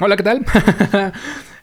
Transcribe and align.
Hola, 0.00 0.16
¿qué 0.16 0.22
tal? 0.22 0.44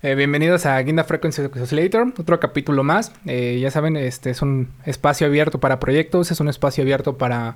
Eh, 0.05 0.15
bienvenidos 0.15 0.65
a 0.65 0.77
Guinda 0.81 1.05
Frequency 1.05 1.43
Oscillator, 1.43 2.13
otro 2.19 2.37
capítulo 2.37 2.83
más. 2.83 3.13
Eh, 3.25 3.57
ya 3.61 3.71
saben, 3.71 3.95
este 3.95 4.31
es 4.31 4.41
un 4.41 4.67
espacio 4.85 5.27
abierto 5.27 5.61
para 5.61 5.79
proyectos, 5.79 6.29
es 6.29 6.41
un 6.41 6.49
espacio 6.49 6.81
abierto 6.81 7.17
para, 7.17 7.55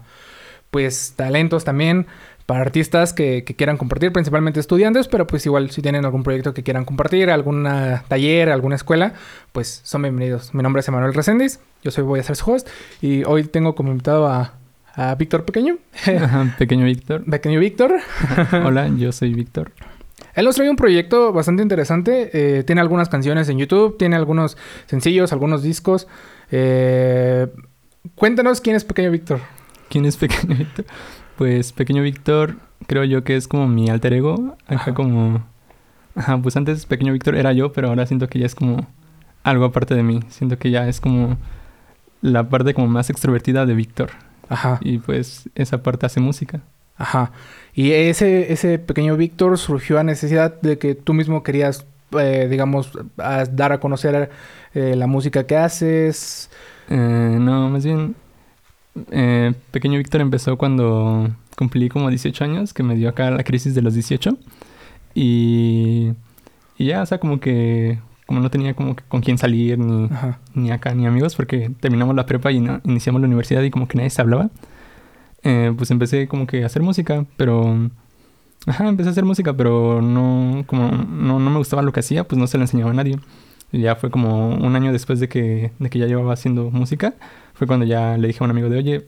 pues, 0.72 1.16
talentos 1.18 1.66
también, 1.66 2.08
para 2.46 2.62
artistas 2.62 3.12
que, 3.12 3.44
que 3.44 3.54
quieran 3.58 3.76
compartir, 3.76 4.14
principalmente 4.14 4.62
estudiantes, 4.62 5.10
pero 5.10 5.28
pues 5.28 5.46
igual 5.46 5.72
si 5.72 5.82
tienen 5.82 6.06
algún 6.06 6.24
proyecto 6.24 6.54
que 6.54 6.64
quieran 6.64 6.86
compartir, 6.86 7.30
algún 7.30 7.68
taller, 8.08 8.50
alguna 8.50 8.78
escuela, 8.78 9.12
pues 9.52 9.82
son 9.84 10.04
bienvenidos. 10.04 10.54
Mi 10.54 10.64
nombre 10.64 10.80
es 10.80 10.88
Emanuel 10.88 11.14
Reséndiz, 11.14 11.60
yo 11.84 11.92
soy 11.92 12.06
voy 12.06 12.22
a 12.22 12.24
ser 12.24 12.38
su 12.38 12.50
host 12.50 12.70
y 13.02 13.26
hoy 13.26 13.44
tengo 13.44 13.76
como 13.76 13.92
invitado 13.92 14.26
a, 14.26 14.54
a 14.94 15.16
Víctor 15.16 15.44
Pequeño. 15.44 15.80
Ajá, 16.06 16.56
pequeño 16.58 16.86
Víctor. 16.86 17.26
Pequeño 17.26 17.60
Víctor. 17.60 17.96
Hola, 18.66 18.88
yo 18.88 19.12
soy 19.12 19.34
Víctor. 19.34 19.74
Él 20.38 20.46
nos 20.46 20.56
trae 20.56 20.70
un 20.70 20.76
proyecto 20.76 21.34
bastante 21.34 21.64
interesante. 21.64 22.30
Eh, 22.32 22.64
tiene 22.64 22.80
algunas 22.80 23.10
canciones 23.10 23.50
en 23.50 23.58
YouTube, 23.58 23.98
tiene 23.98 24.16
algunos 24.16 24.56
sencillos, 24.86 25.34
algunos 25.34 25.64
discos. 25.64 26.08
Eh, 26.52 27.48
cuéntanos 28.14 28.62
quién 28.62 28.76
es 28.76 28.86
Pequeño 28.86 29.10
Víctor. 29.10 29.40
¿Quién 29.90 30.06
es 30.06 30.16
Pequeño 30.16 30.56
Víctor? 30.56 30.86
Pues 31.38 31.74
Pequeño 31.74 32.04
Víctor 32.04 32.58
creo 32.86 33.04
yo 33.04 33.24
que 33.24 33.36
es 33.36 33.48
como 33.48 33.68
mi 33.68 33.90
alter 33.90 34.14
ego. 34.14 34.56
Ajá, 34.68 34.94
como... 34.94 35.44
Ajá, 36.14 36.38
pues 36.38 36.56
antes 36.56 36.86
Pequeño 36.86 37.14
Víctor 37.14 37.36
era 37.36 37.52
yo, 37.54 37.74
pero 37.74 37.88
ahora 37.88 38.06
siento 38.06 38.30
que 38.30 38.38
ya 38.38 38.46
es 38.46 38.54
como 38.54 38.86
algo 39.42 39.66
aparte 39.66 39.96
de 39.96 40.04
mí. 40.04 40.20
Siento 40.30 40.60
que 40.60 40.70
ya 40.70 40.88
es 40.88 41.02
como 41.02 41.36
la 42.22 42.48
parte 42.48 42.76
como 42.76 42.86
más 42.86 43.10
extrovertida 43.10 43.66
de 43.66 43.74
Víctor. 43.74 44.12
Ajá. 44.50 44.78
Y 44.82 45.00
pues 45.00 45.50
esa 45.56 45.82
parte 45.82 46.06
hace 46.06 46.20
música. 46.20 46.62
Ajá. 46.96 47.32
Y 47.78 47.92
ese, 47.92 48.52
ese 48.52 48.80
pequeño 48.80 49.18
Víctor 49.18 49.56
surgió 49.60 50.00
a 50.00 50.04
necesidad 50.04 50.60
de 50.62 50.80
que 50.80 50.96
tú 50.96 51.14
mismo 51.14 51.44
querías, 51.44 51.86
eh, 52.18 52.48
digamos, 52.50 52.90
a 53.20 53.46
dar 53.46 53.72
a 53.72 53.80
conocer 53.80 54.32
eh, 54.74 54.96
la 54.96 55.06
música 55.06 55.46
que 55.46 55.58
haces. 55.58 56.50
Eh, 56.90 56.96
no, 57.40 57.70
más 57.70 57.86
bien, 57.86 58.16
eh, 59.12 59.54
pequeño 59.70 60.00
Víctor 60.00 60.22
empezó 60.22 60.58
cuando 60.58 61.30
cumplí 61.56 61.88
como 61.88 62.10
18 62.10 62.44
años, 62.46 62.74
que 62.74 62.82
me 62.82 62.96
dio 62.96 63.10
acá 63.10 63.30
la 63.30 63.44
crisis 63.44 63.76
de 63.76 63.84
los 63.84 63.94
18. 63.94 64.36
Y, 65.14 66.14
y 66.80 66.86
ya, 66.86 67.04
o 67.04 67.06
sea, 67.06 67.20
como 67.20 67.40
que 67.40 68.00
como 68.26 68.40
no 68.40 68.50
tenía 68.50 68.74
como 68.74 68.96
que 68.96 69.04
con 69.08 69.22
quién 69.22 69.38
salir, 69.38 69.78
ni, 69.78 70.10
ni 70.56 70.72
acá, 70.72 70.96
ni 70.96 71.06
amigos, 71.06 71.36
porque 71.36 71.70
terminamos 71.80 72.16
la 72.16 72.26
prepa 72.26 72.52
y 72.52 72.60
no, 72.60 72.82
iniciamos 72.86 73.22
la 73.22 73.28
universidad 73.28 73.62
y 73.62 73.70
como 73.70 73.88
que 73.88 73.98
nadie 73.98 74.10
se 74.10 74.20
hablaba. 74.20 74.50
Eh, 75.44 75.74
pues 75.78 75.92
empecé 75.92 76.28
como 76.28 76.48
que 76.48 76.64
a 76.64 76.66
hacer 76.66 76.82
música, 76.82 77.26
pero... 77.38 77.90
Ajá, 78.66 78.88
empecé 78.88 79.10
a 79.10 79.12
hacer 79.12 79.24
música, 79.24 79.56
pero 79.56 80.02
no, 80.02 80.66
como 80.68 80.92
no, 80.92 81.40
no 81.40 81.50
me 81.50 81.58
gustaba 81.58 81.82
lo 81.82 81.94
que 81.94 82.02
hacía, 82.02 82.26
pues 82.26 82.38
no 82.38 82.48
se 82.48 82.58
lo 82.58 82.64
enseñaba 82.64 82.92
a 82.92 82.94
nadie. 82.94 83.18
Y 83.72 83.82
ya 83.82 83.96
fue 83.96 84.10
como 84.10 84.50
un 84.50 84.76
año 84.76 84.92
después 84.92 85.20
de 85.20 85.30
que, 85.30 85.72
de 85.80 85.90
que 85.90 86.00
ya 86.00 86.06
llevaba 86.06 86.34
haciendo 86.34 86.70
música, 86.72 87.14
fue 87.54 87.68
cuando 87.68 87.86
ya 87.86 88.18
le 88.18 88.28
dije 88.28 88.40
a 88.42 88.46
un 88.46 88.52
amigo 88.52 88.70
de, 88.70 88.78
oye, 88.78 89.08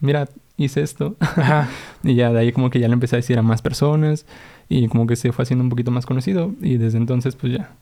mira, 0.00 0.28
hice 0.56 0.82
esto. 0.82 1.16
Ajá. 1.20 1.68
y 2.02 2.14
ya 2.14 2.32
de 2.32 2.40
ahí 2.40 2.52
como 2.52 2.70
que 2.70 2.80
ya 2.80 2.88
le 2.88 2.94
empecé 2.94 3.16
a 3.16 3.18
decir 3.18 3.38
a 3.38 3.42
más 3.42 3.62
personas 3.62 4.26
y 4.68 4.88
como 4.88 5.06
que 5.06 5.16
se 5.16 5.32
fue 5.32 5.44
haciendo 5.44 5.62
un 5.62 5.70
poquito 5.70 5.90
más 5.90 6.06
conocido 6.06 6.52
y 6.60 6.76
desde 6.76 6.98
entonces 6.98 7.36
pues 7.36 7.52
ya 7.52 7.76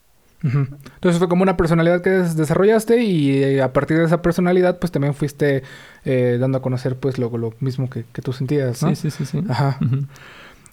entonces 0.45 1.19
fue 1.19 1.29
como 1.29 1.43
una 1.43 1.57
personalidad 1.57 2.03
que 2.03 2.11
desarrollaste 2.11 3.03
y 3.03 3.43
eh, 3.43 3.63
a 3.63 3.73
partir 3.73 3.97
de 3.97 4.05
esa 4.05 4.21
personalidad 4.21 4.79
pues 4.79 4.93
también 4.93 5.15
fuiste 5.15 5.63
eh, 6.05 6.37
dando 6.39 6.59
a 6.59 6.63
conocer 6.63 6.97
pues 6.97 7.17
lo, 7.19 7.37
lo 7.39 7.55
mismo 7.61 7.89
que, 7.89 8.05
que, 8.13 8.21
tú 8.21 8.33
sentías, 8.33 8.83
¿no? 8.83 8.95
Sí, 8.95 9.11
sí, 9.11 9.11
sí, 9.11 9.25
sí. 9.25 9.45
Ajá. 9.49 9.79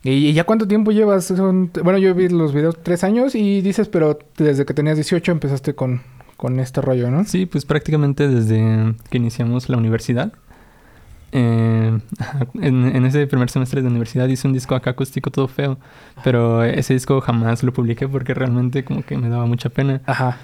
¿Y, 0.03 0.33
ya 0.33 0.44
cuánto 0.44 0.67
tiempo 0.67 0.92
llevas? 0.92 1.31
bueno, 1.31 1.97
yo 1.97 2.14
vi 2.16 2.27
los 2.27 2.53
videos 2.53 2.77
tres 2.81 3.03
años 3.03 3.36
y 3.36 3.61
dices, 3.61 3.88
pero 3.88 4.19
desde 4.38 4.66
que 4.66 4.73
tenías 4.73 4.97
18 4.97 5.31
empezaste 5.31 5.75
con, 5.75 6.02
con 6.38 6.59
este 6.59 6.81
rollo, 6.81 7.11
¿no? 7.11 7.23
Sí, 7.23 7.45
pues 7.45 7.66
prácticamente 7.66 8.27
desde 8.27 8.95
que 9.09 9.17
iniciamos 9.17 9.70
la 9.70 9.77
universidad. 9.77 10.33
Eh, 11.31 11.99
en, 12.61 13.05
ese 13.05 13.27
primer 13.27 13.49
semestre 13.49 13.81
de 13.81 13.87
universidad 13.87 14.27
hice 14.27 14.47
un 14.47 14.53
disco 14.53 14.75
acá 14.75 14.92
acústico 14.92 15.31
todo 15.31 15.47
feo, 15.47 15.77
pero 16.23 16.64
ese 16.64 16.93
disco 16.93 17.21
jamás 17.21 17.64
lo 17.64 17.73
publiqué 17.73 18.08
porque 18.08 18.33
realmente 18.33 18.83
como 18.83 19.03
que 19.03 19.17
me 19.17 19.30
daba 19.30 19.45
mucha 19.45 19.70
pena. 19.70 20.02
Ajá. 20.05 20.37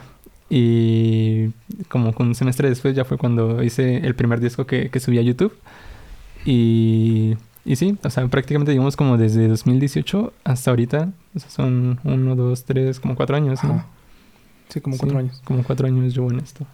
Y 0.50 1.50
como 1.90 2.14
un 2.18 2.36
semestre 2.36 2.70
después 2.70 2.96
ya 2.96 3.04
fue 3.04 3.18
cuando 3.18 3.62
hice 3.64 3.98
el 3.98 4.16
primer 4.16 4.40
disco 4.40 4.66
que, 4.66 4.90
que 4.90 5.00
subí 5.00 5.18
a 5.18 5.22
YouTube. 5.22 5.54
Y, 6.46 7.36
y 7.66 7.76
sí, 7.76 7.98
o 8.02 8.10
sea, 8.10 8.26
prácticamente 8.28 8.72
digamos 8.72 8.96
como 8.96 9.18
desde 9.18 9.48
2018 9.50 10.34
hasta 10.46 10.72
ahorita. 10.72 11.12
O 11.36 11.40
sea, 11.40 11.50
son 11.50 12.00
uno, 12.06 12.36
dos, 12.36 12.64
tres, 12.64 13.02
como 13.02 13.16
cuatro 13.16 13.36
años, 13.36 13.62
¿no? 13.64 13.84
Sí, 14.70 14.80
como 14.80 14.98
cuatro 14.98 15.20
años. 15.20 15.42
Como 15.44 15.64
cuatro 15.64 15.88
años 15.88 16.14
llevo 16.14 16.32
en 16.32 16.40
esto. 16.40 16.66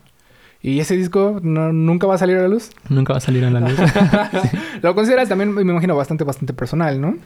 ¿Y 0.64 0.80
ese 0.80 0.96
disco 0.96 1.42
nunca 1.44 2.08
va 2.08 2.16
a 2.16 2.18
salir 2.18 2.38
a 2.38 2.44
la 2.44 2.48
luz? 2.48 2.72
Nunca 2.88 3.12
va 3.12 3.18
a 3.18 3.22
salir 3.22 3.44
a 3.44 3.50
la 3.52 3.60
luz. 3.60 3.78
Lo 4.82 4.96
consideras 4.96 5.28
también, 5.28 5.54
me 5.54 5.62
imagino, 5.62 5.94
bastante, 5.94 6.24
bastante 6.24 6.54
personal, 6.54 7.02
¿no? 7.02 7.18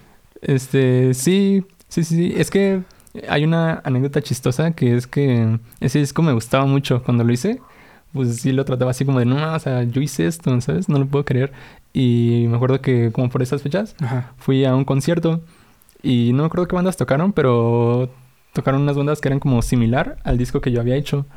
Este, 0.41 1.13
sí, 1.13 1.63
sí, 1.87 2.03
sí, 2.03 2.33
Es 2.35 2.49
que 2.49 2.81
hay 3.29 3.43
una 3.43 3.79
anécdota 3.83 4.23
chistosa 4.23 4.71
que 4.71 4.95
es 4.95 5.05
que 5.05 5.59
ese 5.79 5.99
disco 5.99 6.23
me 6.23 6.33
gustaba 6.33 6.65
mucho 6.65 7.03
cuando 7.03 7.23
lo 7.23 7.31
hice. 7.31 7.61
Pues 8.11 8.37
sí 8.37 8.51
lo 8.53 8.65
trataba 8.65 8.89
así 8.89 9.05
como 9.05 9.19
de, 9.19 9.25
no, 9.25 9.53
o 9.53 9.59
sea, 9.59 9.83
yo 9.83 10.01
hice 10.01 10.25
esto, 10.25 10.59
¿sabes? 10.59 10.89
No 10.89 10.97
lo 10.97 11.05
puedo 11.05 11.23
creer. 11.23 11.53
Y 11.93 12.47
me 12.49 12.55
acuerdo 12.55 12.81
que 12.81 13.11
como 13.11 13.29
por 13.29 13.43
esas 13.43 13.61
fechas 13.61 13.95
fui 14.37 14.65
a 14.65 14.73
un 14.73 14.83
concierto 14.83 15.41
y 16.01 16.31
no 16.33 16.41
me 16.41 16.47
acuerdo 16.47 16.67
qué 16.67 16.75
bandas 16.75 16.97
tocaron, 16.97 17.33
pero 17.33 18.09
tocaron 18.53 18.81
unas 18.81 18.97
bandas 18.97 19.21
que 19.21 19.27
eran 19.27 19.39
como 19.39 19.61
similar 19.61 20.17
al 20.23 20.39
disco 20.39 20.59
que 20.59 20.71
yo 20.71 20.81
había 20.81 20.95
hecho. 20.95 21.27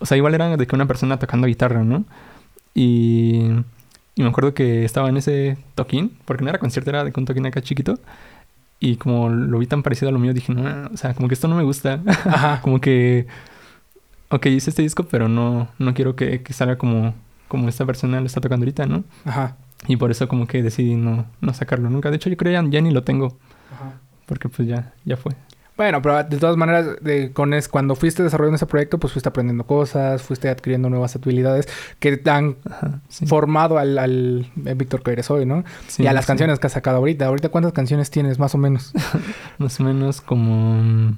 O 0.00 0.06
sea, 0.06 0.16
igual 0.16 0.34
era 0.34 0.56
de 0.56 0.66
que 0.66 0.74
una 0.74 0.86
persona 0.86 1.18
tocando 1.18 1.46
guitarra, 1.46 1.84
¿no? 1.84 2.04
Y, 2.74 3.42
y 4.14 4.22
me 4.22 4.28
acuerdo 4.28 4.54
que 4.54 4.84
estaba 4.84 5.08
en 5.08 5.16
ese 5.16 5.58
toquín, 5.74 6.16
porque 6.24 6.44
no 6.44 6.50
era 6.50 6.58
concierto, 6.58 6.90
era 6.90 7.04
de 7.04 7.12
un 7.16 7.24
toquín 7.24 7.46
acá 7.46 7.62
chiquito. 7.62 7.98
Y 8.80 8.96
como 8.96 9.28
lo 9.28 9.58
vi 9.58 9.66
tan 9.66 9.82
parecido 9.82 10.08
a 10.08 10.12
lo 10.12 10.18
mío, 10.18 10.32
dije, 10.32 10.52
no, 10.52 10.88
o 10.92 10.96
sea, 10.96 11.14
como 11.14 11.28
que 11.28 11.34
esto 11.34 11.48
no 11.48 11.56
me 11.56 11.64
gusta. 11.64 12.00
Ajá. 12.06 12.60
como 12.60 12.80
que, 12.80 13.26
ok, 14.28 14.46
hice 14.46 14.70
este 14.70 14.82
disco, 14.82 15.04
pero 15.04 15.28
no, 15.28 15.68
no 15.78 15.94
quiero 15.94 16.14
que, 16.14 16.42
que, 16.42 16.52
salga 16.52 16.78
como, 16.78 17.14
como 17.48 17.68
esta 17.68 17.84
persona 17.86 18.20
lo 18.20 18.26
está 18.26 18.40
tocando 18.40 18.64
ahorita, 18.64 18.86
¿no? 18.86 19.04
Ajá. 19.24 19.56
Y 19.86 19.96
por 19.96 20.10
eso 20.10 20.28
como 20.28 20.46
que 20.46 20.62
decidí 20.62 20.94
no, 20.94 21.26
no 21.40 21.54
sacarlo 21.54 21.90
nunca. 21.90 22.10
De 22.10 22.16
hecho, 22.16 22.30
yo 22.30 22.36
creo 22.36 22.52
ya, 22.52 22.68
ya 22.68 22.80
ni 22.80 22.90
lo 22.90 23.02
tengo. 23.02 23.36
Ajá. 23.72 23.94
Porque 24.26 24.48
pues 24.48 24.68
ya, 24.68 24.92
ya 25.04 25.16
fue. 25.16 25.32
Bueno, 25.78 26.02
pero 26.02 26.24
de 26.24 26.38
todas 26.38 26.56
maneras, 26.56 26.96
de, 27.02 27.32
con 27.32 27.54
es, 27.54 27.68
cuando 27.68 27.94
fuiste 27.94 28.24
desarrollando 28.24 28.56
ese 28.56 28.66
proyecto, 28.66 28.98
pues 28.98 29.12
fuiste 29.12 29.28
aprendiendo 29.28 29.62
cosas, 29.64 30.20
fuiste 30.22 30.48
adquiriendo 30.48 30.90
nuevas 30.90 31.14
habilidades 31.14 31.68
que 32.00 32.16
te 32.16 32.28
han 32.30 32.56
formado 33.28 33.78
al, 33.78 33.96
al 33.96 34.50
eh, 34.66 34.74
Víctor 34.74 35.04
que 35.04 35.12
eres 35.12 35.30
hoy, 35.30 35.46
¿no? 35.46 35.62
y 35.98 36.08
a 36.08 36.12
las 36.12 36.26
canciones 36.26 36.58
que 36.58 36.66
has 36.66 36.72
sacado 36.72 36.96
ahorita. 36.96 37.26
¿Ahorita 37.26 37.50
cuántas 37.50 37.72
canciones 37.72 38.10
tienes, 38.10 38.40
más 38.40 38.56
o 38.56 38.58
menos? 38.58 38.92
más 39.58 39.78
o 39.78 39.84
menos 39.84 40.20
como... 40.20 41.16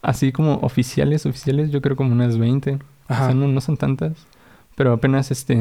Así 0.00 0.32
como 0.32 0.54
oficiales, 0.62 1.26
oficiales, 1.26 1.70
yo 1.70 1.82
creo 1.82 1.96
como 1.96 2.12
unas 2.12 2.38
20. 2.38 2.78
Ajá. 3.08 3.24
O 3.24 3.26
sea, 3.26 3.34
no, 3.34 3.46
no 3.46 3.60
son 3.60 3.76
tantas. 3.76 4.12
Pero 4.80 4.94
apenas 4.94 5.30
este 5.30 5.58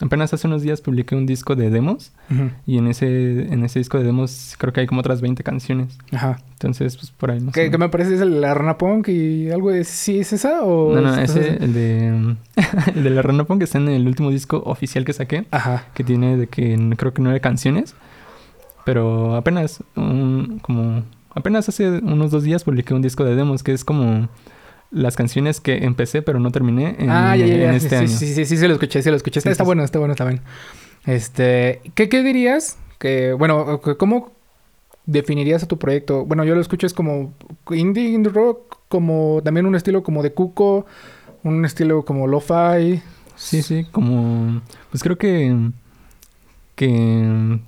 apenas 0.00 0.34
hace 0.34 0.48
unos 0.48 0.62
días 0.62 0.80
publiqué 0.80 1.14
un 1.14 1.26
disco 1.26 1.54
de 1.54 1.70
demos 1.70 2.10
y 2.66 2.78
en 2.78 2.88
ese 2.88 3.52
en 3.52 3.62
ese 3.62 3.78
disco 3.78 3.98
de 3.98 4.02
demos 4.02 4.56
creo 4.58 4.72
que 4.72 4.80
hay 4.80 4.88
como 4.88 4.98
otras 4.98 5.20
20 5.20 5.44
canciones. 5.44 5.96
Ajá. 6.10 6.40
Entonces, 6.54 6.96
pues 6.96 7.12
por 7.12 7.30
ahí 7.30 7.38
no 7.38 7.52
¿Qué, 7.52 7.70
¿Qué 7.70 7.78
me 7.78 7.88
parece 7.88 8.16
es 8.16 8.20
el 8.20 8.40
la 8.40 8.54
Rana 8.54 8.76
Punk 8.76 9.10
y 9.10 9.48
algo 9.52 9.70
de 9.70 9.84
sí 9.84 10.18
es 10.18 10.32
esa 10.32 10.64
o 10.64 10.92
No, 10.92 11.02
no, 11.02 11.14
ese 11.20 11.62
el 11.62 11.72
de 11.72 12.08
el 12.96 13.04
de 13.04 13.10
la 13.10 13.22
Rana 13.22 13.44
Punk 13.44 13.62
está 13.62 13.78
en 13.78 13.90
el 13.90 14.08
último 14.08 14.32
disco 14.32 14.60
oficial 14.66 15.04
que 15.04 15.12
saqué, 15.12 15.44
Ajá. 15.52 15.84
que 15.94 16.02
tiene 16.02 16.36
de 16.36 16.48
que 16.48 16.76
creo 16.96 17.14
que 17.14 17.22
nueve 17.22 17.40
canciones, 17.40 17.94
pero 18.84 19.36
apenas 19.36 19.84
un, 19.94 20.58
como 20.62 21.04
apenas 21.32 21.68
hace 21.68 21.88
unos 22.00 22.32
dos 22.32 22.42
días 22.42 22.64
publiqué 22.64 22.92
un 22.92 23.02
disco 23.02 23.24
de 23.24 23.36
demos 23.36 23.62
que 23.62 23.72
es 23.72 23.84
como 23.84 24.28
las 24.90 25.16
canciones 25.16 25.60
que 25.60 25.84
empecé 25.84 26.22
pero 26.22 26.40
no 26.40 26.50
terminé 26.50 26.96
en, 26.98 27.10
ah, 27.10 27.36
ya, 27.36 27.46
ya, 27.46 27.56
ya. 27.56 27.74
este 27.74 27.90
sí, 27.90 27.94
año. 27.96 28.08
Sí, 28.08 28.34
sí, 28.34 28.44
sí, 28.44 28.56
sí, 28.56 28.66
lo 28.66 28.74
escuché, 28.74 29.02
sí 29.02 29.10
lo 29.10 29.16
escuché. 29.16 29.38
Está, 29.38 29.50
está 29.50 29.64
bueno, 29.64 29.84
está 29.84 29.98
bueno 29.98 30.14
también. 30.14 30.40
Este, 31.06 31.80
¿qué, 31.94 32.08
¿qué 32.08 32.22
dirías? 32.22 32.78
Que, 32.98 33.32
bueno, 33.32 33.80
¿cómo 33.98 34.32
definirías 35.06 35.62
a 35.62 35.68
tu 35.68 35.78
proyecto? 35.78 36.24
Bueno, 36.24 36.44
yo 36.44 36.54
lo 36.54 36.60
escucho 36.60 36.86
es 36.86 36.94
como 36.94 37.32
indie, 37.70 38.10
indie 38.10 38.32
rock, 38.32 38.80
como 38.88 39.40
también 39.44 39.66
un 39.66 39.74
estilo 39.74 40.02
como 40.02 40.22
de 40.22 40.32
Cuco, 40.32 40.86
un 41.44 41.64
estilo 41.64 42.04
como 42.04 42.26
lo-fi. 42.26 43.02
Sí, 43.36 43.62
sí, 43.62 43.86
como... 43.90 44.60
Pues 44.90 45.02
creo 45.02 45.16
que... 45.16 45.70
Que... 46.74 47.58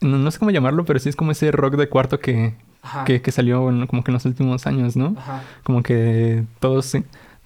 No, 0.00 0.18
no 0.18 0.30
sé 0.30 0.38
cómo 0.38 0.50
llamarlo, 0.50 0.84
pero 0.84 0.98
sí 0.98 1.08
es 1.08 1.16
como 1.16 1.32
ese 1.32 1.50
rock 1.50 1.74
de 1.74 1.88
cuarto 1.88 2.20
que, 2.20 2.54
que, 3.04 3.22
que, 3.22 3.32
salió 3.32 3.64
como 3.88 4.02
que 4.04 4.10
en 4.10 4.14
los 4.14 4.24
últimos 4.24 4.66
años, 4.66 4.96
¿no? 4.96 5.14
Ajá. 5.18 5.42
Como 5.62 5.82
que 5.82 6.44
todos, 6.60 6.92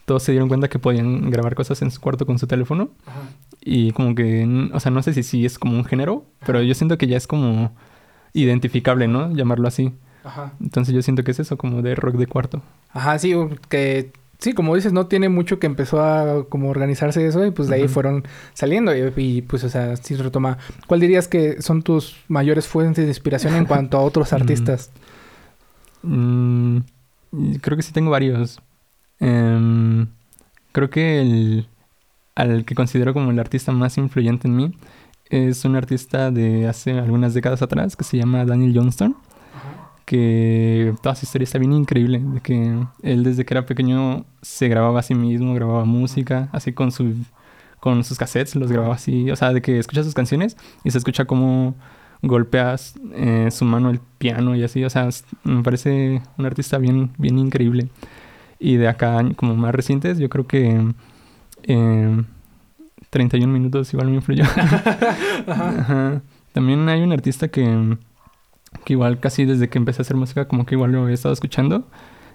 todos 0.04 0.22
se 0.22 0.32
dieron 0.32 0.48
cuenta 0.48 0.68
que 0.68 0.78
podían 0.78 1.30
grabar 1.30 1.54
cosas 1.54 1.82
en 1.82 1.90
su 1.90 2.00
cuarto 2.00 2.26
con 2.26 2.38
su 2.38 2.46
teléfono. 2.46 2.90
Ajá. 3.06 3.20
Y 3.62 3.92
como 3.92 4.14
que, 4.14 4.70
o 4.72 4.80
sea, 4.80 4.90
no 4.90 5.02
sé 5.02 5.12
si 5.14 5.22
sí 5.22 5.44
es 5.44 5.58
como 5.58 5.76
un 5.76 5.84
género, 5.84 6.24
pero 6.46 6.62
yo 6.62 6.74
siento 6.74 6.96
que 6.98 7.06
ya 7.06 7.16
es 7.16 7.26
como, 7.26 7.72
identificable, 8.32 9.08
¿no? 9.08 9.32
Llamarlo 9.34 9.68
así. 9.68 9.92
Ajá. 10.24 10.52
Entonces 10.60 10.94
yo 10.94 11.02
siento 11.02 11.24
que 11.24 11.30
es 11.30 11.40
eso, 11.40 11.56
como 11.56 11.82
de 11.82 11.94
rock 11.94 12.16
de 12.16 12.26
cuarto. 12.26 12.62
Ajá, 12.92 13.18
sí, 13.18 13.34
que 13.68 14.12
sí, 14.38 14.52
como 14.52 14.74
dices, 14.74 14.92
no 14.92 15.06
tiene 15.06 15.28
mucho 15.28 15.58
que 15.58 15.66
empezó 15.66 16.02
a 16.02 16.46
como 16.48 16.68
organizarse 16.70 17.26
eso 17.26 17.44
y 17.44 17.50
pues 17.50 17.68
de 17.68 17.76
ahí 17.76 17.88
fueron 17.88 18.24
saliendo 18.54 18.94
y, 18.96 19.12
y, 19.16 19.42
pues, 19.42 19.64
o 19.64 19.68
sea, 19.68 19.96
sí 19.96 20.14
retoma. 20.16 20.58
¿Cuál 20.86 21.00
dirías 21.00 21.28
que 21.28 21.60
son 21.62 21.82
tus 21.82 22.16
mayores 22.28 22.66
fuentes 22.66 23.04
de 23.04 23.10
inspiración 23.10 23.54
en 23.54 23.64
cuanto 23.66 23.98
a 23.98 24.00
otros 24.02 24.32
Mm. 24.32 24.36
artistas? 24.36 24.90
Mm, 26.02 26.78
creo 27.60 27.76
que 27.76 27.82
sí 27.82 27.92
tengo 27.92 28.10
varios. 28.10 28.60
Em, 29.20 30.06
creo 30.72 30.90
que 30.90 31.20
el 31.20 31.68
al 32.34 32.64
que 32.64 32.74
considero 32.74 33.12
como 33.12 33.30
el 33.30 33.38
artista 33.38 33.72
más 33.72 33.98
influyente 33.98 34.48
en 34.48 34.56
mí 34.56 34.74
es 35.30 35.64
un 35.64 35.76
artista 35.76 36.30
de 36.30 36.66
hace 36.68 36.92
algunas 36.98 37.34
décadas 37.34 37.62
atrás 37.62 37.96
que 37.96 38.04
se 38.04 38.16
llama 38.16 38.44
Daniel 38.44 38.72
Johnston. 38.74 39.16
que 40.06 40.92
toda 41.02 41.14
su 41.14 41.24
historia 41.24 41.44
está 41.44 41.58
bien 41.58 41.72
increíble, 41.72 42.20
de 42.20 42.40
que 42.40 42.76
él 43.02 43.22
desde 43.22 43.44
que 43.44 43.54
era 43.54 43.64
pequeño 43.66 44.24
se 44.42 44.68
grababa 44.68 45.00
a 45.00 45.02
sí 45.04 45.14
mismo, 45.14 45.54
grababa 45.54 45.84
música, 45.84 46.48
así 46.52 46.72
con 46.72 46.90
su 46.92 47.14
con 47.80 48.04
sus 48.04 48.18
cassettes, 48.18 48.56
los 48.56 48.72
grababa 48.72 48.94
así, 48.94 49.30
o 49.30 49.36
sea, 49.36 49.52
de 49.52 49.62
que 49.62 49.78
escucha 49.78 50.02
sus 50.02 50.14
canciones 50.14 50.56
y 50.84 50.90
se 50.90 50.98
escucha 50.98 51.26
como 51.26 51.74
golpeas 52.22 52.94
eh, 53.14 53.48
su 53.50 53.64
mano 53.64 53.90
el 53.90 54.00
piano 54.18 54.54
y 54.54 54.62
así, 54.62 54.84
o 54.84 54.90
sea, 54.90 55.08
me 55.44 55.62
parece 55.62 56.22
un 56.38 56.46
artista 56.46 56.78
bien 56.78 57.10
bien 57.18 57.38
increíble. 57.38 57.88
Y 58.58 58.76
de 58.76 58.88
acá 58.88 59.22
como 59.36 59.56
más 59.56 59.74
recientes, 59.74 60.18
yo 60.18 60.28
creo 60.28 60.46
que 60.46 60.92
eh, 61.62 62.22
31 63.10 63.52
minutos 63.52 63.92
igual 63.92 64.08
me 64.08 64.16
influyó. 64.16 64.44
Ajá. 65.46 66.22
También 66.52 66.88
hay 66.88 67.02
un 67.02 67.12
artista 67.12 67.48
que, 67.48 67.96
que 68.84 68.92
igual 68.92 69.18
casi 69.20 69.44
desde 69.44 69.68
que 69.68 69.78
empecé 69.78 70.00
a 70.00 70.02
hacer 70.02 70.16
música 70.16 70.46
como 70.46 70.66
que 70.66 70.74
igual 70.74 70.92
lo 70.92 71.08
he 71.08 71.12
estado 71.12 71.32
escuchando, 71.32 71.86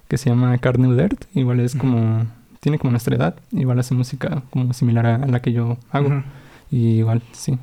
que 0.08 0.18
se 0.18 0.30
llama 0.30 0.58
Dirt, 0.58 1.26
igual 1.34 1.60
es 1.60 1.76
como, 1.76 2.26
tiene 2.60 2.80
como 2.80 2.92
nuestra 2.92 3.16
edad, 3.16 3.36
igual 3.52 3.80
hace 3.80 3.94
música 3.94 4.44
como 4.52 4.74
similar 4.74 5.06
a, 5.06 5.16
a 5.16 5.28
la 5.28 5.42
que 5.42 5.52
yo 5.52 5.78
hago, 5.92 6.24
y 6.72 6.98
igual, 7.00 7.22
sí. 7.34 7.58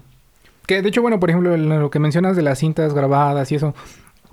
Que 0.67 0.81
de 0.83 0.89
hecho, 0.89 1.03
bueno, 1.03 1.19
por 1.21 1.31
ejemplo, 1.31 1.57
lo 1.57 1.91
que 1.91 1.99
mencionas 1.99 2.37
de 2.37 2.43
las 2.43 2.59
cintas 2.59 2.95
grabadas 2.95 3.51
y 3.53 3.57
eso, 3.57 3.75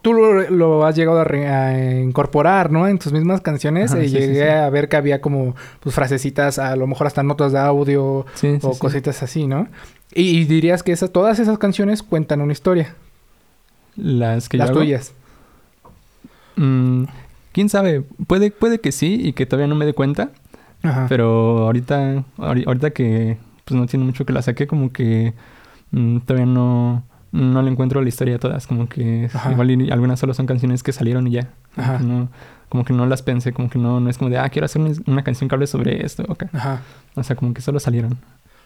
tú 0.01 0.13
lo, 0.13 0.49
lo 0.49 0.85
has 0.85 0.95
llegado 0.95 1.19
a, 1.19 1.23
re- 1.23 1.47
a 1.47 1.99
incorporar, 2.01 2.71
¿no? 2.71 2.87
En 2.87 2.99
tus 2.99 3.11
mismas 3.11 3.41
canciones. 3.41 3.91
Ajá, 3.91 4.01
eh, 4.01 4.07
sí, 4.09 4.15
llegué 4.17 4.43
sí. 4.43 4.47
a 4.47 4.69
ver 4.69 4.89
que 4.89 4.95
había 4.97 5.21
como 5.21 5.55
pues 5.79 5.95
frasecitas, 5.95 6.59
a 6.59 6.75
lo 6.75 6.85
mejor 6.87 7.07
hasta 7.07 7.23
notas 7.23 7.51
de 7.51 7.59
audio 7.59 8.25
o 8.61 8.77
cositas 8.79 9.21
así, 9.23 9.47
¿no? 9.47 9.67
Y, 10.13 10.37
y 10.39 10.45
dirías 10.45 10.83
que 10.83 10.91
esas, 10.91 11.11
todas 11.11 11.39
esas 11.39 11.57
canciones 11.57 12.01
cuentan 12.03 12.41
una 12.41 12.51
historia, 12.53 12.95
Las 13.95 14.49
que 14.49 14.57
yo 14.57 14.63
las 14.63 14.69
hago, 14.71 14.79
tuyas. 14.79 15.13
mm, 16.55 17.03
quién 17.51 17.69
sabe, 17.69 18.03
puede, 18.27 18.51
puede 18.51 18.79
que 18.79 18.91
sí 18.91 19.19
y 19.21 19.33
que 19.33 19.45
todavía 19.45 19.67
no 19.67 19.75
me 19.75 19.85
dé 19.85 19.93
cuenta, 19.93 20.29
Ajá. 20.83 21.05
pero 21.09 21.59
ahorita, 21.65 22.23
ahori- 22.37 22.65
ahorita 22.67 22.91
que 22.91 23.37
pues 23.65 23.79
no 23.79 23.85
tiene 23.85 24.05
mucho 24.05 24.25
que 24.25 24.33
la 24.33 24.41
saqué, 24.41 24.65
como 24.67 24.91
que 24.91 25.33
mm, 25.91 26.19
todavía 26.19 26.45
no, 26.45 27.03
no 27.31 27.61
le 27.61 27.71
encuentro 27.71 28.01
la 28.01 28.09
historia 28.09 28.35
a 28.35 28.39
todas, 28.39 28.67
como 28.67 28.89
que 28.89 29.29
Ajá. 29.33 29.51
igual 29.51 29.71
y 29.71 29.91
algunas 29.91 30.19
solo 30.19 30.33
son 30.33 30.45
canciones 30.45 30.83
que 30.83 30.91
salieron 30.91 31.27
y 31.27 31.31
ya. 31.31 31.49
Como 31.75 31.87
Ajá. 31.87 31.97
que 31.97 32.03
no, 32.03 32.29
como 32.69 32.85
que 32.85 32.93
no 32.93 33.05
las 33.05 33.21
pensé, 33.21 33.53
como 33.53 33.69
que 33.69 33.79
no, 33.79 33.99
no 33.99 34.09
es 34.09 34.17
como 34.17 34.29
de, 34.29 34.37
ah, 34.37 34.49
quiero 34.49 34.65
hacer 34.65 34.81
una, 34.81 34.93
una 35.07 35.23
canción 35.23 35.49
que 35.49 35.55
hable 35.55 35.67
sobre 35.67 36.05
esto. 36.05 36.25
Ajá. 36.53 36.81
O 37.15 37.23
sea, 37.23 37.35
como 37.35 37.53
que 37.53 37.61
solo 37.61 37.79
salieron. 37.79 38.17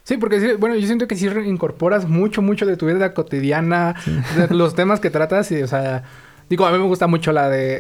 Sí, 0.04 0.18
porque 0.18 0.56
bueno, 0.58 0.76
yo 0.76 0.86
siento 0.86 1.08
que 1.08 1.16
sí 1.16 1.28
incorporas 1.46 2.08
mucho, 2.08 2.42
mucho 2.42 2.66
de 2.66 2.76
tu 2.76 2.86
vida 2.88 3.14
cotidiana, 3.14 3.96
de 4.36 4.54
los 4.54 4.76
temas 4.76 5.00
que 5.00 5.10
tratas 5.10 5.50
y, 5.52 5.62
o 5.64 5.68
sea, 5.68 6.04
digo, 6.50 6.66
a 6.66 6.72
mí 6.72 6.78
me 6.78 6.86
gusta 6.86 7.08
mucho 7.08 7.32
la 7.32 7.50
de 7.50 7.78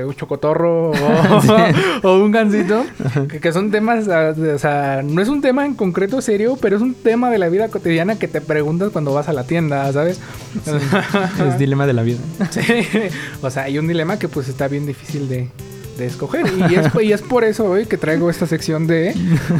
eh, 0.00 0.04
un 0.04 0.14
chocotorro 0.14 0.90
o, 0.90 0.94
Sí. 1.42 1.48
o 2.02 2.16
un 2.18 2.30
gansito, 2.30 2.84
que, 3.28 3.40
que 3.40 3.52
son 3.52 3.70
temas, 3.70 4.08
ah, 4.08 4.34
o 4.54 4.58
sea, 4.58 5.02
no 5.04 5.20
es 5.20 5.28
un 5.28 5.40
tema 5.40 5.66
en 5.66 5.74
concreto 5.74 6.20
serio, 6.20 6.56
pero 6.60 6.76
es 6.76 6.82
un 6.82 6.94
tema 6.94 7.30
de 7.30 7.38
la 7.38 7.48
vida 7.48 7.68
cotidiana 7.68 8.18
que 8.18 8.28
te 8.28 8.40
preguntas 8.40 8.90
cuando 8.90 9.12
vas 9.12 9.28
a 9.28 9.32
la 9.32 9.44
tienda, 9.44 9.92
¿sabes? 9.92 10.20
es 11.46 11.58
dilema 11.58 11.86
de 11.86 11.92
la 11.92 12.02
vida. 12.02 12.18
Sí, 12.50 12.60
o 13.42 13.50
sea, 13.50 13.64
hay 13.64 13.78
un 13.78 13.86
dilema 13.86 14.18
que 14.18 14.28
pues 14.28 14.48
está 14.48 14.66
bien 14.66 14.84
difícil 14.84 15.28
de, 15.28 15.48
de 15.98 16.06
escoger. 16.06 16.46
Y 16.70 16.74
es, 16.74 16.86
y 17.02 17.12
es 17.12 17.22
por 17.22 17.44
eso 17.44 17.64
hoy 17.66 17.86
que 17.86 17.96
traigo 17.96 18.28
esta 18.28 18.46
sección 18.46 18.86
de 18.86 19.14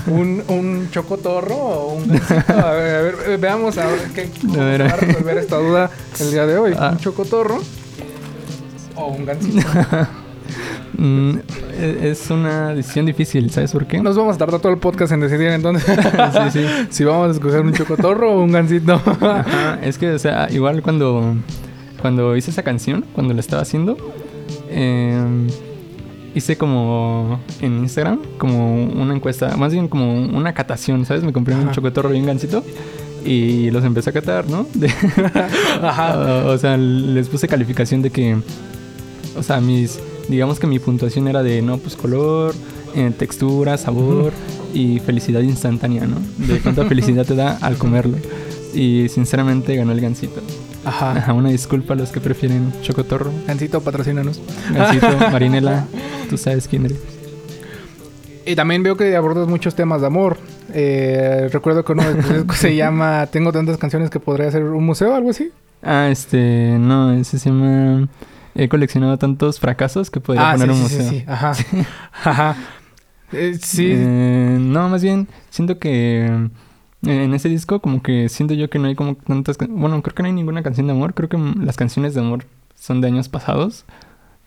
un, 0.07 0.43
un 0.49 0.89
chocotorro 0.91 1.55
o 1.55 1.95
un 1.95 2.09
gansito. 2.09 2.53
A 2.53 2.73
ver, 2.73 2.95
a 2.95 3.03
ver, 3.03 3.39
veamos 3.39 3.79
a 3.79 3.87
ver 3.87 4.01
qué 4.15 4.29
A 4.59 4.65
ver. 4.65 4.83
a 4.83 4.97
resolver 4.97 5.39
esta 5.39 5.57
duda 5.57 5.91
el 6.19 6.31
día 6.31 6.47
de 6.47 6.59
hoy. 6.59 6.75
Ah. 6.77 6.91
Un 6.93 6.99
chocotorro 6.99 7.61
o 9.01 9.09
un 9.13 9.25
gansito. 9.25 9.61
Mm, 10.99 11.37
e- 11.79 12.11
es 12.11 12.29
una 12.31 12.75
decisión 12.75 13.07
difícil, 13.07 13.51
¿sabes 13.51 13.73
por 13.73 13.87
qué? 13.87 14.01
Nos 14.03 14.17
vamos 14.17 14.35
a 14.35 14.39
tardar 14.39 14.61
todo 14.61 14.73
el 14.73 14.79
podcast 14.79 15.13
en 15.13 15.21
decidir 15.21 15.49
entonces 15.49 15.85
sí, 16.53 16.59
sí. 16.61 16.67
si 16.91 17.05
vamos 17.05 17.29
a 17.29 17.31
escoger 17.31 17.61
un 17.61 17.73
chocotorro 17.73 18.33
o 18.35 18.43
un 18.43 18.51
gansito. 18.53 19.01
Ajá, 19.21 19.79
es 19.83 19.97
que, 19.97 20.11
o 20.11 20.19
sea, 20.19 20.49
igual 20.51 20.83
cuando, 20.83 21.37
cuando 22.03 22.37
hice 22.37 22.51
esa 22.51 22.63
canción, 22.65 23.05
cuando 23.15 23.33
la 23.33 23.41
estaba 23.41 23.63
haciendo, 23.63 23.97
eh, 24.69 25.23
hice 26.35 26.59
como 26.59 27.41
en 27.61 27.79
Instagram, 27.79 28.19
como 28.37 28.85
una 28.85 29.15
encuesta, 29.15 29.57
más 29.57 29.73
bien 29.73 29.87
como 29.89 30.13
una 30.13 30.53
catación, 30.53 31.07
¿sabes? 31.07 31.23
Me 31.23 31.33
compré 31.33 31.55
un 31.55 31.71
chocotorro 31.71 32.13
y 32.15 32.19
un 32.19 32.27
gancito 32.27 32.65
y 33.25 33.71
los 33.71 33.85
empecé 33.85 34.11
a 34.11 34.13
catar, 34.13 34.49
¿no? 34.51 34.67
De- 34.75 34.93
Ajá. 35.83 36.45
o 36.47 36.59
sea, 36.59 36.77
les 36.77 37.29
puse 37.29 37.47
calificación 37.49 38.03
de 38.03 38.11
que, 38.11 38.37
o 39.37 39.43
sea, 39.43 39.61
mis, 39.61 39.99
digamos 40.29 40.59
que 40.59 40.67
mi 40.67 40.79
puntuación 40.79 41.29
era 41.29 41.43
de, 41.43 41.63
no, 41.63 41.79
pues 41.79 41.97
color, 41.97 42.55
eh, 42.95 43.13
textura, 43.17 43.77
sabor 43.77 44.33
y 44.75 44.99
felicidad 45.01 45.41
instantánea, 45.41 46.07
¿no? 46.07 46.17
De 46.39 46.59
cuánta 46.61 46.85
felicidad 46.87 47.25
te 47.27 47.35
da 47.35 47.59
al 47.61 47.77
comerlo. 47.77 48.17
Y 48.75 49.09
sinceramente 49.09 49.75
ganó 49.77 49.93
el 49.93 50.01
gansito. 50.01 50.41
Ajá. 50.85 51.13
Ajá, 51.13 51.33
una 51.33 51.51
disculpa 51.51 51.95
a 51.95 51.97
los 51.97 52.11
que 52.11 52.21
prefieren 52.21 52.73
chocotorro. 52.83 53.31
Gansito, 53.47 53.81
patrocínanos. 53.81 54.41
Gansito, 54.73 55.09
Marinela, 55.33 55.87
tú 56.29 56.39
sabes 56.39 56.69
quién 56.69 56.87
eres. 56.87 56.99
Y 58.47 58.57
también 58.57 58.83
veo 58.83 58.97
que 58.97 59.15
abordas 59.17 59.49
muchos 59.49 59.75
temas 59.75 60.01
de 60.01 60.07
amor. 60.07 60.39
Eh, 60.73 61.49
recuerdo 61.53 61.85
que 61.85 61.93
uno 61.93 62.03
de 62.03 62.15
tus 62.23 62.35
discos 62.35 62.57
se 62.57 62.77
llama 62.77 63.27
Tengo 63.27 63.53
tantas 63.53 63.77
canciones 63.77 64.09
que 64.09 64.21
podría 64.21 64.51
ser 64.51 64.65
un 64.65 64.85
museo, 64.85 65.15
algo 65.15 65.31
así. 65.31 65.51
Ah, 65.83 66.09
este, 66.11 66.77
no, 66.79 67.13
ese 67.13 67.39
se 67.39 67.51
llama... 67.51 68.09
He 68.55 68.69
coleccionado 68.69 69.17
tantos 69.19 69.61
fracasos 69.61 70.11
que 70.11 70.21
podría 70.21 70.51
ah, 70.51 70.53
poner 70.53 70.69
sí, 70.69 70.75
un 70.75 70.83
museo. 70.83 71.03
sí, 71.03 71.09
sí. 71.21 71.25
Ajá. 71.27 71.53
Ajá. 72.25 72.57
Eh, 73.33 73.59
sí. 73.61 73.93
Eh, 73.95 74.59
no, 74.61 74.89
más 74.89 75.03
bien, 75.03 75.29
siento 75.51 75.79
que 75.79 76.27
eh, 76.27 77.25
en 77.25 77.35
ese 77.35 77.49
disco 77.49 77.81
como 77.81 78.03
que 78.03 78.29
siento 78.29 78.55
yo 78.55 78.69
que 78.69 78.79
no 78.79 78.89
hay 78.89 78.95
como 78.95 79.15
tantas... 79.15 79.57
Bueno, 79.69 80.03
creo 80.03 80.15
que 80.15 80.23
no 80.23 80.27
hay 80.27 80.33
ninguna 80.33 80.63
canción 80.63 80.87
de 80.87 80.93
amor. 80.93 81.15
Creo 81.15 81.29
que 81.29 81.39
las 81.39 81.77
canciones 81.77 82.15
de 82.15 82.21
amor 82.21 82.45
son 82.75 83.01
de 83.01 83.09
años 83.09 83.29
pasados. 83.29 83.85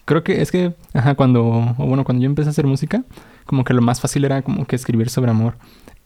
Creo 0.05 0.23
que 0.23 0.41
es 0.41 0.51
que, 0.51 0.75
ajá, 0.93 1.15
cuando... 1.15 1.45
O 1.77 1.85
bueno, 1.87 2.03
cuando 2.03 2.23
yo 2.23 2.29
empecé 2.29 2.49
a 2.49 2.51
hacer 2.51 2.67
música, 2.67 3.03
como 3.45 3.63
que 3.63 3.73
lo 3.73 3.81
más 3.81 4.01
fácil 4.01 4.25
era 4.25 4.41
como 4.41 4.65
que 4.65 4.75
escribir 4.75 5.09
sobre 5.09 5.31
amor. 5.31 5.55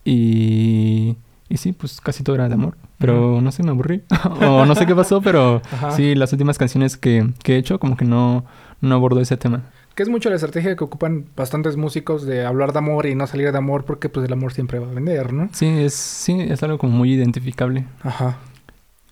Y... 0.05 1.17
Y 1.49 1.57
sí, 1.57 1.71
pues 1.71 2.01
casi 2.01 2.23
todo 2.23 2.35
era 2.35 2.49
de 2.49 2.55
amor. 2.55 2.77
Pero 2.99 3.41
no 3.41 3.51
sé, 3.51 3.63
me 3.63 3.69
aburrí. 3.69 4.01
o 4.41 4.65
no 4.65 4.73
sé 4.75 4.85
qué 4.85 4.95
pasó, 4.95 5.21
pero 5.21 5.61
Ajá. 5.71 5.91
sí, 5.91 6.15
las 6.15 6.31
últimas 6.33 6.57
canciones 6.57 6.97
que, 6.97 7.29
que 7.43 7.55
he 7.55 7.57
hecho 7.57 7.79
como 7.79 7.95
que 7.97 8.05
no, 8.05 8.45
no 8.81 8.95
abordo 8.95 9.19
ese 9.21 9.37
tema. 9.37 9.63
Que 9.95 10.03
es 10.03 10.09
mucho 10.09 10.29
la 10.29 10.35
estrategia 10.35 10.75
que 10.75 10.83
ocupan 10.83 11.25
bastantes 11.35 11.75
músicos 11.75 12.23
de 12.25 12.45
hablar 12.45 12.71
de 12.71 12.79
amor 12.79 13.07
y 13.07 13.15
no 13.15 13.25
salir 13.27 13.51
de 13.51 13.57
amor 13.57 13.83
porque 13.85 14.09
pues 14.09 14.25
el 14.27 14.33
amor 14.33 14.53
siempre 14.53 14.77
va 14.79 14.87
a 14.87 14.93
vender, 14.93 15.33
¿no? 15.33 15.49
Sí, 15.53 15.65
es, 15.67 15.93
sí, 15.95 16.39
es 16.39 16.61
algo 16.63 16.77
como 16.77 16.95
muy 16.95 17.13
identificable. 17.13 17.85
Ajá. 18.03 18.37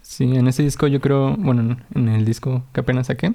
Sí, 0.04 0.36
en 0.36 0.48
ese 0.48 0.62
disco 0.62 0.86
yo 0.88 1.02
creo, 1.02 1.36
bueno, 1.38 1.78
en- 1.96 2.08
el 2.10 2.26
disco 2.26 2.64
que 2.74 2.82
apenas 2.82 3.08
saqué, 3.08 3.34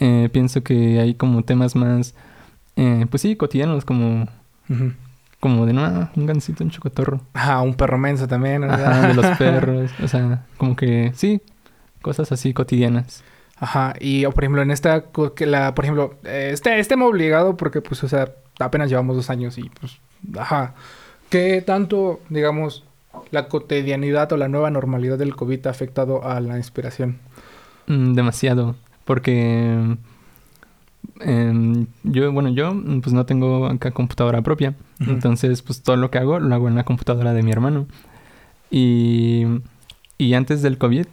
eh, 0.00 0.28
pienso 0.32 0.62
que 0.64 0.98
hay 0.98 1.14
como 1.14 1.42
temas 1.44 1.76
más, 1.76 2.14
eh, 2.76 3.06
pues 3.08 3.22
sí, 3.22 3.36
cotidianos, 3.36 3.84
como, 3.84 4.26
Ujú. 4.68 4.92
Como 5.40 5.64
de, 5.66 5.72
no, 5.72 6.10
un 6.14 6.26
gansito, 6.26 6.62
un 6.62 6.70
chocotorro. 6.70 7.22
Ajá, 7.32 7.62
un 7.62 7.74
perro 7.74 7.98
menso 7.98 8.28
también. 8.28 8.60
¿verdad? 8.60 8.84
Ajá, 8.84 9.08
de 9.08 9.14
los 9.14 9.26
perros, 9.38 9.90
o 10.02 10.06
sea, 10.06 10.44
como 10.58 10.76
que, 10.76 11.12
sí, 11.14 11.40
cosas 12.02 12.30
así 12.30 12.52
cotidianas. 12.52 13.24
Ajá, 13.56 13.94
y 13.98 14.24
o, 14.26 14.32
por 14.32 14.44
ejemplo, 14.44 14.62
en 14.62 14.70
esta, 14.70 15.04
que 15.34 15.46
la, 15.46 15.74
por 15.74 15.84
ejemplo, 15.84 16.14
eh, 16.24 16.50
este, 16.52 16.78
este 16.78 16.96
me 16.96 17.04
ha 17.04 17.08
obligado 17.08 17.56
porque, 17.56 17.80
pues, 17.80 18.04
o 18.04 18.08
sea, 18.08 18.32
apenas 18.58 18.90
llevamos 18.90 19.16
dos 19.16 19.30
años 19.30 19.58
y, 19.58 19.70
pues, 19.80 19.98
ajá. 20.38 20.74
¿Qué 21.30 21.62
tanto, 21.62 22.20
digamos, 22.28 22.84
la 23.30 23.48
cotidianidad 23.48 24.32
o 24.32 24.36
la 24.36 24.48
nueva 24.48 24.70
normalidad 24.70 25.18
del 25.18 25.36
COVID 25.36 25.66
ha 25.66 25.70
afectado 25.70 26.24
a 26.24 26.40
la 26.40 26.56
inspiración? 26.56 27.18
Mm, 27.86 28.14
demasiado, 28.14 28.76
porque 29.04 29.96
em, 31.20 31.86
yo, 32.02 32.32
bueno, 32.32 32.50
yo 32.50 32.74
pues 33.02 33.12
no 33.12 33.26
tengo 33.26 33.66
acá 33.66 33.90
computadora 33.90 34.42
propia, 34.42 34.74
entonces 35.00 35.62
pues 35.62 35.82
todo 35.82 35.96
lo 35.96 36.10
que 36.10 36.18
hago 36.18 36.38
lo 36.38 36.54
hago 36.54 36.68
en 36.68 36.74
la 36.74 36.84
computadora 36.84 37.32
de 37.32 37.42
mi 37.42 37.52
hermano. 37.52 37.86
Y, 38.70 39.44
y 40.18 40.34
antes 40.34 40.62
del 40.62 40.78
COVID, 40.78 41.06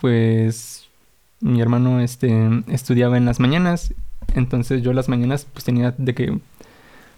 pues 0.00 0.88
mi 1.40 1.60
hermano 1.60 2.00
este, 2.00 2.62
estudiaba 2.68 3.16
en 3.16 3.24
las 3.24 3.40
mañanas, 3.40 3.94
entonces 4.34 4.82
yo 4.82 4.92
las 4.92 5.08
mañanas 5.08 5.46
pues 5.52 5.64
tenía 5.64 5.94
de 5.96 6.14
que 6.14 6.38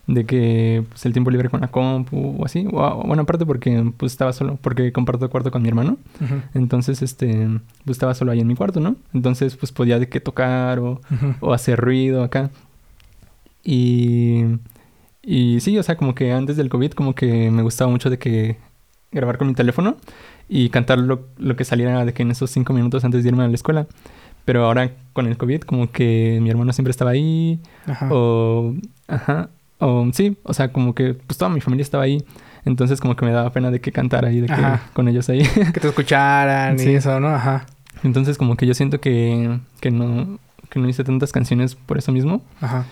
de 0.07 0.25
que 0.27 0.85
pues, 0.89 1.07
el 1.07 1.13
tiempo 1.13 1.31
libre 1.31 1.49
con 1.49 1.61
la 1.61 1.69
compu 1.69 2.37
o 2.41 2.45
así, 2.45 2.67
o, 2.73 3.03
bueno, 3.07 3.23
aparte 3.23 3.47
porque 3.47 3.93
pues 3.97 4.13
estaba 4.13 4.33
solo, 4.33 4.59
porque 4.61 4.93
comparto 4.93 5.31
cuarto 5.31 5.51
con 5.53 5.63
mi 5.63 5.69
hermano, 5.69 5.97
Ujú. 6.21 6.43
entonces 6.55 7.03
este 7.03 7.49
pues 7.85 7.97
estaba 7.97 8.15
solo 8.15 8.33
ahí 8.33 8.41
en 8.41 8.47
mi 8.49 8.57
cuarto, 8.57 8.81
¿no? 8.81 8.97
Entonces 9.15 9.57
pues 9.57 9.71
podía 9.73 9.99
de 10.01 10.09
que 10.09 10.21
tocar 10.21 10.79
o, 10.81 11.01
Ujú. 11.11 11.35
o 11.41 11.53
hacer 11.53 11.79
ruido 11.81 12.23
acá. 12.25 12.51
Y, 13.65 14.43
y 15.23 15.61
sí, 15.61 15.79
o 15.79 15.83
sea, 15.83 15.97
como 15.97 16.15
que 16.15 16.33
antes 16.33 16.57
del 16.57 16.69
COVID 16.69 16.93
como 16.93 17.15
que 17.15 17.51
me 17.51 17.63
gustaba 17.63 17.91
mucho 17.91 18.11
de 18.11 18.19
que 18.19 18.57
grabar 19.13 19.39
con 19.39 19.47
mi 19.49 19.55
teléfono 19.55 19.97
y 20.49 20.69
cantar 20.71 20.99
lo, 20.99 21.29
lo 21.39 21.55
que 21.57 21.65
saliera 21.65 22.05
de 22.05 22.13
que 22.13 22.23
en 22.23 22.31
esos 22.33 22.51
cinco 22.51 22.73
minutos 22.73 23.05
antes 23.05 23.23
de 23.23 23.29
irme 23.29 23.45
a 23.45 23.49
la 23.49 23.55
escuela. 23.55 23.87
Pero 24.45 24.65
ahora 24.67 24.91
con 25.13 25.27
el 25.29 25.37
COVID 25.37 25.61
como 25.61 25.93
que 25.93 26.41
mi 26.43 26.51
hermano 26.51 26.73
siempre 26.73 26.91
estaba 26.91 27.13
ahí 27.13 27.61
Ajá. 27.87 28.09
o... 28.11 28.75
Ajá. 29.07 29.51
O 29.85 30.09
sí, 30.13 30.37
o 30.45 30.55
sea, 30.55 30.73
como 30.73 30.95
que 30.95 31.15
pues 31.15 31.37
toda 31.39 31.51
mi 31.51 31.61
familia 31.61 31.83
estaba 31.83 32.05
ahí. 32.05 32.25
Entonces 32.65 33.01
como 33.01 33.17
que 33.17 33.25
me 33.27 33.33
daba 33.33 33.51
pena 33.53 33.71
de 33.73 33.81
que 33.81 33.91
cantara 33.91 34.29
ahí, 34.29 34.41
de 34.41 34.47
que 34.47 34.53
Ajá. 34.53 34.83
con 34.93 35.09
ellos 35.09 35.29
ahí. 35.29 35.43
Que 35.75 35.81
te 35.81 35.89
escucharan 35.89 36.77
y 36.77 36.79
Sí. 36.79 36.95
eso, 36.95 37.19
¿no? 37.19 37.29
Ajá. 37.29 37.67
Entonces 38.05 38.39
como 38.39 38.57
que 38.57 38.67
yo 38.67 38.75
siento 38.75 39.01
que, 39.01 39.59
que 39.81 39.91
no 39.91 40.39
que 40.69 40.79
no 40.79 40.89
hice 40.89 41.03
tantas 41.05 41.33
canciones 41.33 41.75
por 41.75 41.99
eso 41.99 42.13
mismo. 42.13 42.43
Ajá. 42.61 42.87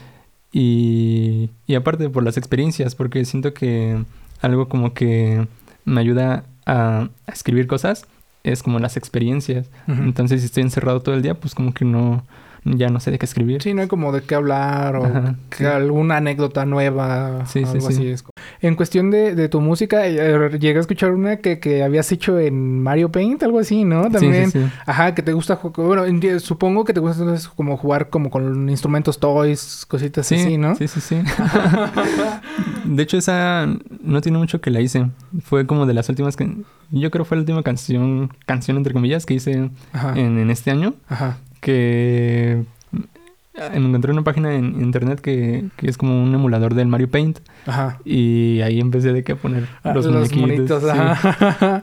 Y, 0.52 1.50
y 1.66 1.74
aparte 1.76 2.08
por 2.10 2.24
las 2.24 2.36
experiencias, 2.36 2.94
porque 2.94 3.24
siento 3.24 3.54
que 3.54 4.02
algo 4.42 4.68
como 4.68 4.92
que 4.94 5.46
me 5.84 6.00
ayuda 6.00 6.44
a, 6.66 7.08
a 7.26 7.32
escribir 7.32 7.66
cosas 7.66 8.06
es 8.42 8.62
como 8.62 8.78
las 8.80 8.96
experiencias. 8.96 9.70
Entonces 9.86 10.40
si 10.40 10.46
estoy 10.46 10.62
encerrado 10.64 11.00
todo 11.00 11.14
el 11.14 11.22
día, 11.22 11.34
pues 11.34 11.54
como 11.54 11.72
que 11.72 11.84
no, 11.84 12.24
ya 12.64 12.88
no 12.88 13.00
sé 13.00 13.10
de 13.10 13.18
qué 13.18 13.26
escribir. 13.26 13.62
Sí, 13.62 13.74
no 13.74 13.82
hay 13.82 13.88
como 13.88 14.12
de 14.12 14.22
qué 14.22 14.34
hablar 14.34 14.96
o 14.96 15.04
Ajá, 15.04 15.36
que 15.48 15.56
sí. 15.58 15.64
alguna 15.64 16.18
anécdota 16.18 16.64
nueva. 16.66 17.46
Sí, 17.46 17.60
algo 17.64 17.80
sí. 17.80 17.94
así 17.94 18.06
es. 18.08 18.24
En 18.60 18.74
cuestión 18.74 19.10
de, 19.10 19.34
de 19.34 19.48
tu 19.48 19.60
música, 19.60 20.06
eh, 20.06 20.50
llegué 20.58 20.76
a 20.78 20.80
escuchar 20.80 21.12
una 21.12 21.36
que, 21.38 21.58
que 21.58 21.82
habías 21.82 22.10
hecho 22.12 22.38
en 22.38 22.82
Mario 22.82 23.10
Paint, 23.10 23.42
algo 23.42 23.58
así, 23.60 23.84
¿no? 23.84 24.10
También. 24.10 24.50
sí, 24.50 24.60
sí. 24.60 24.66
Ajá, 24.86 25.14
que 25.14 25.22
te 25.22 25.32
gusta, 25.32 25.58
bueno, 25.76 26.04
supongo 26.40 26.84
que 26.84 26.92
te 26.92 27.00
gusta 27.00 27.22
entonces 27.22 27.48
como 27.48 27.76
jugar 27.76 28.10
como 28.10 28.30
con 28.30 28.68
instrumentos 28.68 29.18
toys, 29.18 29.84
cositas 29.88 30.26
Sí, 30.26 30.34
así, 30.36 30.58
¿no? 30.58 30.74
sí, 30.74 30.86
sí, 30.88 31.00
sí. 31.00 31.16
de 32.84 33.02
hecho, 33.02 33.16
esa 33.16 33.66
no 34.02 34.20
tiene 34.20 34.38
mucho 34.38 34.60
que 34.60 34.70
la 34.70 34.80
hice. 34.80 35.06
Fue 35.42 35.66
como 35.66 35.86
de 35.86 35.94
las 35.94 36.08
últimas 36.08 36.36
que... 36.36 36.50
Yo 36.90 37.10
creo 37.10 37.24
fue 37.24 37.36
la 37.36 37.42
última 37.42 37.62
canción, 37.62 38.30
canción 38.46 38.76
entre 38.76 38.92
comillas, 38.92 39.24
que 39.26 39.34
hice 39.34 39.52
en, 39.52 39.72
en 40.16 40.50
este 40.50 40.70
año. 40.70 40.94
ajá, 41.08 41.38
que 41.60 42.62
me 43.56 43.76
encontré 43.76 44.10
una 44.12 44.22
página 44.24 44.54
en 44.54 44.80
internet 44.80 45.20
que, 45.20 45.66
que 45.76 45.88
es 45.90 45.98
como 45.98 46.22
un 46.22 46.34
emulador 46.34 46.74
del 46.74 46.88
Mario 46.88 47.10
Paint 47.10 47.40
ajá. 47.66 47.98
y 48.06 48.60
ahí 48.62 48.80
empecé 48.80 49.12
de 49.12 49.22
que 49.22 49.32
a 49.32 49.36
poner 49.36 49.66
Ah, 49.82 49.92
los, 49.92 50.06
Los, 50.06 50.32
muñequitos, 50.34 50.82
monitos, 50.82 50.82
sí. 50.82 50.98
ajá. 50.98 51.80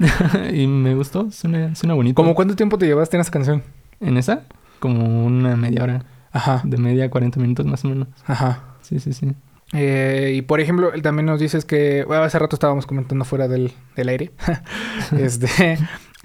y 0.53 0.65
me 0.65 0.95
gustó, 0.95 1.29
suena, 1.31 1.75
suena 1.75 1.93
bonito. 1.93 2.15
¿Cómo 2.15 2.33
cuánto 2.35 2.55
tiempo 2.55 2.77
te 2.77 2.87
llevaste 2.87 3.17
en 3.17 3.21
esa 3.21 3.31
canción? 3.31 3.63
¿En 3.99 4.17
esa? 4.17 4.41
Como 4.79 5.25
una 5.25 5.55
media 5.55 5.83
hora, 5.83 6.05
Ajá, 6.31 6.61
de 6.63 6.77
media 6.77 7.05
a 7.05 7.09
40 7.09 7.39
minutos 7.39 7.65
más 7.65 7.83
o 7.85 7.89
menos. 7.89 8.07
ajá. 8.25 8.63
Sí, 8.81 8.99
sí, 8.99 9.13
sí. 9.13 9.31
Eh, 9.73 10.33
y 10.37 10.41
por 10.43 10.61
ejemplo, 10.61 10.93
él 10.93 11.01
también 11.01 11.25
nos 11.25 11.39
dices 11.41 11.65
que, 11.65 12.05
bueno, 12.05 12.23
hace 12.23 12.39
rato 12.39 12.55
estábamos 12.55 12.85
comentando 12.85 13.25
fuera 13.25 13.47
del, 13.49 13.73
del 13.97 14.07
aire, 14.09 14.31
este, 15.19 15.77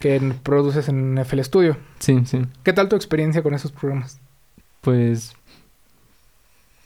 que 0.03 0.35
produces 0.43 0.89
en 0.89 1.17
FL 1.17 1.45
Studio. 1.45 1.77
Sí, 2.01 2.23
sí. 2.25 2.43
¿Qué 2.65 2.73
tal 2.73 2.89
tu 2.89 2.97
experiencia 2.97 3.41
con 3.41 3.55
esos 3.55 3.71
programas? 3.71 4.19
Pues, 4.81 5.33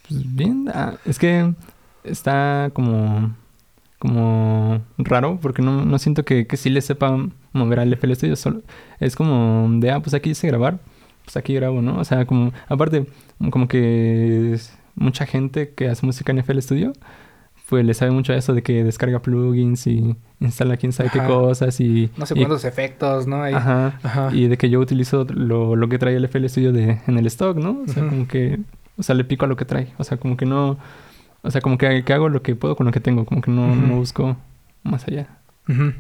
pues 0.07 0.37
bien, 0.37 0.69
ah, 0.75 0.97
es 1.07 1.19
que 1.19 1.55
está 2.05 2.71
como 2.75 3.35
como 3.99 4.83
raro 4.99 5.39
porque 5.41 5.63
no, 5.63 5.87
no 5.87 5.99
siento 5.99 6.27
que, 6.27 6.47
que 6.47 6.59
sí 6.59 6.69
le 6.69 6.83
sepa 6.83 7.17
mover 7.55 7.81
al 7.81 7.95
FL 7.95 8.15
Studio 8.15 8.37
solo 8.37 8.61
es 9.01 9.17
como 9.17 9.67
de 9.81 9.91
ah 9.91 10.01
pues 10.01 10.13
aquí 10.13 10.31
hice 10.31 10.47
grabar 10.49 10.79
pues 11.25 11.39
aquí 11.39 11.55
grabo 11.55 11.81
no 11.81 11.99
o 11.99 12.05
sea 12.05 12.27
como 12.27 12.53
aparte 12.69 13.07
como 13.51 13.67
que 13.69 14.59
mucha 14.95 15.25
gente 15.25 15.71
que 15.71 15.89
hace 15.89 16.05
música 16.05 16.31
en 16.31 16.41
FL 16.41 16.61
Studio 16.61 16.93
pues 17.69 17.85
le 17.85 17.95
sabe 17.95 18.11
mucho 18.13 18.33
a 18.33 18.37
eso 18.37 18.55
de 18.55 18.63
que 18.63 18.85
descarga 18.85 19.21
plugins 19.21 19.87
y 19.87 20.15
instala 20.41 20.77
quién 20.77 20.93
sabe 20.93 21.09
Ajá. 21.09 21.21
qué 21.21 21.27
cosas 21.27 21.81
y 21.81 22.11
No 22.17 22.25
sé 22.27 22.35
y- 22.35 22.39
cuántos 22.39 22.65
efectos, 22.65 23.27
¿no? 23.27 23.43
Ahí. 23.43 23.55
ajá 23.55 23.99
Ajá. 24.03 24.31
y 24.33 24.47
de 24.49 24.57
que 24.57 24.71
yo 24.71 24.79
utilizo 24.81 25.25
lo, 25.35 25.75
lo 25.77 25.89
que 25.89 25.99
trae 25.99 26.15
el 26.17 26.25
FL 26.25 26.49
Studio 26.49 26.73
de, 26.73 27.01
en 27.07 27.19
el 27.19 27.27
stock, 27.27 27.57
¿no? 27.57 27.83
O 27.87 27.89
sea, 27.89 28.07
como 28.09 28.29
que... 28.29 28.61
O 28.99 29.03
sea, 29.03 29.15
le 29.15 29.25
pico 29.25 29.45
a 29.45 29.49
lo 29.49 29.57
que 29.57 29.65
trae. 29.67 29.89
O 29.99 30.05
sea, 30.05 30.17
como 30.17 30.37
que 30.37 30.47
no... 30.47 30.79
O 31.43 31.51
sea, 31.51 31.61
como 31.61 31.77
que, 31.77 32.03
que 32.03 32.13
hago 32.13 32.29
lo 32.29 32.41
que 32.43 32.55
puedo 32.57 32.77
con 32.77 32.87
lo 32.87 32.93
que 32.93 33.01
tengo. 33.01 33.25
Como 33.27 33.43
que 33.43 33.51
no, 33.51 33.77
no 33.77 33.97
busco 33.97 34.37
más 34.85 35.07
allá. 35.07 35.27
Ujú. 35.69 35.93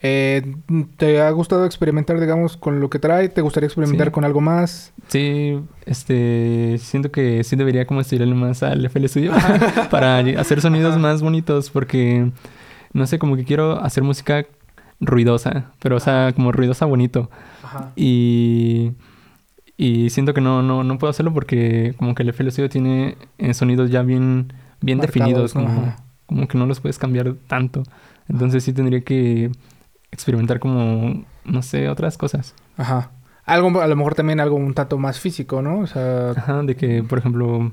Eh, 0.00 0.54
¿Te 0.96 1.20
ha 1.20 1.30
gustado 1.30 1.64
experimentar, 1.66 2.20
digamos, 2.20 2.56
con 2.56 2.78
lo 2.80 2.88
que 2.88 2.98
trae? 2.98 3.28
¿Te 3.28 3.40
gustaría 3.40 3.66
experimentar 3.66 4.08
Sí. 4.08 4.12
con 4.12 4.24
algo 4.24 4.40
más? 4.40 4.92
Sí, 5.08 5.58
este... 5.86 6.76
Siento 6.78 7.10
que 7.10 7.42
sí 7.44 7.56
debería 7.56 7.86
como 7.86 8.00
estudiarle 8.00 8.34
más 8.34 8.62
al 8.62 8.84
FL 8.84 9.08
Studio 9.08 9.32
para 9.90 10.18
hacer 10.18 10.60
sonidos 10.60 10.92
Ajá. 10.92 10.98
más 11.00 11.22
bonitos 11.22 11.70
porque... 11.70 12.30
No 12.92 13.06
sé, 13.06 13.18
como 13.18 13.36
que 13.36 13.44
quiero 13.44 13.82
hacer 13.82 14.02
música 14.02 14.46
ruidosa. 15.00 15.72
Pero, 15.80 15.96
o 15.96 16.00
sea, 16.00 16.32
como 16.34 16.52
ruidosa 16.52 16.86
bonito. 16.86 17.30
Ajá. 17.62 17.92
Y, 17.96 18.92
y 19.76 20.10
siento 20.10 20.32
que 20.32 20.40
no, 20.40 20.62
no, 20.62 20.84
no 20.84 20.98
puedo 20.98 21.10
hacerlo 21.10 21.34
porque 21.34 21.94
como 21.98 22.14
que 22.14 22.22
el 22.22 22.30
FL 22.30 22.50
Studio 22.50 22.68
tiene 22.70 23.16
eh, 23.38 23.52
sonidos 23.52 23.90
ya 23.90 24.02
bien, 24.02 24.52
bien 24.80 24.98
Marcados, 24.98 25.14
definidos, 25.14 25.54
¿no? 25.54 25.64
como, 25.64 25.96
como 26.26 26.48
que 26.48 26.56
no 26.58 26.66
los 26.66 26.80
puedes 26.80 26.98
cambiar 26.98 27.34
tanto. 27.46 27.82
Entonces 28.28 28.64
sí 28.64 28.72
tendría 28.72 29.02
que 29.02 29.50
experimentar 30.12 30.58
como, 30.60 31.24
no 31.44 31.62
sé, 31.62 31.88
otras 31.88 32.16
cosas. 32.18 32.54
Ajá. 32.76 33.10
Algo, 33.44 33.80
a 33.80 33.86
lo 33.86 33.96
mejor 33.96 34.14
también 34.14 34.40
algo 34.40 34.56
un 34.56 34.74
tanto 34.74 34.98
más 34.98 35.18
físico, 35.20 35.62
¿no? 35.62 35.78
O 35.80 35.86
sea, 35.86 36.30
Ajá, 36.32 36.62
de 36.62 36.76
que, 36.76 37.02
por 37.02 37.18
ejemplo, 37.18 37.72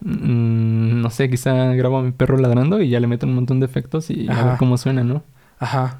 mm, 0.00 1.00
no 1.00 1.10
sé, 1.10 1.30
quizá 1.30 1.72
grabo 1.74 1.98
a 1.98 2.02
mi 2.02 2.12
perro 2.12 2.36
ladrando 2.36 2.80
y 2.82 2.90
ya 2.90 3.00
le 3.00 3.06
meto 3.06 3.26
un 3.26 3.34
montón 3.34 3.60
de 3.60 3.66
efectos 3.66 4.10
y 4.10 4.28
a 4.28 4.44
ver 4.44 4.56
cómo 4.58 4.76
suena, 4.78 5.04
¿no? 5.04 5.22
ajá. 5.58 5.98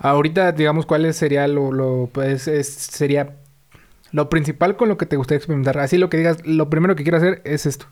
Ahorita, 0.00 0.52
digamos, 0.52 0.86
¿cuál 0.86 1.12
sería 1.12 1.48
lo, 1.48 1.72
lo 1.72 2.08
pues, 2.12 2.46
es- 2.48 2.68
sería 2.72 3.34
lo 4.12 4.30
principal 4.30 4.76
con 4.76 4.88
lo 4.88 4.96
que 4.96 5.06
te 5.06 5.16
gustaría 5.16 5.38
experimentar? 5.38 5.76
Así 5.78 5.98
lo 5.98 6.08
que 6.08 6.16
digas, 6.18 6.46
lo 6.46 6.70
primero 6.70 6.94
que 6.96 7.02
quiero 7.02 7.18
hacer 7.18 7.42
es 7.44 7.66
esto. 7.66 7.86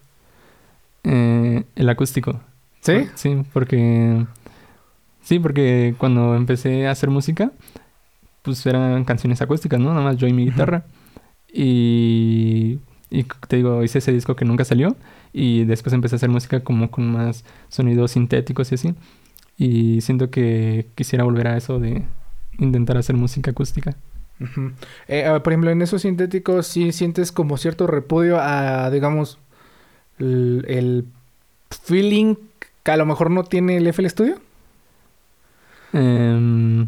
Eh, 1.04 1.64
el 1.74 1.88
acústico. 1.88 2.40
¿Sí? 2.80 3.08
Sí, 3.16 3.42
porque... 3.52 4.24
Sí, 5.26 5.40
porque 5.40 5.96
cuando 5.98 6.36
empecé 6.36 6.86
a 6.86 6.92
hacer 6.92 7.10
música, 7.10 7.50
pues 8.42 8.64
eran 8.64 9.04
canciones 9.04 9.42
acústicas, 9.42 9.80
¿no? 9.80 9.90
Nada 9.90 10.04
más 10.04 10.18
yo 10.18 10.28
y 10.28 10.32
mi 10.32 10.44
guitarra. 10.44 10.84
Y, 11.52 12.78
y 13.10 13.24
te 13.48 13.56
digo, 13.56 13.82
hice 13.82 13.98
ese 13.98 14.12
disco 14.12 14.36
que 14.36 14.44
nunca 14.44 14.64
salió. 14.64 14.94
Y 15.32 15.64
después 15.64 15.92
empecé 15.94 16.14
a 16.14 16.18
hacer 16.18 16.28
música 16.28 16.60
como 16.60 16.92
con 16.92 17.10
más 17.10 17.44
sonidos 17.68 18.12
sintéticos 18.12 18.70
y 18.70 18.76
así. 18.76 18.94
Y 19.58 20.00
siento 20.00 20.30
que 20.30 20.86
quisiera 20.94 21.24
volver 21.24 21.48
a 21.48 21.56
eso 21.56 21.80
de 21.80 22.04
intentar 22.60 22.96
hacer 22.96 23.16
música 23.16 23.50
acústica. 23.50 23.96
Eh, 25.08 25.28
por 25.42 25.52
ejemplo, 25.52 25.72
en 25.72 25.82
esos 25.82 26.02
sintéticos 26.02 26.68
sí 26.68 26.92
sientes 26.92 27.32
como 27.32 27.56
cierto 27.56 27.88
repudio 27.88 28.38
a, 28.40 28.90
digamos, 28.92 29.40
el, 30.20 30.64
el 30.68 31.04
feeling 31.82 32.36
que 32.84 32.92
a 32.92 32.96
lo 32.96 33.06
mejor 33.06 33.32
no 33.32 33.42
tiene 33.42 33.78
el 33.78 33.88
FL 33.88 34.08
Studio. 34.08 34.45
Em, 35.96 36.86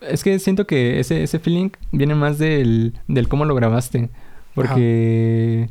es 0.00 0.24
que 0.24 0.38
siento 0.38 0.66
que 0.66 1.00
ese, 1.00 1.22
ese 1.22 1.38
feeling 1.38 1.70
viene 1.90 2.14
más 2.14 2.38
del, 2.38 2.94
del 3.08 3.28
cómo 3.28 3.44
lo 3.44 3.54
grabaste. 3.54 4.10
Porque... 4.54 5.70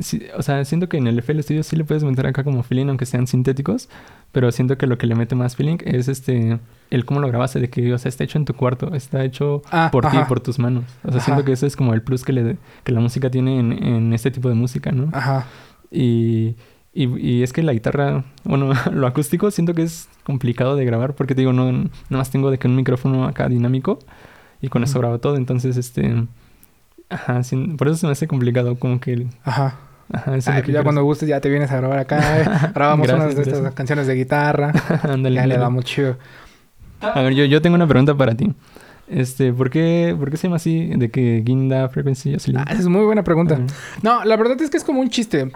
sí, 0.00 0.22
o 0.36 0.42
sea, 0.42 0.64
siento 0.64 0.88
que 0.88 0.96
en 0.96 1.06
el 1.06 1.18
FL 1.18 1.40
Studio 1.42 1.62
sí 1.62 1.76
le 1.76 1.84
puedes 1.84 2.04
meter 2.04 2.26
acá 2.26 2.44
como 2.44 2.62
feeling, 2.62 2.86
aunque 2.88 3.06
sean 3.06 3.26
sintéticos. 3.26 3.88
Pero 4.32 4.50
siento 4.52 4.76
que 4.78 4.86
lo 4.86 4.98
que 4.98 5.06
le 5.06 5.14
mete 5.14 5.34
más 5.34 5.56
feeling 5.56 5.78
es 5.84 6.08
este... 6.08 6.58
El 6.90 7.04
cómo 7.04 7.20
lo 7.20 7.28
grabaste, 7.28 7.58
de 7.58 7.68
que, 7.70 7.92
o 7.92 7.98
sea, 7.98 8.08
está 8.08 8.24
hecho 8.24 8.38
en 8.38 8.44
tu 8.44 8.54
cuarto. 8.54 8.94
Está 8.94 9.24
hecho 9.24 9.62
Ah, 9.70 9.88
por 9.90 10.08
ti, 10.10 10.16
por 10.28 10.40
tus 10.40 10.58
manos. 10.58 10.84
O 11.04 11.08
sea, 11.08 11.18
Ajá. 11.18 11.24
siento 11.24 11.44
que 11.44 11.52
eso 11.52 11.66
es 11.66 11.74
como 11.76 11.94
el 11.94 12.02
plus 12.02 12.22
que, 12.24 12.32
le, 12.32 12.56
que 12.84 12.92
la 12.92 13.00
música 13.00 13.30
tiene 13.30 13.58
en, 13.58 13.72
en 13.72 14.12
este 14.12 14.30
tipo 14.30 14.48
de 14.48 14.54
música, 14.54 14.92
¿no? 14.92 15.08
Ajá. 15.12 15.46
Y, 15.90 16.56
y, 16.96 17.18
y 17.20 17.42
es 17.42 17.52
que 17.52 17.62
la 17.62 17.72
guitarra, 17.72 18.24
bueno, 18.44 18.72
lo 18.92 19.06
acústico 19.06 19.50
siento 19.50 19.74
que 19.74 19.82
es 19.82 20.08
complicado 20.24 20.76
de 20.76 20.84
grabar 20.84 21.14
porque 21.14 21.34
te 21.34 21.42
digo, 21.42 21.52
no, 21.52 21.70
nada 21.70 21.88
más 22.10 22.30
tengo 22.30 22.50
de 22.50 22.58
que 22.58 22.66
un 22.68 22.76
micrófono 22.76 23.26
acá 23.26 23.48
dinámico 23.48 23.98
y 24.60 24.68
con 24.68 24.82
eso 24.82 24.98
grabo 24.98 25.18
todo. 25.18 25.36
Entonces, 25.36 25.76
este, 25.76 26.24
ajá, 27.10 27.42
sin- 27.42 27.76
por 27.76 27.88
eso 27.88 27.96
se 27.98 28.06
me 28.06 28.12
hace 28.12 28.26
complicado 28.26 28.76
como 28.78 28.98
que, 29.00 29.12
el- 29.12 29.28
Ajá. 29.44 29.76
ajá, 30.12 30.36
eso 30.36 30.38
es 30.38 30.48
Ah, 30.48 30.52
ya 30.52 30.56
que 30.62 30.66
quiero 30.72 30.82
cuando 30.84 31.04
gustes 31.04 31.28
ya 31.28 31.40
te 31.40 31.48
vienes 31.50 31.70
a 31.70 31.76
grabar 31.76 31.98
acá. 31.98 32.40
eh. 32.40 32.44
Grabamos 32.74 33.06
Gracias, 33.06 33.34
unas 33.34 33.46
de 33.46 33.52
estas 33.52 33.74
canciones 33.74 34.06
de 34.06 34.14
guitarra. 34.14 34.72
Ándale, 35.02 35.36
ya 35.36 35.46
le 35.46 35.58
damos 35.58 35.84
chido. 35.84 36.16
A 37.00 37.20
ver, 37.22 37.34
yo, 37.34 37.44
yo 37.44 37.60
tengo 37.60 37.74
una 37.76 37.86
pregunta 37.86 38.14
para 38.16 38.34
ti. 38.34 38.52
Este, 39.08 39.52
¿por 39.52 39.70
qué, 39.70 40.16
¿por 40.18 40.30
qué 40.30 40.36
se 40.36 40.48
llama 40.48 40.56
así? 40.56 40.86
De 40.96 41.10
que 41.10 41.42
Guinda 41.44 41.88
Frequency 41.88 42.34
Oscillator. 42.34 42.68
Ah, 42.68 42.72
esa 42.72 42.82
es 42.82 42.88
muy 42.88 43.04
buena 43.04 43.22
pregunta. 43.22 43.60
No, 44.02 44.24
la 44.24 44.36
verdad 44.36 44.60
es 44.60 44.70
que 44.70 44.76
es 44.76 44.84
como 44.84 45.00
un 45.00 45.10
chiste. 45.10 45.50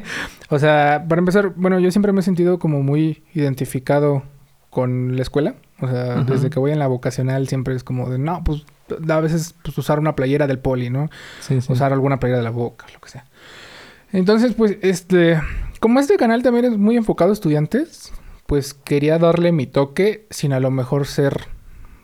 o 0.50 0.58
sea, 0.58 1.04
para 1.08 1.20
empezar, 1.20 1.52
bueno, 1.54 1.78
yo 1.78 1.90
siempre 1.90 2.12
me 2.12 2.20
he 2.20 2.22
sentido 2.24 2.58
como 2.58 2.82
muy 2.82 3.22
identificado 3.34 4.24
con 4.70 5.16
la 5.16 5.22
escuela. 5.22 5.54
O 5.80 5.88
sea, 5.88 6.22
desde 6.22 6.50
que 6.50 6.58
voy 6.58 6.72
en 6.72 6.78
la 6.78 6.86
vocacional 6.86 7.48
siempre 7.48 7.74
es 7.74 7.84
como 7.84 8.08
de, 8.08 8.18
no, 8.18 8.42
pues 8.42 8.64
a 9.08 9.20
veces 9.20 9.54
pues, 9.62 9.76
usar 9.78 9.98
una 9.98 10.16
playera 10.16 10.46
del 10.46 10.58
poli, 10.58 10.90
¿no? 10.90 11.10
Sí, 11.40 11.60
sí. 11.60 11.72
Usar 11.72 11.92
alguna 11.92 12.18
playera 12.18 12.38
de 12.38 12.44
la 12.44 12.50
boca, 12.50 12.86
lo 12.92 13.00
que 13.00 13.10
sea. 13.10 13.26
Entonces, 14.12 14.54
pues, 14.54 14.78
este, 14.82 15.40
como 15.80 16.00
este 16.00 16.16
canal 16.16 16.42
también 16.42 16.64
es 16.64 16.78
muy 16.78 16.96
enfocado 16.96 17.30
a 17.30 17.34
estudiantes, 17.34 18.12
pues 18.46 18.74
quería 18.74 19.18
darle 19.18 19.52
mi 19.52 19.66
toque 19.66 20.26
sin 20.30 20.52
a 20.52 20.60
lo 20.60 20.70
mejor 20.70 21.06
ser, 21.06 21.48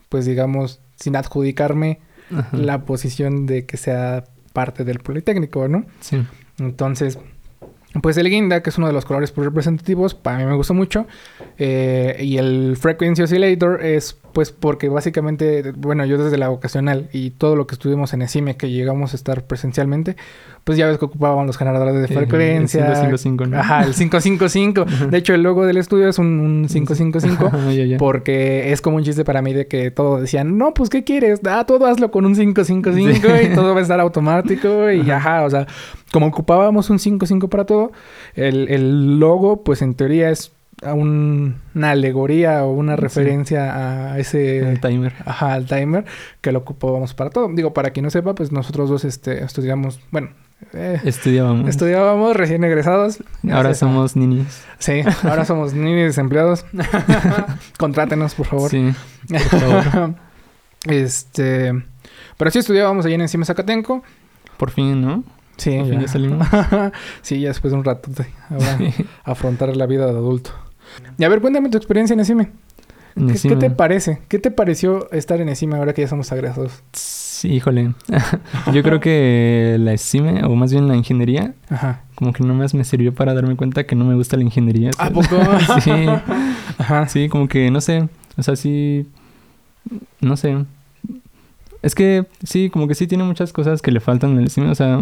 pues 0.09 0.25
digamos, 0.25 0.82
sin 0.95 1.15
adjudicarme 1.15 1.99
Ajá. 2.35 2.55
la 2.55 2.85
posición 2.85 3.45
de 3.45 3.65
que 3.65 3.77
sea 3.77 4.25
parte 4.53 4.83
del 4.83 4.99
Politécnico, 4.99 5.67
¿no? 5.67 5.85
Sí. 5.99 6.23
Entonces, 6.59 7.17
pues 8.01 8.17
el 8.17 8.29
guinda, 8.29 8.61
que 8.63 8.69
es 8.69 8.77
uno 8.77 8.87
de 8.87 8.93
los 8.93 9.05
colores 9.05 9.31
pues, 9.31 9.45
representativos, 9.45 10.13
para 10.15 10.37
mí 10.39 10.45
me 10.45 10.55
gusta 10.55 10.73
mucho. 10.73 11.05
eh, 11.59 12.17
y 12.21 12.37
el 12.37 12.75
Frequency 12.79 13.21
Oscillator 13.23 13.83
es 13.83 14.17
pues 14.33 14.51
porque 14.51 14.89
básicamente, 14.89 15.73
bueno, 15.77 16.05
yo 16.05 16.17
desde 16.17 16.39
la 16.39 16.49
vocacional 16.49 17.07
y 17.13 17.29
todo 17.29 17.55
lo 17.55 17.67
que 17.67 17.75
estuvimos 17.75 18.13
en 18.13 18.23
ECIME, 18.23 18.57
que 18.57 18.71
llegamos 18.71 19.13
a 19.13 19.15
estar 19.15 19.43
presencialmente, 19.43 20.15
pues 20.63 20.75
ya 20.75 20.87
ves 20.87 20.97
que 20.97 21.05
ocupaban 21.05 21.45
los 21.45 21.55
generadores 21.55 21.93
de 22.01 22.07
frecuencia. 22.07 22.79
El 22.79 22.93
555, 22.93 23.45
¿no? 23.45 23.59
Ajá, 23.59 23.83
el 23.83 23.93
555. 23.93 24.85
De 25.11 25.17
hecho, 25.19 25.35
el 25.35 25.43
logo 25.43 25.67
del 25.67 25.77
estudio 25.77 26.07
es 26.09 26.17
un, 26.17 26.39
un 26.39 26.67
555. 26.67 27.45
Ajá, 27.45 27.71
ya, 27.73 27.85
ya. 27.85 27.97
Porque 27.99 28.71
es 28.71 28.81
como 28.81 28.97
un 28.97 29.03
chiste 29.03 29.23
para 29.23 29.43
mí 29.43 29.53
de 29.53 29.67
que 29.67 29.91
todo 29.91 30.19
decían, 30.19 30.57
no, 30.57 30.73
pues 30.73 30.89
¿qué 30.89 31.03
quieres? 31.03 31.39
Ah, 31.47 31.65
todo 31.67 31.85
hazlo 31.85 32.09
con 32.09 32.25
un 32.25 32.33
555 32.33 33.27
Sí. 33.37 33.47
y 33.51 33.53
todo 33.55 33.75
va 33.75 33.81
a 33.81 33.83
estar 33.83 33.99
automático 33.99 34.89
y 34.91 35.11
ajá, 35.11 35.43
o 35.43 35.49
sea, 35.51 35.67
como 36.13 36.27
ocupábamos 36.27 36.89
un 36.89 36.99
55 36.99 37.49
para 37.49 37.65
todo, 37.65 37.91
el, 38.35 38.69
el 38.69 39.19
logo 39.19 39.63
pues 39.63 39.81
en 39.81 39.95
teoría 39.95 40.29
es 40.29 40.53
a 40.81 40.93
un- 40.93 41.55
una 41.75 41.91
alegoría 41.91 42.63
o 42.65 42.71
una 42.73 42.95
Sí. 42.95 43.01
referencia 43.01 44.11
a 44.13 44.19
ese... 44.19 44.59
El 44.59 44.79
timer. 44.79 45.13
Ajá, 45.25 45.53
al 45.53 45.65
timer 45.65 46.05
que 46.41 46.51
lo 46.51 46.59
ocupábamos 46.59 47.13
para 47.13 47.29
todo. 47.29 47.49
Digo, 47.53 47.73
para 47.73 47.89
quien 47.91 48.03
no 48.05 48.09
sepa, 48.09 48.35
pues 48.35 48.51
nosotros 48.51 48.89
dos 48.89 49.05
este, 49.05 49.43
estudiamos, 49.43 49.99
bueno, 50.11 50.29
eh, 50.73 50.99
Estudiábamos. 51.03 51.69
estudiábamos 51.69 52.35
recién 52.35 52.63
egresados. 52.63 53.23
Ahora 53.51 53.73
somos 53.73 54.15
ninis. 54.15 54.63
Sí, 54.79 55.01
ahora 55.23 55.45
somos 55.45 55.73
niños 55.75 56.07
desempleados. 56.07 56.65
Contrátenos, 57.77 58.33
por 58.35 58.45
favor. 58.47 58.69
Sí, 58.69 58.93
por 59.29 59.39
favor. 59.59 60.15
este. 60.87 61.73
Pero 62.37 62.51
sí 62.51 62.59
estudiábamos 62.59 63.05
allí 63.05 63.15
en 63.15 63.21
encima 63.21 63.45
Zacatenco. 63.45 64.03
Por 64.57 64.71
fin, 64.71 65.01
¿no? 65.01 65.23
Sí, 65.57 65.71
fin 65.71 65.99
ya 66.01 66.07
salimos. 66.07 66.47
sí, 67.21 67.39
ya 67.39 67.49
después 67.49 67.71
de 67.71 67.77
un 67.79 67.85
rato 67.85 68.09
de 68.11 68.25
ahora 68.49 68.77
Sí. 68.77 69.05
afrontar 69.23 69.75
la 69.75 69.85
vida 69.85 70.05
de 70.05 70.11
adulto. 70.11 70.51
Y 71.17 71.23
a 71.23 71.29
ver, 71.29 71.41
cuéntame 71.41 71.69
tu 71.69 71.77
experiencia 71.77 72.13
en 72.13 72.19
ECIME. 72.19 72.49
¿Qué, 73.15 73.49
qué 73.49 73.55
te 73.55 73.69
parece? 73.69 74.21
¿Qué 74.27 74.39
te 74.39 74.49
pareció 74.49 75.11
estar 75.11 75.39
en 75.39 75.47
ECIME 75.49 75.75
ahora 75.77 75.93
que 75.93 76.01
ya 76.01 76.07
somos 76.07 76.31
agresados? 76.31 76.81
Sí, 76.93 77.49
híjole. 77.49 77.93
Yo 78.73 78.81
creo 78.83 78.99
que 78.99 79.75
la 79.79 79.93
ESIME, 79.93 80.43
o 80.45 80.55
más 80.55 80.71
bien 80.71 80.87
la 80.87 80.95
ingeniería, 80.95 81.53
Ajá. 81.69 82.01
como 82.15 82.33
que 82.33 82.43
nomás 82.43 82.73
me 82.73 82.83
sirvió 82.83 83.13
para 83.13 83.33
darme 83.35 83.55
cuenta 83.55 83.85
que 83.85 83.95
no 83.95 84.05
me 84.05 84.15
gusta 84.15 84.35
la 84.37 84.43
ingeniería. 84.43 84.89
¿A 84.97 85.09
poco? 85.11 85.37
sí, 85.81 85.91
Ajá. 86.79 87.07
sí, 87.07 87.29
como 87.29 87.47
que 87.47 87.69
no 87.69 87.81
sé. 87.81 88.07
O 88.37 88.41
sea, 88.43 88.55
sí. 88.55 89.07
No 90.21 90.35
sé. 90.37 90.65
Es 91.83 91.93
que 91.95 92.25
sí, 92.43 92.69
como 92.69 92.87
que 92.87 92.95
sí 92.95 93.05
tiene 93.07 93.25
muchas 93.25 93.51
cosas 93.53 93.81
que 93.81 93.91
le 93.91 93.99
faltan 93.99 94.37
al 94.37 94.45
ESIME. 94.45 94.69
O 94.71 94.75
sea. 94.75 95.01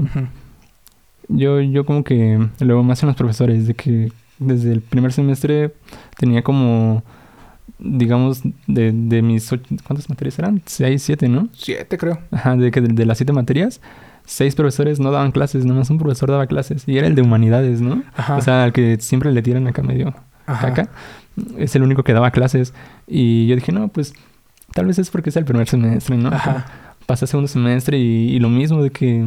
Yo, 1.28 1.62
yo 1.62 1.86
como 1.86 2.04
que 2.04 2.40
luego 2.60 2.84
más 2.84 3.02
en 3.04 3.08
los 3.08 3.16
profesores, 3.16 3.68
de 3.68 3.74
que 3.74 4.12
desde 4.40 4.72
el 4.72 4.82
primer 4.82 5.12
semestre 5.14 5.74
tenía 6.18 6.42
como. 6.44 7.04
Digamos, 7.84 8.42
de, 8.68 8.92
de 8.92 9.22
mis 9.24 9.52
ocho- 9.52 9.64
¿Cuántas 9.88 10.08
materias 10.08 10.38
eran? 10.38 10.62
Seis, 10.68 11.02
siete, 11.02 11.28
¿no? 11.28 11.50
Siete, 11.54 11.98
creo. 11.98 12.20
Ajá, 12.30 12.56
de 12.56 12.70
que 12.70 12.80
de, 12.80 12.90
de 12.94 13.06
las 13.08 13.18
siete 13.18 13.34
materias, 13.34 13.82
seis 14.24 14.54
profesores 14.54 15.00
no 15.00 15.10
daban 15.10 15.32
clases, 15.32 15.66
nomás 15.66 15.90
un 15.90 15.98
profesor 15.98 16.30
daba 16.30 16.46
clases. 16.46 16.84
Y 16.88 17.00
era 17.00 17.08
el 17.08 17.16
de 17.16 17.24
humanidades, 17.24 17.82
¿no? 17.82 18.04
Ajá. 18.16 18.36
O 18.38 18.42
sea, 18.42 18.64
al 18.64 18.72
que 18.72 18.98
siempre 19.00 19.32
le 19.32 19.42
tiran 19.42 19.66
acá 19.66 19.82
medio 19.82 20.14
Ajá. 20.46 20.68
caca. 20.74 20.90
Es 21.58 21.76
el 21.76 21.82
único 21.82 22.04
que 22.04 22.14
daba 22.14 22.30
clases. 22.30 22.74
Y 23.08 23.48
yo 23.48 23.56
dije, 23.56 23.72
no, 23.72 23.88
pues 23.88 24.14
tal 24.76 24.86
vez 24.86 25.00
es 25.00 25.10
porque 25.10 25.32
es 25.32 25.38
el 25.38 25.46
primer 25.46 25.68
semestre, 25.68 26.18
¿no? 26.18 26.30
Ajá. 26.30 26.66
Pasa 27.08 27.26
segundo 27.26 27.48
semestre 27.48 27.98
y, 27.98 28.36
y 28.36 28.40
lo 28.40 28.50
mismo 28.50 28.84
de 28.84 28.92
que 28.92 29.26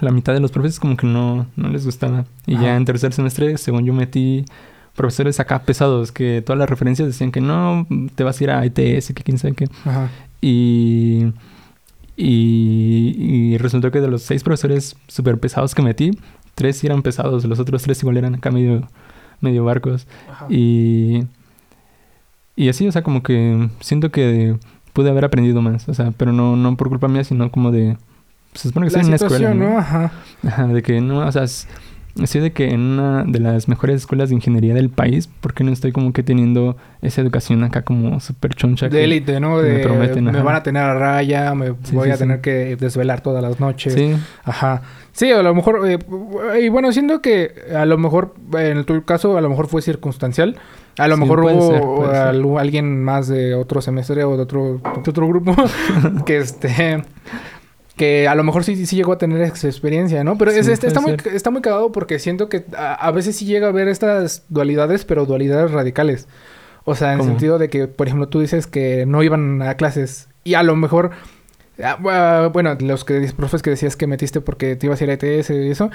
la 0.00 0.10
mitad 0.10 0.32
de 0.32 0.40
los 0.40 0.50
profesores 0.50 0.80
como 0.80 0.96
que 0.96 1.06
no, 1.06 1.46
no 1.56 1.68
les 1.68 1.84
gustaba. 1.84 2.24
Y 2.46 2.54
Ajá. 2.54 2.64
ya 2.64 2.76
en 2.76 2.84
tercer 2.84 3.12
semestre, 3.12 3.58
según 3.58 3.84
yo 3.84 3.92
metí 3.92 4.44
profesores 4.94 5.40
acá 5.40 5.62
pesados, 5.62 6.12
que 6.12 6.42
todas 6.44 6.58
las 6.58 6.68
referencias 6.68 7.08
decían 7.08 7.32
que 7.32 7.40
no, 7.40 7.86
te 8.14 8.24
vas 8.24 8.40
a 8.40 8.44
ir 8.44 8.50
a 8.50 8.64
ITS, 8.64 9.12
que 9.12 9.22
quién 9.22 9.38
sabe 9.38 9.54
qué. 9.54 9.68
Ajá. 9.84 10.10
Y, 10.40 11.32
y, 12.16 13.16
y 13.18 13.58
resultó 13.58 13.90
que 13.90 14.00
de 14.00 14.08
los 14.08 14.22
seis 14.22 14.42
profesores 14.44 14.96
súper 15.08 15.38
pesados 15.38 15.74
que 15.74 15.82
metí, 15.82 16.12
tres 16.54 16.82
eran 16.84 17.02
pesados, 17.02 17.44
los 17.44 17.58
otros 17.58 17.82
tres 17.82 18.00
igual 18.02 18.16
eran 18.16 18.36
acá 18.36 18.50
medio, 18.50 18.88
medio 19.40 19.64
barcos. 19.64 20.06
Ajá. 20.30 20.46
Y, 20.48 21.24
y 22.56 22.68
así, 22.68 22.86
o 22.86 22.92
sea, 22.92 23.02
como 23.02 23.22
que 23.22 23.68
siento 23.80 24.10
que 24.10 24.56
pude 24.92 25.10
haber 25.10 25.24
aprendido 25.24 25.60
más, 25.60 25.88
o 25.88 25.94
sea, 25.94 26.12
pero 26.12 26.32
no, 26.32 26.56
no 26.56 26.76
por 26.76 26.88
culpa 26.88 27.08
mía, 27.08 27.24
sino 27.24 27.50
como 27.50 27.70
de... 27.72 27.96
Se 28.54 28.68
supone 28.68 28.84
que 28.84 28.88
estoy 28.88 29.00
en 29.02 29.06
una 29.08 29.16
escuela, 29.16 29.54
¿no? 29.54 29.70
¿no? 29.70 29.78
Ajá. 29.78 30.10
Ajá, 30.46 30.66
de 30.68 30.82
que 30.82 31.00
no, 31.00 31.18
o 31.26 31.32
sea, 31.32 31.46
sí 31.46 32.38
de 32.38 32.52
que 32.52 32.70
en 32.70 32.80
una 32.80 33.24
de 33.24 33.40
las 33.40 33.66
mejores 33.68 33.96
escuelas 33.96 34.28
de 34.28 34.36
ingeniería 34.36 34.72
del 34.74 34.88
país, 34.90 35.28
¿por 35.40 35.52
qué 35.54 35.64
no 35.64 35.72
estoy 35.72 35.90
como 35.90 36.12
que 36.12 36.22
teniendo 36.22 36.76
esa 37.02 37.20
educación 37.20 37.64
acá 37.64 37.82
como 37.82 38.20
súper 38.20 38.54
choncha? 38.54 38.88
De 38.88 39.02
élite, 39.02 39.40
¿no? 39.40 39.60
De, 39.60 39.72
me 39.74 39.78
prometen, 39.80 40.24
me 40.24 40.30
ajá. 40.30 40.42
van 40.42 40.56
a 40.56 40.62
tener 40.62 40.82
a 40.82 40.94
raya, 40.94 41.54
me 41.54 41.74
Sí, 41.82 41.94
voy 41.94 42.06
sí, 42.08 42.12
a 42.12 42.16
tener 42.16 42.36
sí. 42.36 42.42
que 42.42 42.76
desvelar 42.76 43.20
todas 43.20 43.42
las 43.42 43.58
noches. 43.58 43.94
Sí, 43.94 44.14
Ajá. 44.44 44.82
Sí, 45.12 45.30
a 45.30 45.42
lo 45.42 45.54
mejor... 45.54 45.88
eh, 45.88 45.98
y 46.60 46.68
bueno, 46.68 46.90
siento 46.92 47.20
que 47.20 47.52
a 47.74 47.84
lo 47.86 47.98
mejor, 47.98 48.34
en 48.58 48.84
tu 48.84 49.04
caso, 49.04 49.36
a 49.36 49.40
lo 49.40 49.48
mejor 49.48 49.68
fue 49.68 49.80
circunstancial. 49.82 50.56
A 50.98 51.08
lo 51.08 51.16
Sí, 51.16 51.20
mejor 51.22 51.40
hubo 51.40 52.06
ser, 52.10 52.60
alguien 52.60 53.02
más 53.02 53.26
de 53.26 53.54
otro 53.54 53.80
semestre 53.80 54.22
o 54.24 54.36
de 54.36 54.42
otro, 54.42 54.80
de 55.04 55.10
otro 55.10 55.26
grupo 55.26 55.54
que 56.26 56.38
este... 56.38 57.02
Que 57.96 58.26
a 58.26 58.34
lo 58.34 58.42
mejor 58.42 58.64
sí, 58.64 58.86
sí 58.86 58.96
llegó 58.96 59.12
a 59.12 59.18
tener 59.18 59.40
esa 59.40 59.68
experiencia, 59.68 60.24
¿no? 60.24 60.36
Pero 60.36 60.50
es- 60.50 60.66
Sí, 60.66 60.72
este, 60.72 60.88
está, 60.88 61.00
muy, 61.00 61.16
está 61.32 61.50
muy 61.50 61.62
cagado 61.62 61.92
porque 61.92 62.18
siento 62.18 62.48
que 62.48 62.64
a, 62.76 62.94
a 62.94 63.10
veces 63.12 63.36
sí 63.36 63.44
llega 63.44 63.66
a 63.68 63.70
haber 63.70 63.86
estas 63.88 64.42
dualidades, 64.48 65.04
pero 65.04 65.26
dualidades 65.26 65.70
radicales. 65.70 66.26
O 66.84 66.94
sea, 66.96 67.12
en 67.14 67.20
el 67.20 67.24
sentido 67.26 67.58
de 67.58 67.70
que, 67.70 67.86
por 67.86 68.08
ejemplo, 68.08 68.28
tú 68.28 68.40
dices 68.40 68.66
que 68.66 69.06
no 69.06 69.22
iban 69.22 69.62
a 69.62 69.74
clases 69.76 70.28
y 70.42 70.54
a 70.54 70.62
lo 70.62 70.74
mejor... 70.76 71.12
bu- 71.78 72.52
bueno, 72.52 72.76
los 72.80 73.04
que 73.04 73.30
profes 73.36 73.62
que 73.62 73.70
decías 73.70 73.96
que 73.96 74.06
metiste 74.06 74.40
porque 74.40 74.76
te 74.76 74.86
ibas 74.86 75.00
a 75.00 75.04
ir 75.04 75.10
a 75.10 75.14
ETS 75.14 75.50
y 75.50 75.70
eso... 75.70 75.90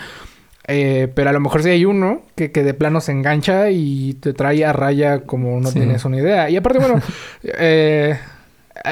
eh, 0.67 1.11
pero 1.13 1.29
a 1.29 1.33
lo 1.33 1.39
mejor 1.41 1.63
sí 1.63 1.69
hay 1.69 1.85
uno 1.85 2.21
que, 2.35 2.51
que 2.51 2.63
de 2.63 2.73
plano 2.73 3.01
se 3.01 3.11
engancha 3.11 3.69
y 3.71 4.13
te 4.15 4.33
trae 4.33 4.63
a 4.65 4.71
raya 4.73 5.21
como 5.21 5.59
no 5.59 5.69
Sí. 5.69 5.79
tienes 5.79 6.05
una 6.05 6.17
idea. 6.17 6.49
Y 6.49 6.57
aparte, 6.57 6.79
bueno, 6.79 7.01
eh, 7.43 8.17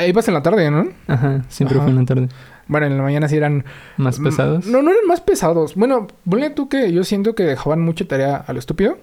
ibas 0.08 0.28
en 0.28 0.34
la 0.34 0.42
tarde, 0.44 0.70
¿no? 0.70 0.90
ajá, 1.08 1.44
siempre 1.50 1.78
Ajá. 1.78 1.86
fue 1.86 1.92
en 1.94 2.00
la 2.00 2.06
tarde. 2.06 2.28
Bueno, 2.68 2.88
en 2.88 2.98
la 2.98 3.04
mañana 3.04 3.28
sí 3.30 3.38
eran... 3.38 3.66
Más 3.98 4.20
pesados. 4.20 4.66
No, 4.68 4.82
no 4.82 4.92
eran 4.92 5.06
más 5.08 5.22
pesados. 5.22 5.76
Bueno, 5.76 6.08
ponle 6.30 6.50
tú 6.50 6.68
que 6.70 6.92
yo 6.92 7.04
siento 7.04 7.34
que 7.36 7.44
dejaban 7.44 7.82
mucha 7.82 8.06
tarea 8.06 8.36
a 8.36 8.54
lo 8.54 8.60
estúpido. 8.60 8.98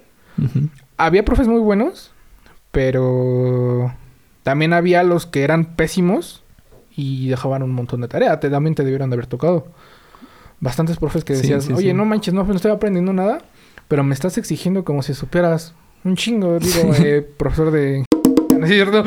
Había 0.96 1.24
profes 1.24 1.48
muy 1.48 1.60
buenos, 1.60 2.12
pero 2.72 3.94
también 4.42 4.72
había 4.72 5.02
los 5.02 5.26
que 5.26 5.42
eran 5.44 5.76
pésimos 5.76 6.42
y 6.96 7.28
dejaban 7.28 7.62
un 7.62 7.72
montón 7.72 8.00
de 8.00 8.08
tarea. 8.08 8.38
Te, 8.40 8.50
también 8.50 8.74
te 8.74 8.84
debieron 8.84 9.10
de 9.10 9.14
haber 9.14 9.26
tocado. 9.26 9.66
Bastantes 10.60 10.96
profes 10.98 11.24
que 11.24 11.34
Sí, 11.34 11.42
decías, 11.42 11.64
sí, 11.64 11.72
oye, 11.72 11.88
sí. 11.90 11.94
no 11.94 12.04
manches, 12.04 12.34
no, 12.34 12.44
no 12.44 12.54
estoy 12.54 12.70
aprendiendo 12.70 13.12
nada, 13.12 13.38
pero 13.88 14.02
me 14.04 14.14
estás 14.14 14.38
exigiendo 14.38 14.84
como 14.84 15.02
si 15.02 15.14
supieras 15.14 15.74
un 16.04 16.16
chingo. 16.16 16.58
Digo, 16.58 16.92
eh, 16.98 17.22
profesor 17.22 17.70
de... 17.70 18.04
¿No 18.64 18.70
es 18.70 18.76
cierto? 18.76 19.04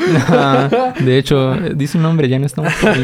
De 1.04 1.18
hecho, 1.18 1.56
dice 1.76 1.98
un 1.98 2.04
nombre, 2.04 2.30
ya 2.30 2.38
no 2.38 2.46
estamos 2.46 2.74
por 2.76 2.90
ahí. 2.90 3.04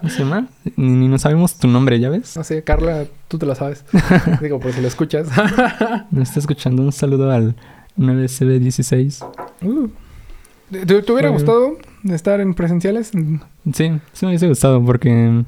¿Cómo 0.00 0.10
se 0.10 0.18
llama? 0.18 0.48
Ni, 0.76 0.90
ni 0.90 1.08
no 1.08 1.18
sabemos 1.18 1.58
tu 1.58 1.66
nombre, 1.66 1.98
¿ya 1.98 2.10
ves? 2.10 2.36
No 2.36 2.44
sé, 2.44 2.62
Carla, 2.62 3.06
tú 3.26 3.38
te 3.38 3.46
lo 3.46 3.54
sabes. 3.54 3.84
Digo, 4.42 4.60
por 4.60 4.72
si 4.72 4.82
lo 4.82 4.88
escuchas. 4.88 5.28
Nos 6.10 6.28
está 6.28 6.40
escuchando. 6.40 6.82
Un 6.82 6.92
saludo 6.92 7.30
al 7.30 7.56
9CB16. 7.98 9.26
Uh. 9.62 9.88
¿Te, 10.70 10.84
te 10.84 11.12
hubiera 11.12 11.30
gustado 11.30 11.78
estar 12.04 12.40
en 12.40 12.52
presenciales? 12.52 13.10
Sí, 13.72 13.92
sí 14.12 14.26
me 14.26 14.28
hubiese 14.28 14.48
gustado 14.48 14.84
porque... 14.84 15.44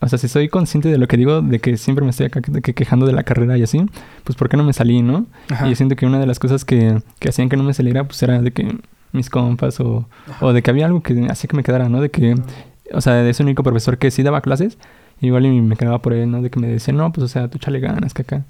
O 0.00 0.08
sea, 0.08 0.18
si 0.18 0.28
soy 0.28 0.48
consciente 0.48 0.88
de 0.88 0.98
lo 0.98 1.08
que 1.08 1.16
digo, 1.16 1.40
de 1.40 1.60
que 1.60 1.76
siempre 1.78 2.04
me 2.04 2.10
estoy 2.10 2.28
que 2.30 2.74
quejando 2.74 3.06
de 3.06 3.12
la 3.12 3.22
carrera 3.22 3.56
y 3.56 3.62
así, 3.62 3.86
pues 4.22 4.36
¿por 4.36 4.50
qué 4.50 4.56
no 4.56 4.64
me 4.64 4.74
salí, 4.74 5.00
no? 5.00 5.26
Ajá. 5.48 5.66
Y 5.66 5.70
yo 5.70 5.76
siento 5.76 5.96
que 5.96 6.04
una 6.04 6.18
de 6.18 6.26
las 6.26 6.38
cosas 6.38 6.66
que, 6.66 7.02
que 7.20 7.30
hacían 7.30 7.48
que 7.48 7.56
no 7.56 7.62
me 7.62 7.72
saliera, 7.72 8.04
pues 8.04 8.22
era 8.22 8.42
de 8.42 8.50
que 8.50 8.76
mis 9.14 9.30
compas 9.30 9.80
o, 9.80 10.06
o 10.40 10.52
de 10.52 10.62
que 10.62 10.70
había 10.70 10.86
algo 10.86 11.02
que 11.02 11.26
hacía 11.30 11.48
que 11.48 11.56
me 11.56 11.62
quedara, 11.62 11.88
¿no? 11.88 12.00
De 12.00 12.10
que 12.10 12.34
O 12.92 13.00
sea, 13.00 13.26
es 13.28 13.40
el 13.40 13.46
único 13.46 13.62
profesor 13.62 13.96
que 13.98 14.10
sí 14.10 14.22
daba 14.22 14.40
clases. 14.42 14.76
Igual 15.20 15.46
y 15.46 15.60
me 15.62 15.76
quedaba 15.76 16.00
por 16.00 16.12
él, 16.12 16.30
¿no? 16.30 16.42
De 16.42 16.50
que 16.50 16.60
me 16.60 16.66
decía, 16.68 16.92
no, 16.92 17.10
pues, 17.12 17.24
o 17.24 17.28
sea, 17.28 17.48
tú 17.48 17.58
chale 17.58 17.80
ganas, 17.80 18.12
que 18.12 18.22
acá. 18.22 18.44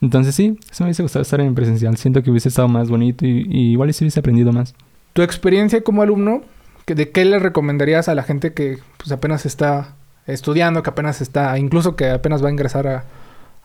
Entonces 0.00 0.34
sí, 0.34 0.58
eso 0.70 0.84
me 0.84 0.88
hubiese 0.88 1.02
gustado 1.02 1.22
estar 1.22 1.40
en 1.40 1.54
presencial. 1.54 1.96
Siento 1.96 2.22
que 2.22 2.30
hubiese 2.30 2.48
estado 2.48 2.68
más 2.68 2.88
bonito 2.88 3.26
y, 3.26 3.46
y 3.50 3.72
igual 3.72 3.90
y 3.90 3.92
sí 3.92 4.04
hubiese 4.04 4.20
aprendido 4.20 4.52
más. 4.52 4.74
Tu 5.12 5.22
experiencia 5.22 5.82
como 5.82 6.02
alumno, 6.02 6.42
que- 6.86 6.94
¿de 6.94 7.10
qué 7.10 7.24
le 7.24 7.38
recomendarías 7.38 8.08
a 8.08 8.14
la 8.14 8.22
gente 8.22 8.52
que 8.54 8.78
pues, 8.96 9.12
apenas 9.12 9.44
está 9.46 9.94
estudiando, 10.26 10.82
que 10.82 10.90
apenas 10.90 11.20
está, 11.20 11.58
incluso 11.58 11.96
que 11.96 12.10
apenas 12.10 12.42
va 12.42 12.48
a 12.48 12.52
ingresar 12.52 12.86
a, 12.86 13.04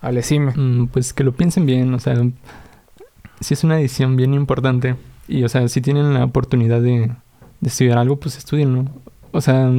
al 0.01 0.17
ESIME? 0.17 0.53
Mm, 0.55 0.87
pues 0.87 1.13
que 1.13 1.23
lo 1.23 1.31
piensen 1.33 1.65
bien, 1.65 1.93
o 1.93 1.99
sea, 1.99 2.15
si 3.39 3.53
es 3.53 3.63
una 3.63 3.75
decisión 3.77 4.15
bien 4.15 4.33
importante 4.33 4.95
y, 5.29 5.43
o 5.43 5.49
sea, 5.49 5.67
si 5.67 5.81
tienen 5.81 6.13
la 6.13 6.25
oportunidad 6.25 6.81
de, 6.81 7.11
de 7.61 7.67
estudiar 7.67 7.97
algo, 7.97 8.19
pues 8.19 8.37
estudienlo. 8.37 8.85
O 9.31 9.41
sea, 9.41 9.71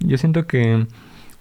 yo 0.00 0.18
siento 0.18 0.46
que, 0.46 0.86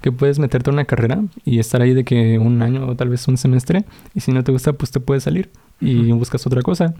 que 0.01 0.11
puedes 0.11 0.39
meterte 0.39 0.69
a 0.69 0.73
una 0.73 0.85
carrera 0.85 1.23
y 1.43 1.59
estar 1.59 1.81
ahí 1.81 1.93
de 1.93 2.03
que 2.03 2.37
un 2.39 2.61
año 2.61 2.87
o 2.87 2.95
tal 2.95 3.09
vez 3.09 3.27
un 3.27 3.37
semestre 3.37 3.85
y 4.13 4.19
si 4.19 4.31
no 4.31 4.43
te 4.43 4.51
gusta, 4.51 4.73
pues 4.73 4.91
te 4.91 4.99
puedes 4.99 5.23
salir 5.23 5.49
y 5.81 6.11
buscas 6.11 6.45
otra 6.45 6.61
cosa. 6.61 6.93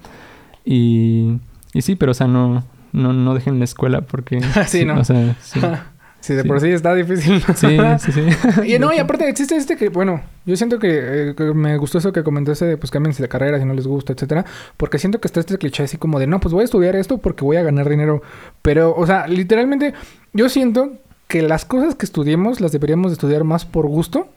Y, 0.65 1.37
y 1.73 1.81
sí, 1.81 1.95
pero, 1.95 2.11
o 2.11 2.15
sea, 2.15 2.27
no, 2.27 2.63
no, 2.91 3.13
no 3.13 3.33
dejen 3.33 3.59
la 3.59 3.65
escuela 3.65 4.01
porque... 4.01 4.41
Sí, 4.67 4.83
¿no? 4.85 4.99
O 4.99 5.03
sea, 5.03 5.35
sí. 5.41 5.59
Si 6.19 6.33
de 6.33 6.41
Sí. 6.41 6.47
por 6.47 6.59
sí 6.59 6.69
está 6.69 6.93
difícil. 6.93 7.41
Sí, 7.55 7.77
sí, 7.99 8.11
sí. 8.11 8.21
Y 8.65 8.79
no, 8.79 8.91
y 8.93 8.97
aparte 8.97 9.29
existe 9.29 9.55
este 9.55 9.77
que, 9.77 9.89
bueno, 9.89 10.21
yo 10.45 10.55
siento 10.57 10.79
que, 10.79 11.29
eh, 11.29 11.35
que 11.35 11.43
me 11.53 11.77
gustó 11.77 11.99
eso 11.99 12.11
que 12.11 12.23
comentaste 12.23 12.65
de 12.65 12.77
pues 12.77 12.91
cámbiense 12.91 13.21
de 13.21 13.29
carrera 13.29 13.59
si 13.59 13.65
no 13.65 13.73
les 13.73 13.87
gusta, 13.87 14.13
etcétera, 14.13 14.43
porque 14.77 14.97
siento 14.99 15.21
que 15.21 15.27
está 15.27 15.39
este 15.39 15.57
cliché 15.57 15.83
así 15.83 15.97
como 15.97 16.19
de, 16.19 16.27
no, 16.27 16.39
pues 16.39 16.53
voy 16.53 16.63
a 16.63 16.65
estudiar 16.65 16.95
esto 16.95 17.19
porque 17.19 17.45
voy 17.45 17.57
a 17.57 17.63
ganar 17.63 17.87
dinero, 17.87 18.21
pero, 18.61 18.93
o 18.95 19.05
sea, 19.05 19.27
literalmente, 19.27 19.93
yo 20.33 20.49
siento 20.49 20.91
que 21.27 21.41
las 21.43 21.65
cosas 21.65 21.95
que 21.95 22.05
estudiemos 22.05 22.61
las 22.61 22.71
deberíamos 22.71 23.11
de 23.11 23.13
estudiar 23.13 23.43
más 23.43 23.65
por 23.65 23.85
gusto 23.87 24.27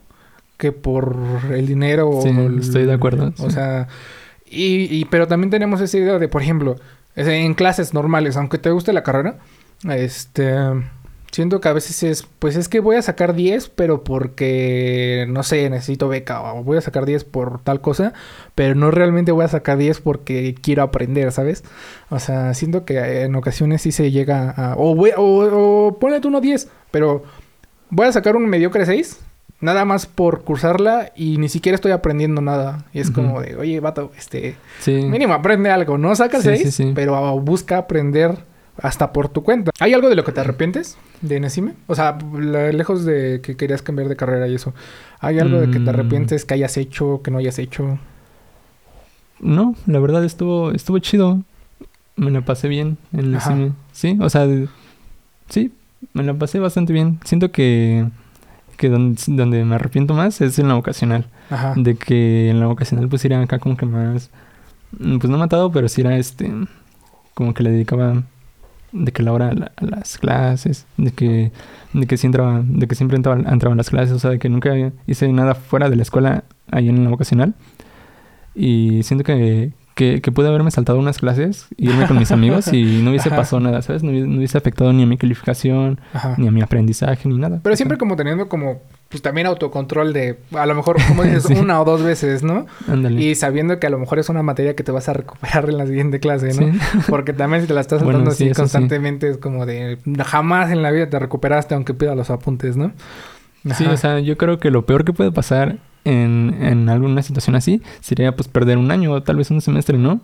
que 0.59 0.73
por 0.73 1.17
el 1.53 1.67
dinero. 1.67 2.11
o 2.11 2.23
Sí, 2.23 2.29
el- 2.29 2.59
estoy 2.61 2.85
de 2.85 2.93
acuerdo, 2.93 3.33
O 3.39 3.49
sí. 3.49 3.55
sea, 3.55 3.89
y, 4.47 4.85
y- 4.95 5.05
pero 5.07 5.27
también 5.27 5.51
tenemos 5.51 5.81
esa 5.81 5.97
idea 5.97 6.19
de, 6.19 6.29
por 6.29 6.43
ejemplo, 6.43 6.77
en 7.17 7.55
clases 7.55 7.95
normales, 7.95 8.37
aunque 8.37 8.59
te 8.59 8.71
guste 8.71 8.93
la 8.93 9.03
carrera, 9.03 9.37
este... 9.89 10.55
Siento 11.33 11.61
que 11.61 11.69
a 11.69 11.73
veces 11.73 12.03
es, 12.03 12.27
pues 12.41 12.57
es 12.57 12.69
que 12.69 12.81
voy 12.81 12.97
a 12.97 13.03
sacar 13.03 13.35
10, 13.35 13.69
pero 13.69 14.03
porque, 14.03 15.27
no 15.29 15.43
sé, 15.45 15.71
necesito 15.71 16.09
beca 16.09 16.43
o 16.55 16.65
voy 16.65 16.79
a 16.79 16.81
sacar 16.81 17.07
10 17.07 17.23
por 17.25 17.61
tal 17.63 17.81
cosa, 17.81 18.13
pero 18.57 18.75
no 18.75 18.91
realmente 18.91 19.31
voy 19.31 19.45
a 19.45 19.49
sacar 19.49 19.79
10 19.79 20.01
porque 20.01 20.55
quiero 20.61 20.83
aprender, 20.83 21.31
¿sabes? 21.31 21.63
O 22.09 22.19
sea, 22.19 22.53
siento 22.55 22.85
que 22.85 23.23
en 23.23 23.37
ocasiones 23.37 23.83
sí 23.83 23.93
se 23.93 24.11
llega 24.11 24.51
a... 24.51 24.75
O, 24.77 24.95
voy, 24.97 25.13
o, 25.17 25.23
o 25.89 25.99
ponle 26.01 26.21
tú 26.21 26.29
uno 26.29 26.41
10, 26.41 26.69
pero 26.91 27.23
voy 27.91 28.09
a 28.09 28.13
sacar 28.13 28.35
un 28.35 28.47
mediocre 28.49 28.85
6, 28.85 29.21
nada 29.61 29.85
más 29.85 30.07
por 30.07 30.43
cursarla 30.43 31.13
y 31.15 31.37
ni 31.39 31.49
siquiera 31.49 31.77
estoy 31.77 31.93
aprendiendo 31.93 32.41
nada. 32.41 32.87
Y 32.93 32.99
es 33.01 33.11
como 33.13 33.41
de, 33.41 33.55
oye, 33.57 33.79
vato, 33.79 34.11
este, 34.19 34.57
Sí. 34.81 34.95
mínimo 34.95 35.35
aprende 35.35 35.71
algo, 35.71 35.97
no 35.97 36.17
saca 36.17 36.39
Sí, 36.41 36.49
6, 36.49 36.63
sí, 36.63 36.71
sí. 36.73 36.93
pero 36.95 37.39
busca 37.41 37.79
aprender 37.79 38.50
hasta 38.83 39.13
por 39.13 39.29
tu 39.29 39.43
cuenta. 39.43 39.71
¿Hay 39.81 39.93
algo 39.95 40.09
de 40.09 40.17
lo 40.17 40.25
que 40.25 40.33
te 40.33 40.41
arrepientes 40.41 40.97
de 41.21 41.39
Nesime? 41.41 41.75
O 41.87 41.95
sea, 41.95 42.17
lejos 42.73 43.05
de 43.05 43.41
que 43.43 43.57
querías 43.57 43.83
cambiar 43.83 44.09
de 44.09 44.17
carrera 44.17 44.49
y 44.49 44.55
eso. 44.55 44.73
¿Hay 45.21 45.39
algo 45.39 45.59
de 45.61 45.67
que 45.67 45.75
te 45.79 45.81
Mm. 45.81 45.89
arrepientes 45.91 46.45
que 46.45 46.55
hayas 46.55 46.77
hecho, 46.77 47.21
que 47.23 47.31
no 47.31 47.39
hayas 47.39 47.59
hecho? 47.59 47.99
No, 49.41 49.75
la 49.87 49.99
verdad 50.01 50.25
estuvo, 50.25 50.71
estuvo 50.73 50.99
chido. 50.99 51.41
Me 52.17 52.31
la 52.31 52.43
pasé 52.43 52.69
bien 52.69 52.99
en 53.13 53.41
cine. 53.41 53.73
Sí, 53.93 54.19
o 54.21 54.29
sea, 54.29 54.47
sí, 55.49 55.73
me 56.13 56.23
la 56.23 56.35
pasé 56.35 56.59
bastante 56.59 56.93
bien. 56.93 57.19
Siento 57.25 57.51
que, 57.51 58.07
que 58.77 58.91
donde, 58.91 59.21
donde 59.29 59.65
me 59.65 59.77
arrepiento 59.77 60.13
más 60.15 60.41
es 60.43 60.59
en 60.59 60.69
la 60.69 60.75
vocacional. 60.75 61.27
Ajá. 61.49 61.73
De 61.77 61.97
que 61.97 62.51
en 62.51 62.61
la 62.61 62.67
vocacional 62.67 63.09
pues 63.09 63.25
era 63.25 63.41
acá 63.41 63.59
como 63.59 63.77
que 63.77 63.87
más, 63.87 64.31
pues 64.99 65.25
no 65.25 65.39
matado, 65.39 65.73
pero 65.73 65.89
sí 65.89 66.03
era 66.03 66.17
este, 66.19 66.53
como 67.35 67.55
que 67.55 67.63
le 67.63 67.71
dedicaba 67.71 68.23
de 68.93 69.13
que 69.13 69.23
la 69.23 69.33
hora 69.33 69.49
a, 69.51 69.55
la- 69.55 69.73
a 69.77 69.85
las 69.85 70.19
clases, 70.19 70.87
de 70.97 71.13
que, 71.13 71.53
de 71.93 72.07
que 72.07 72.17
entraba, 72.27 72.63
de 72.65 72.87
que 72.89 72.95
siempre 72.95 73.17
entraba, 73.17 73.39
entraba 73.51 73.75
a 73.75 73.77
las 73.77 73.91
clases, 73.91 74.13
o 74.15 74.19
sea, 74.19 74.31
de 74.31 74.39
que 74.39 74.49
nunca 74.49 74.73
hice 75.07 75.29
nada 75.33 75.55
fuera 75.55 75.89
de 75.91 75.97
la 75.97 76.03
escuela 76.03 76.45
ahí 76.71 76.89
en 76.89 77.03
la 77.05 77.11
vocacional. 77.11 77.55
Y 78.55 79.03
siento 79.05 79.25
que, 79.25 79.73
que, 80.01 80.23
que 80.23 80.33
pude 80.33 80.49
haberme 80.49 80.71
saltado 80.71 80.99
unas 80.99 81.19
clases, 81.19 81.67
irme 81.77 82.07
con 82.07 82.19
mis 82.19 82.33
amigos 82.33 82.73
y 82.73 82.83
no 83.03 83.11
hubiese 83.11 83.29
Ajá. 83.29 83.37
pasado 83.37 83.61
nada, 83.61 83.83
¿sabes? 83.83 84.03
No, 84.03 84.11
hubiese- 84.11 84.27
no 84.29 84.39
hubiese 84.39 84.57
afectado 84.57 84.95
ni 84.95 85.03
a 85.03 85.07
mi 85.07 85.19
calificación, 85.19 86.01
Ajá. 86.15 86.37
ni 86.39 86.49
a 86.49 86.51
mi 86.51 86.63
aprendizaje, 86.63 87.29
ni 87.29 87.37
nada. 87.37 87.61
Pero 87.63 87.77
siempre 87.77 87.99
como 87.99 88.17
teniendo 88.17 88.49
como, 88.49 88.81
pues 89.11 89.21
también 89.21 89.47
autocontrol 89.47 90.15
de, 90.15 90.39
a 90.57 90.65
lo 90.65 90.75
mejor, 90.75 90.97
como 91.07 91.23
dices, 91.25 91.43
Sí. 91.49 91.53
una 91.53 91.79
o 91.83 91.85
dos 91.85 92.03
veces, 92.03 92.43
¿no? 92.43 92.65
Ándale. 92.89 93.21
Y 93.23 93.35
sabiendo 93.35 93.79
que 93.79 93.87
a 93.87 93.91
lo 93.91 93.99
mejor 93.99 94.19
es 94.19 94.31
una 94.31 94.43
materia 94.43 94.75
que 94.75 94.83
te 94.85 94.91
vas 94.91 95.09
a 95.11 95.13
recuperar 95.13 95.69
en 95.69 95.77
la 95.77 95.87
siguiente 95.87 96.19
clase, 96.19 96.49
¿no? 96.55 96.73
Sí. 96.73 96.79
Porque 97.09 97.35
también 97.35 97.61
si 97.61 97.69
te 97.69 97.75
la 97.75 97.83
estás 97.83 98.03
Bueno, 98.03 98.21
saltando 98.21 98.35
sí, 98.37 98.45
así 98.49 98.55
constantemente 98.55 99.29
es 99.29 99.37
como 99.37 99.67
de 99.67 99.99
jamás 100.25 100.71
en 100.71 100.83
la 100.83 100.91
vida 100.91 101.11
te 101.11 101.19
recuperaste 101.19 101.75
aunque 101.75 101.93
pidas 101.93 102.17
los 102.17 102.31
apuntes, 102.31 102.79
¿no? 102.79 102.93
Sí, 103.75 103.85
o 103.85 103.97
sea, 103.99 104.21
yo 104.21 104.39
creo 104.39 104.59
que 104.59 104.71
lo 104.71 104.87
peor 104.87 105.05
que 105.05 105.13
puede 105.13 105.31
pasar 105.33 105.77
en, 106.05 106.57
en 106.63 106.89
alguna 106.89 107.23
situación 107.23 107.57
así 107.57 107.83
sería 108.01 108.35
pues 108.35 108.49
perder 108.49 108.79
un 108.79 108.91
año 108.91 109.13
o 109.13 109.23
tal 109.23 109.37
vez 109.37 109.51
un 109.51 109.61
semestre, 109.61 109.99
¿no? 109.99 110.21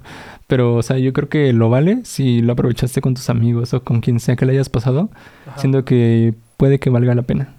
Pero, 0.46 0.74
o 0.76 0.82
sea, 0.82 0.98
yo 0.98 1.12
creo 1.12 1.28
que 1.28 1.52
lo 1.52 1.68
vale 1.70 2.00
si 2.04 2.40
lo 2.40 2.52
aprovechaste 2.54 3.00
con 3.00 3.14
tus 3.14 3.28
amigos 3.30 3.74
o 3.74 3.82
con 3.82 4.00
quien 4.00 4.20
sea 4.20 4.36
que 4.36 4.46
le 4.46 4.52
hayas 4.52 4.68
pasado, 4.68 5.10
Ajá. 5.46 5.58
siendo 5.60 5.84
que 5.84 6.34
puede 6.56 6.78
que 6.78 6.90
valga 6.90 7.14
la 7.14 7.22
pena. 7.22 7.52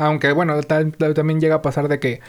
Aunque 0.00 0.30
bueno, 0.32 0.62
ta- 0.62 0.88
ta- 0.92 1.12
también 1.12 1.40
llega 1.40 1.56
a 1.56 1.62
pasar 1.62 1.88
de 1.88 1.98
que 1.98 2.20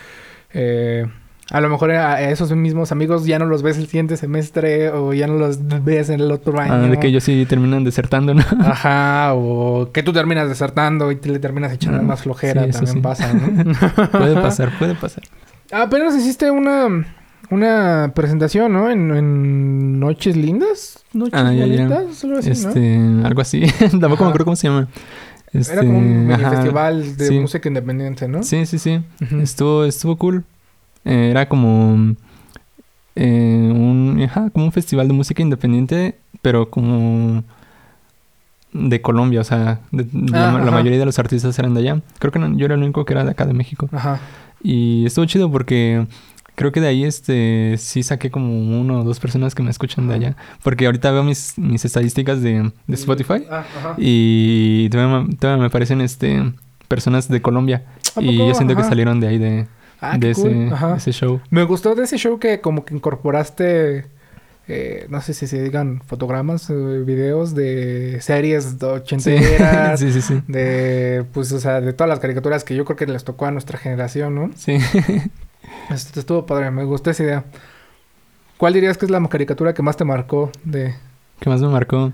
eh, 0.53 1.05
a 1.51 1.61
lo 1.61 1.69
mejor 1.69 1.91
a 1.91 2.21
esos 2.29 2.51
mismos 2.51 2.91
amigos 2.91 3.25
ya 3.25 3.39
no 3.39 3.45
los 3.45 3.63
ves 3.63 3.77
el 3.77 3.85
siguiente 3.87 4.17
semestre 4.17 4.89
o 4.89 5.13
ya 5.13 5.25
no 5.27 5.33
los 5.35 5.59
ves 5.83 6.09
en 6.09 6.19
el 6.21 6.31
otro 6.31 6.59
año. 6.59 6.73
Ah, 6.73 6.77
de 6.87 6.99
que 6.99 7.07
ellos 7.07 7.23
sí 7.23 7.45
terminan 7.47 7.83
desertando, 7.83 8.33
¿no? 8.33 8.43
Ajá, 8.61 9.33
o 9.33 9.91
que 9.91 10.03
tú 10.03 10.13
terminas 10.13 10.47
desertando 10.47 11.11
y 11.11 11.15
te 11.15 11.29
le 11.29 11.39
terminas 11.39 11.73
echando 11.73 11.99
Ah, 11.99 12.03
más 12.03 12.21
flojera, 12.21 12.65
sí, 12.65 12.71
también 12.71 12.95
sí. 12.97 13.01
pasa, 13.01 13.33
¿no? 13.33 13.73
puede 14.11 14.35
pasar, 14.35 14.71
puede 14.77 14.95
pasar. 14.95 15.23
Apenas 15.71 16.15
hiciste 16.15 16.51
una, 16.51 17.05
una 17.49 18.11
presentación, 18.13 18.71
¿no? 18.73 18.89
En, 18.89 19.11
en 19.15 19.99
Noches 19.99 20.35
Lindas, 20.37 21.03
Noches 21.13 21.33
Ah, 21.33 21.51
ya, 21.53 21.65
ya. 21.65 21.87
Bonitas, 21.87 22.23
algo 22.23 22.37
así, 22.37 22.49
¿no? 22.49 22.53
este, 22.53 22.99
algo 23.25 23.41
así. 23.41 23.61
Tampoco 23.79 24.13
Ajá. 24.15 24.23
me 24.23 24.29
acuerdo 24.29 24.45
cómo 24.45 24.55
se 24.55 24.67
llama. 24.67 24.87
Este, 25.51 25.73
Era 25.73 25.81
como 25.81 25.97
un 25.97 26.31
ajá. 26.31 26.51
festival 26.51 27.17
de 27.17 27.27
sí. 27.27 27.39
música 27.39 27.67
independiente, 27.67 28.27
¿no? 28.27 28.43
Sí, 28.43 28.67
sí, 28.67 28.77
sí. 28.77 29.01
Estuvo, 29.41 29.83
estuvo 29.85 30.15
cool. 30.15 30.43
Eh, 31.09 31.29
era 31.31 31.47
como 31.49 32.15
eh, 33.15 33.71
un, 33.73 34.21
ajá, 34.23 34.49
como 34.51 34.65
un 34.65 34.71
festival 34.71 35.07
de 35.07 35.13
música 35.13 35.41
independiente, 35.41 36.15
pero 36.41 36.69
como 36.69 37.43
de 38.71 39.01
Colombia, 39.01 39.41
o 39.41 39.43
sea, 39.43 39.79
de- 39.91 40.03
de 40.03 40.31
la, 40.31 40.55
Ah, 40.55 40.63
la 40.63 40.71
mayoría 40.71 40.99
de 40.99 41.05
los 41.05 41.17
artistas 41.17 41.57
eran 41.57 41.73
de 41.73 41.79
allá. 41.81 42.01
Creo 42.19 42.31
que 42.31 42.39
no- 42.39 42.55
yo 42.55 42.65
era 42.65 42.75
el 42.75 42.81
único 42.83 43.03
que 43.05 43.13
era 43.13 43.23
de 43.25 43.31
acá 43.31 43.45
de 43.45 43.53
México. 43.53 43.89
Ajá. 43.91 44.19
Y 44.61 45.05
estuvo 45.05 45.25
chido 45.25 45.51
porque 45.51 46.05
creo 46.55 46.71
que 46.71 46.79
de 46.81 46.87
ahí 46.87 47.03
este 47.03 47.75
sí 47.77 48.03
saqué 48.03 48.29
como 48.29 48.51
uno 48.79 48.99
o 48.99 49.03
dos 49.03 49.19
personas 49.19 49.55
que 49.55 49.63
me 49.63 49.71
escuchan 49.71 50.07
de 50.07 50.13
allá. 50.15 50.35
Porque 50.61 50.85
ahorita 50.85 51.09
veo 51.11 51.23
mis, 51.23 51.57
mis 51.57 51.83
estadísticas 51.85 52.41
de, 52.43 52.71
de 52.85 52.93
Spotify 52.95 53.43
Ah, 53.49 53.63
y 53.97 54.87
todavía, 54.89 55.19
me- 55.21 55.35
todavía 55.35 55.61
me 55.61 55.67
aparecen 55.67 56.01
este 56.01 56.53
personas 56.87 57.27
de 57.27 57.41
Colombia. 57.41 57.83
¿A 58.15 58.21
Y 58.21 58.37
yo 58.37 58.53
siento 58.53 58.75
que 58.75 58.83
salieron 58.83 59.19
de 59.19 59.27
ahí 59.29 59.37
de, 59.39 59.67
Ah, 60.01 60.17
de 60.17 60.29
qué 60.29 60.33
cool. 60.33 60.49
ese, 60.51 60.73
Ajá. 60.73 60.95
ese 60.95 61.11
show. 61.11 61.41
Me 61.49 61.63
gustó 61.63 61.95
de 61.95 62.03
ese 62.03 62.17
show 62.17 62.39
que 62.39 62.61
como 62.61 62.85
que 62.85 62.95
incorporaste, 62.95 64.05
eh, 64.67 65.05
no 65.09 65.19
sé 65.21 65.33
si 65.33 65.47
se 65.47 65.61
digan 65.61 66.01
fotogramas, 66.05 66.69
eh, 66.69 66.73
videos 67.05 67.55
de 67.55 68.19
series 68.21 68.79
de 68.79 68.85
ochenteras, 68.85 69.99
sí, 69.99 70.11
sí, 70.13 70.21
sí. 70.21 70.41
de, 70.47 71.25
pues, 71.33 71.51
o 71.51 71.59
sea, 71.59 71.81
de 71.81 71.91
todas 71.93 72.09
las 72.09 72.19
caricaturas 72.19 72.63
que 72.63 72.75
yo 72.75 72.85
creo 72.85 72.95
que 72.97 73.07
les 73.07 73.23
tocó 73.23 73.45
a 73.45 73.51
nuestra 73.51 73.77
generación, 73.77 74.35
¿no? 74.35 74.51
Sí. 74.55 74.77
Esto 75.89 76.19
estuvo 76.19 76.45
padre, 76.45 76.71
me 76.71 76.83
gustó 76.83 77.09
esa 77.09 77.23
idea. 77.23 77.43
¿Cuál 78.57 78.73
dirías 78.73 78.97
que 78.97 79.05
es 79.05 79.11
la 79.11 79.25
caricatura 79.27 79.73
que 79.73 79.81
más 79.81 79.97
te 79.97 80.03
marcó 80.05 80.51
de... 80.63 80.93
¿Qué 81.39 81.49
más 81.49 81.61
me 81.61 81.67
marcó? 81.69 82.11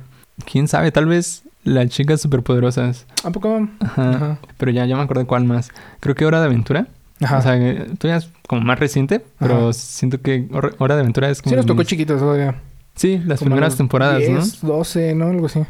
¿Quién 0.49 0.67
sabe? 0.67 0.91
Tal 0.91 1.07
vez 1.07 1.43
las 1.63 1.89
chicas 1.89 2.21
superpoderosas. 2.21 3.05
¿A 3.23 3.31
poco? 3.31 3.67
Ajá. 3.79 4.09
Ajá. 4.11 4.39
Pero 4.57 4.71
ya, 4.71 4.85
ya 4.85 4.95
me 4.95 5.01
acordé 5.01 5.25
cuál 5.25 5.45
más. 5.45 5.71
Creo 5.99 6.13
que 6.15 6.25
Hora 6.25 6.39
de 6.39 6.45
Aventura. 6.45 6.87
Ajá. 7.21 7.37
O 7.37 7.41
sea, 7.41 7.55
eh, 7.57 7.87
todavía 7.97 8.17
es 8.25 8.29
como 8.47 8.61
más 8.61 8.77
reciente, 8.79 9.23
pero 9.39 9.69
Ajá. 9.69 9.73
siento 9.73 10.21
que 10.21 10.47
Hor- 10.49 10.75
Hora 10.79 10.95
de 10.95 11.01
Aventura 11.01 11.29
es 11.29 11.41
como... 11.41 11.51
sí 11.51 11.55
nos 11.55 11.65
tocó 11.65 11.79
mis- 11.79 11.87
chiquitos 11.87 12.19
todavía. 12.19 12.61
Sí, 12.95 13.21
las 13.25 13.39
Como 13.39 13.51
primeras 13.51 13.75
temporadas, 13.75 14.19
10, 14.19 14.61
12, 14.61 15.15
¿no? 15.15 15.27
Algo 15.27 15.45
así. 15.47 15.61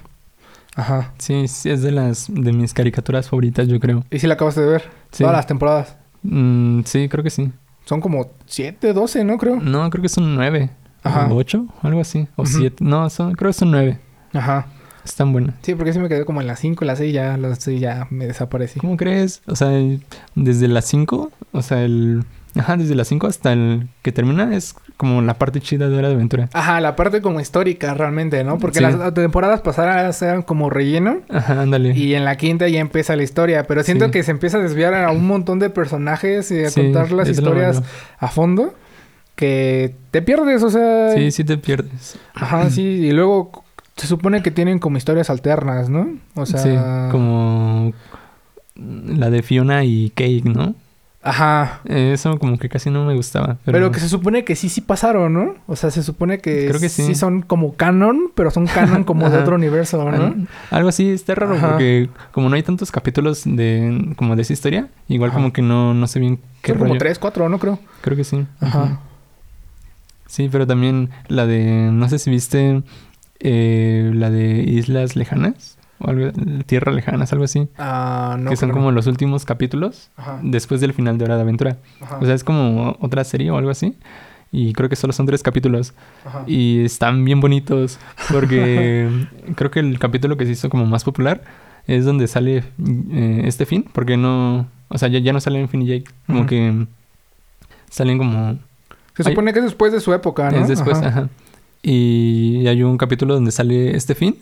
Ajá. 0.76 0.98
¿no? 0.98 1.08
Sí, 1.18 1.48
sí, 1.48 1.70
es 1.70 1.82
de 1.82 1.92
las 1.92 2.28
de 2.30 2.52
mis 2.54 2.74
caricaturas 2.74 3.30
favoritas, 3.30 3.68
yo 3.68 3.80
creo. 3.80 4.04
¿Y 4.12 4.20
si 4.20 4.28
la 4.28 4.34
acabaste 4.36 4.62
de 4.62 4.68
ver? 4.68 4.84
Sí. 5.12 5.24
Todas 5.24 5.36
las 5.36 5.48
temporadas. 5.48 5.96
Mm, 6.24 6.82
sí, 6.86 7.08
creo 7.10 7.24
que 7.24 7.30
sí. 7.30 7.52
Son 7.86 8.02
como 8.02 8.32
7, 8.48 8.94
12, 8.94 9.24
¿no? 9.24 9.38
Creo. 9.38 9.58
No, 9.58 9.90
creo 9.90 10.02
que 10.02 10.10
son 10.10 10.36
nueve. 10.36 10.70
Ajá. 11.04 11.28
O 11.28 11.36
ocho, 11.36 11.68
algo 11.84 12.02
así. 12.02 12.28
O 12.36 12.42
Ujú. 12.42 12.52
siete. 12.52 12.84
No, 12.84 13.08
son, 13.12 13.34
creo 13.34 13.50
que 13.50 13.54
son 13.58 13.70
nueve. 13.72 14.00
Ajá. 14.34 14.66
Están 15.06 15.32
buenas. 15.32 15.56
Sí, 15.62 15.76
porque 15.76 15.94
sí 15.94 16.00
me 16.00 16.10
quedé 16.10 16.26
como 16.26 16.42
en 16.42 16.48
las 16.48 16.60
5, 16.60 16.84
las 16.84 16.98
6 16.98 17.14
ya, 17.14 17.38
las 17.38 17.60
6 17.60 17.80
ya 17.80 18.08
me 18.10 18.26
desaparecí. 18.28 18.80
¿Cómo 18.80 18.98
crees? 18.98 19.42
O 19.46 19.56
sea, 19.56 19.70
desde 20.36 20.68
las 20.68 20.86
5, 20.86 21.32
o 21.54 21.62
sea, 21.62 21.84
el... 21.84 22.24
Ajá, 22.58 22.78
desde 22.78 22.96
las 22.96 23.10
5 23.10 23.28
hasta 23.28 23.52
el 23.52 23.90
que 24.02 24.14
termina 24.14 24.56
es 24.56 24.76
como 24.96 25.22
la 25.22 25.34
parte 25.34 25.60
chida 25.60 25.90
de 25.90 25.98
Hora 25.98 26.08
de 26.08 26.16
Aventura. 26.16 26.50
Ajá, 26.54 26.80
la 26.80 26.96
parte 26.96 27.22
como 27.22 27.42
histórica 27.42 27.94
realmente, 27.94 28.46
¿no? 28.46 28.60
Porque 28.60 28.80
Sí. 28.80 28.84
las 28.86 29.14
temporadas 29.14 29.60
pasadas 29.60 30.22
eran 30.22 30.42
como 30.42 30.70
relleno. 30.70 31.18
Ajá, 31.30 31.62
ándale. 31.64 31.92
Y 31.92 32.16
en 32.16 32.24
la 32.24 32.38
quinta 32.38 32.70
ya 32.70 32.80
empieza 32.80 33.14
la 33.18 33.24
historia. 33.24 33.68
Pero 33.68 33.84
siento 33.84 34.06
Sí. 34.06 34.12
que 34.12 34.24
se 34.24 34.32
empieza 34.32 34.58
a 34.60 34.62
desviar 34.62 34.94
a 34.94 35.12
un 35.12 35.28
montón 35.28 35.60
de 35.60 35.70
personajes 35.70 36.50
y 36.52 36.64
a 36.64 36.70
Sí, 36.70 36.80
contar 36.82 37.12
las 37.12 37.28
historias 37.28 37.84
a 38.20 38.28
fondo. 38.30 38.74
Que 39.36 39.94
te 40.12 40.22
pierdes, 40.22 40.64
o 40.64 40.70
sea. 40.70 41.12
Sí, 41.14 41.32
sí 41.32 41.44
te 41.44 41.58
pierdes. 41.58 42.18
Ajá, 42.34 42.70
sí. 42.70 42.82
Y 42.82 43.12
luego 43.12 43.65
se 43.96 44.08
supone 44.08 44.42
que 44.44 44.52
tienen 44.52 44.80
como 44.80 44.98
historias 44.98 45.30
alternas, 45.30 45.90
¿no? 45.90 46.10
O 46.36 46.46
sea. 46.46 46.60
Sí, 46.60 46.70
como 47.12 47.94
la 48.76 49.30
de 49.30 49.42
Fiona 49.42 49.84
y 49.86 50.10
Cake, 50.12 50.44
¿no? 50.46 50.76
Ajá. 51.24 51.80
Eh, 51.86 52.12
Eso 52.14 52.38
como 52.38 52.60
que 52.60 52.70
casi 52.70 52.92
no 52.92 53.04
me 53.04 53.16
gustaba. 53.16 53.58
Pero, 53.66 53.78
Pero... 53.78 53.92
que 53.92 54.00
se 54.00 54.10
supone 54.10 54.44
que 54.44 54.56
sí, 54.56 54.70
sí 54.70 54.82
pasaron, 54.82 55.34
¿no? 55.34 55.56
O 55.66 55.76
sea, 55.76 55.90
se 55.90 56.04
supone 56.04 56.38
que, 56.38 56.68
Creo 56.68 56.80
que 56.80 56.88
sí. 56.90 57.16
son 57.16 57.42
como 57.42 57.74
canon, 57.74 58.32
pero 58.36 58.52
son 58.52 58.68
canon 58.68 59.04
como 59.06 59.28
de 59.30 59.40
otro 59.40 59.56
universo, 59.56 60.04
¿no? 60.12 60.16
Al- 60.24 60.48
Algo 60.70 60.90
así 60.90 61.10
está 61.10 61.34
raro 61.34 61.56
Ajá. 61.56 61.72
porque 61.72 62.10
como 62.32 62.48
no 62.50 62.56
hay 62.56 62.62
tantos 62.64 62.92
capítulos 62.92 63.42
de 63.46 64.14
como 64.18 64.36
de 64.36 64.44
esa 64.44 64.54
historia, 64.54 64.88
igual 65.08 65.32
Ajá. 65.32 65.40
como 65.40 65.52
que 65.52 65.64
no, 65.64 65.96
no 65.96 66.06
sé 66.06 66.20
bien 66.20 66.40
qué 66.62 66.74
Son 66.74 66.80
como 66.82 66.98
tres, 67.00 67.18
cuatro, 67.18 67.50
¿no? 67.50 67.58
Creo. 67.58 67.80
Creo 68.02 68.16
que 68.18 68.24
sí. 68.24 68.46
Ajá. 68.60 69.00
Sí, 70.28 70.50
pero 70.52 70.68
también 70.68 71.10
la 71.28 71.48
de 71.48 71.90
no 71.92 72.08
sé 72.10 72.20
si 72.20 72.30
viste 72.30 72.84
eh, 73.40 74.12
la 74.14 74.30
de 74.30 74.64
Islas 74.64 75.16
Lejanas 75.16 75.78
o 76.00 76.10
algo 76.10 76.32
Tierras 76.66 76.94
Lejanas, 76.96 77.32
algo 77.32 77.46
así, 77.46 77.68
Ah, 77.78 78.36
no. 78.40 78.50
que 78.50 78.58
son 78.58 78.72
como 78.72 78.92
los 78.92 79.08
últimos 79.08 79.46
capítulos 79.46 80.10
Ajá. 80.18 80.40
después 80.44 80.82
del 80.82 80.94
final 80.94 81.18
de 81.18 81.26
Hora 81.26 81.36
de 81.36 81.42
Aventura. 81.44 81.78
Ajá. 82.02 82.18
O 82.22 82.26
sea, 82.26 82.34
es 82.36 82.44
como 82.44 82.98
otra 83.00 83.24
serie 83.24 83.50
o 83.52 83.58
algo 83.58 83.70
así. 83.70 83.96
Y 84.52 84.72
creo 84.74 84.88
que 84.88 84.96
solo 84.96 85.12
son 85.12 85.26
tres 85.26 85.44
capítulos. 85.44 85.94
Ajá. 86.26 86.44
Y 86.48 86.86
están 86.86 87.26
bien 87.26 87.42
bonitos. 87.42 88.00
Porque 88.32 89.10
creo 89.56 89.72
que 89.72 89.80
el 89.82 90.00
capítulo 90.00 90.38
que 90.38 90.46
se 90.46 90.52
hizo 90.52 90.70
como 90.70 90.86
más 90.86 91.04
popular 91.04 91.44
es 91.88 92.06
donde 92.06 92.28
sale 92.28 92.64
eh, 93.12 93.42
este 93.46 93.66
fin. 93.66 93.86
Porque 93.92 94.16
no. 94.18 94.68
O 94.88 94.98
sea, 94.98 95.10
ya, 95.10 95.20
ya 95.20 95.34
no 95.34 95.42
salen 95.42 95.68
Finn 95.68 95.82
y 95.82 95.88
Jake. 95.88 96.12
Como 96.28 96.46
que 96.46 96.86
salen 97.90 98.18
como. 98.18 98.58
Se 99.16 99.24
supone 99.24 99.52
que 99.54 99.60
es 99.60 99.66
después 99.66 99.92
de 99.94 100.00
su 100.00 100.14
época, 100.14 100.50
¿no? 100.52 100.58
Es 100.58 100.68
después, 100.68 100.98
Ajá. 101.00 101.08
ajá. 101.08 101.30
Y 101.88 102.66
hay 102.68 102.82
un 102.82 102.98
capítulo 102.98 103.36
donde 103.36 103.52
sale 103.52 103.96
este 103.96 104.16
fin. 104.16 104.38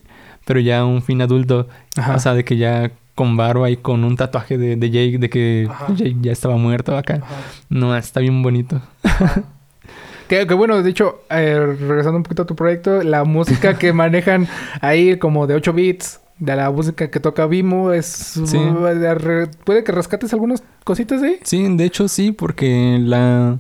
Pero 0.46 0.60
ya 0.62 0.86
un 0.86 1.02
fin 1.02 1.22
adulto. 1.22 1.68
Ajá. 1.98 2.16
O 2.16 2.20
sea, 2.20 2.34
de 2.34 2.46
que 2.46 2.56
ya 2.56 2.92
con 3.16 3.36
barba 3.36 3.70
y 3.70 3.78
con 3.78 4.04
un 4.06 4.16
tatuaje 4.16 4.58
de, 4.58 4.78
de 4.78 4.90
Jake. 4.90 5.18
De 5.18 5.30
que 5.30 5.68
Ajá. 5.70 5.94
Jake 5.94 6.16
ya 6.22 6.32
estaba 6.32 6.56
muerto 6.56 6.98
acá. 6.98 7.16
Ajá. 7.16 7.36
No, 7.70 7.96
está 7.98 8.22
bien 8.22 8.42
bonito. 8.42 8.82
Que, 10.28 10.48
que 10.48 10.54
bueno, 10.54 10.82
de 10.82 10.90
hecho, 10.90 11.22
eh, 11.30 11.60
regresando 11.80 12.18
un 12.18 12.24
poquito 12.24 12.44
a 12.44 12.46
tu 12.46 12.56
proyecto, 12.56 13.04
la 13.04 13.26
música 13.26 13.78
que 13.78 13.92
manejan 13.94 14.48
ahí 14.80 15.18
como 15.18 15.48
de 15.48 15.56
8 15.56 15.74
bits, 15.74 16.22
de 16.40 16.56
la 16.56 16.72
música 16.72 17.12
que 17.12 17.20
toca 17.20 17.46
Vimo, 17.46 17.92
es... 17.92 18.06
Sí. 18.46 18.58
¿Puede 19.66 19.84
que 19.84 19.92
rescates 19.92 20.34
algunas 20.34 20.64
cositas 20.86 21.22
ahí? 21.22 21.40
Sí, 21.44 21.76
de 21.76 21.84
hecho 21.84 22.08
sí, 22.08 22.32
porque 22.32 22.98
la, 23.02 23.58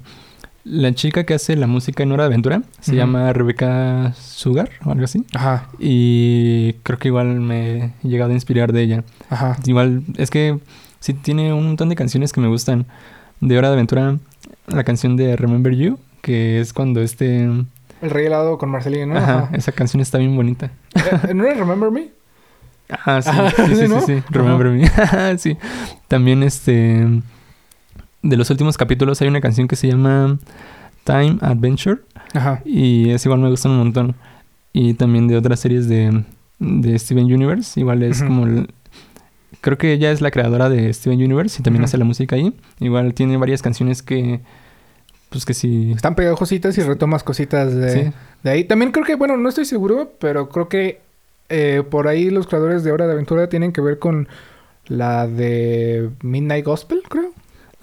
la 0.65 0.93
chica 0.93 1.26
que 1.26 1.34
hace 1.34 1.56
la 1.56 1.67
música 1.67 2.04
en 2.04 2.12
Hora 2.13 2.23
de 2.23 2.28
Aventura 2.28 2.62
se 2.80 2.95
llama 2.95 3.34
Rebeca 3.34 4.13
Sugar 4.17 4.69
o 4.86 4.91
algo 4.91 5.04
así. 5.04 5.26
Ajá, 5.34 5.67
Y 5.80 6.73
creo 6.84 6.97
que 6.99 7.10
igual 7.10 7.39
me 7.41 7.78
he 7.78 7.91
llegado 8.08 8.32
a 8.32 8.34
inspirar 8.34 8.71
de 8.71 8.82
ella. 8.82 9.04
ajá. 9.30 9.58
Igual 9.65 10.04
es 10.17 10.30
que 10.30 10.60
sí 10.99 11.13
tiene 11.13 11.52
un 11.54 11.65
montón 11.67 11.89
de 11.89 11.95
canciones 11.95 12.32
que 12.32 12.39
me 12.41 12.47
gustan. 12.47 12.86
De 13.41 13.58
Hora 13.58 13.67
de 13.69 13.73
Aventura, 13.73 14.17
la 14.67 14.84
canción 14.86 15.17
de 15.17 15.36
Remember 15.36 15.76
You, 15.76 15.99
que 16.21 16.62
es 16.62 16.71
cuando 16.71 17.02
este... 17.02 17.43
El 17.43 18.10
rey 18.10 18.26
helado 18.28 18.58
con 18.58 18.69
Marcelino, 18.69 19.08
¿no? 19.08 19.17
Ajá, 19.19 19.39
Ajá. 19.39 19.49
esa 19.58 19.73
canción 19.73 19.99
está 20.02 20.17
bien 20.17 20.34
bonita. 20.36 20.71
Eh, 21.28 21.34
¿No 21.34 21.43
era 21.45 21.56
Remember 21.56 21.91
Me? 21.91 22.08
Ajá, 22.89 23.21
sí, 23.21 23.30
Ajá, 23.30 23.49
sí, 23.67 23.76
sí, 23.76 23.88
sí, 24.06 24.23
Remember 24.30 24.67
Me. 24.69 25.38
sí. 25.38 25.58
También 26.08 26.43
este... 26.43 27.06
De 28.23 28.36
los 28.38 28.49
últimos 28.49 28.77
capítulos 28.77 29.21
hay 29.21 29.27
una 29.27 29.41
canción 29.41 29.67
que 29.67 29.75
se 29.75 29.88
llama 29.88 30.39
Time 31.03 31.38
Adventure. 31.41 31.99
Ajá. 32.33 32.62
Y 32.65 33.09
es 33.12 33.23
igual 33.25 33.39
me 33.41 33.49
gustan 33.49 33.73
un 33.73 33.77
montón. 33.79 34.15
Y 34.71 34.95
también 34.95 35.27
de 35.27 35.38
otras 35.38 35.59
series 35.59 35.88
de, 35.88 36.23
de 36.59 36.97
Steven 36.97 37.25
Universe. 37.25 37.79
Igual 37.79 38.01
es 38.03 38.23
como... 38.23 38.47
el- 38.47 38.69
creo 39.62 39.77
que 39.77 39.93
ella 39.93 40.12
es 40.12 40.19
la 40.21 40.31
creadora 40.31 40.67
de 40.69 40.91
Steven 40.93 41.19
Universe 41.21 41.57
y 41.59 41.63
también 41.63 41.83
hace 41.83 41.97
la 41.97 42.05
música 42.05 42.36
ahí. 42.36 42.53
Igual 42.79 43.13
tiene 43.13 43.38
varias 43.38 43.62
canciones 43.62 44.01
que... 44.01 44.39
Pues 45.29 45.45
que 45.45 45.53
sí... 45.53 45.91
Están 45.95 46.15
pegajositas 46.15 46.77
y 46.77 46.81
retomas 46.81 47.23
cositas 47.23 47.73
de, 47.75 47.91
Sí. 48.05 48.12
de 48.43 48.49
ahí. 48.49 48.63
También 48.63 48.91
creo 48.91 49.05
que, 49.05 49.15
bueno, 49.15 49.36
no 49.38 49.49
estoy 49.49 49.65
seguro, 49.65 50.13
pero 50.19 50.47
creo 50.49 50.69
que 50.69 51.01
eh, 51.49 51.83
por 51.89 52.07
ahí 52.07 52.29
los 52.29 52.47
creadores 52.47 52.83
de 52.83 52.91
Hora 52.91 53.05
de 53.07 53.13
Aventura 53.13 53.49
tienen 53.49 53.73
que 53.73 53.81
ver 53.81 53.99
con 53.99 54.27
la 54.88 55.27
de 55.27 56.09
Midnight 56.21 56.65
Gospel, 56.65 57.01
creo. 57.09 57.31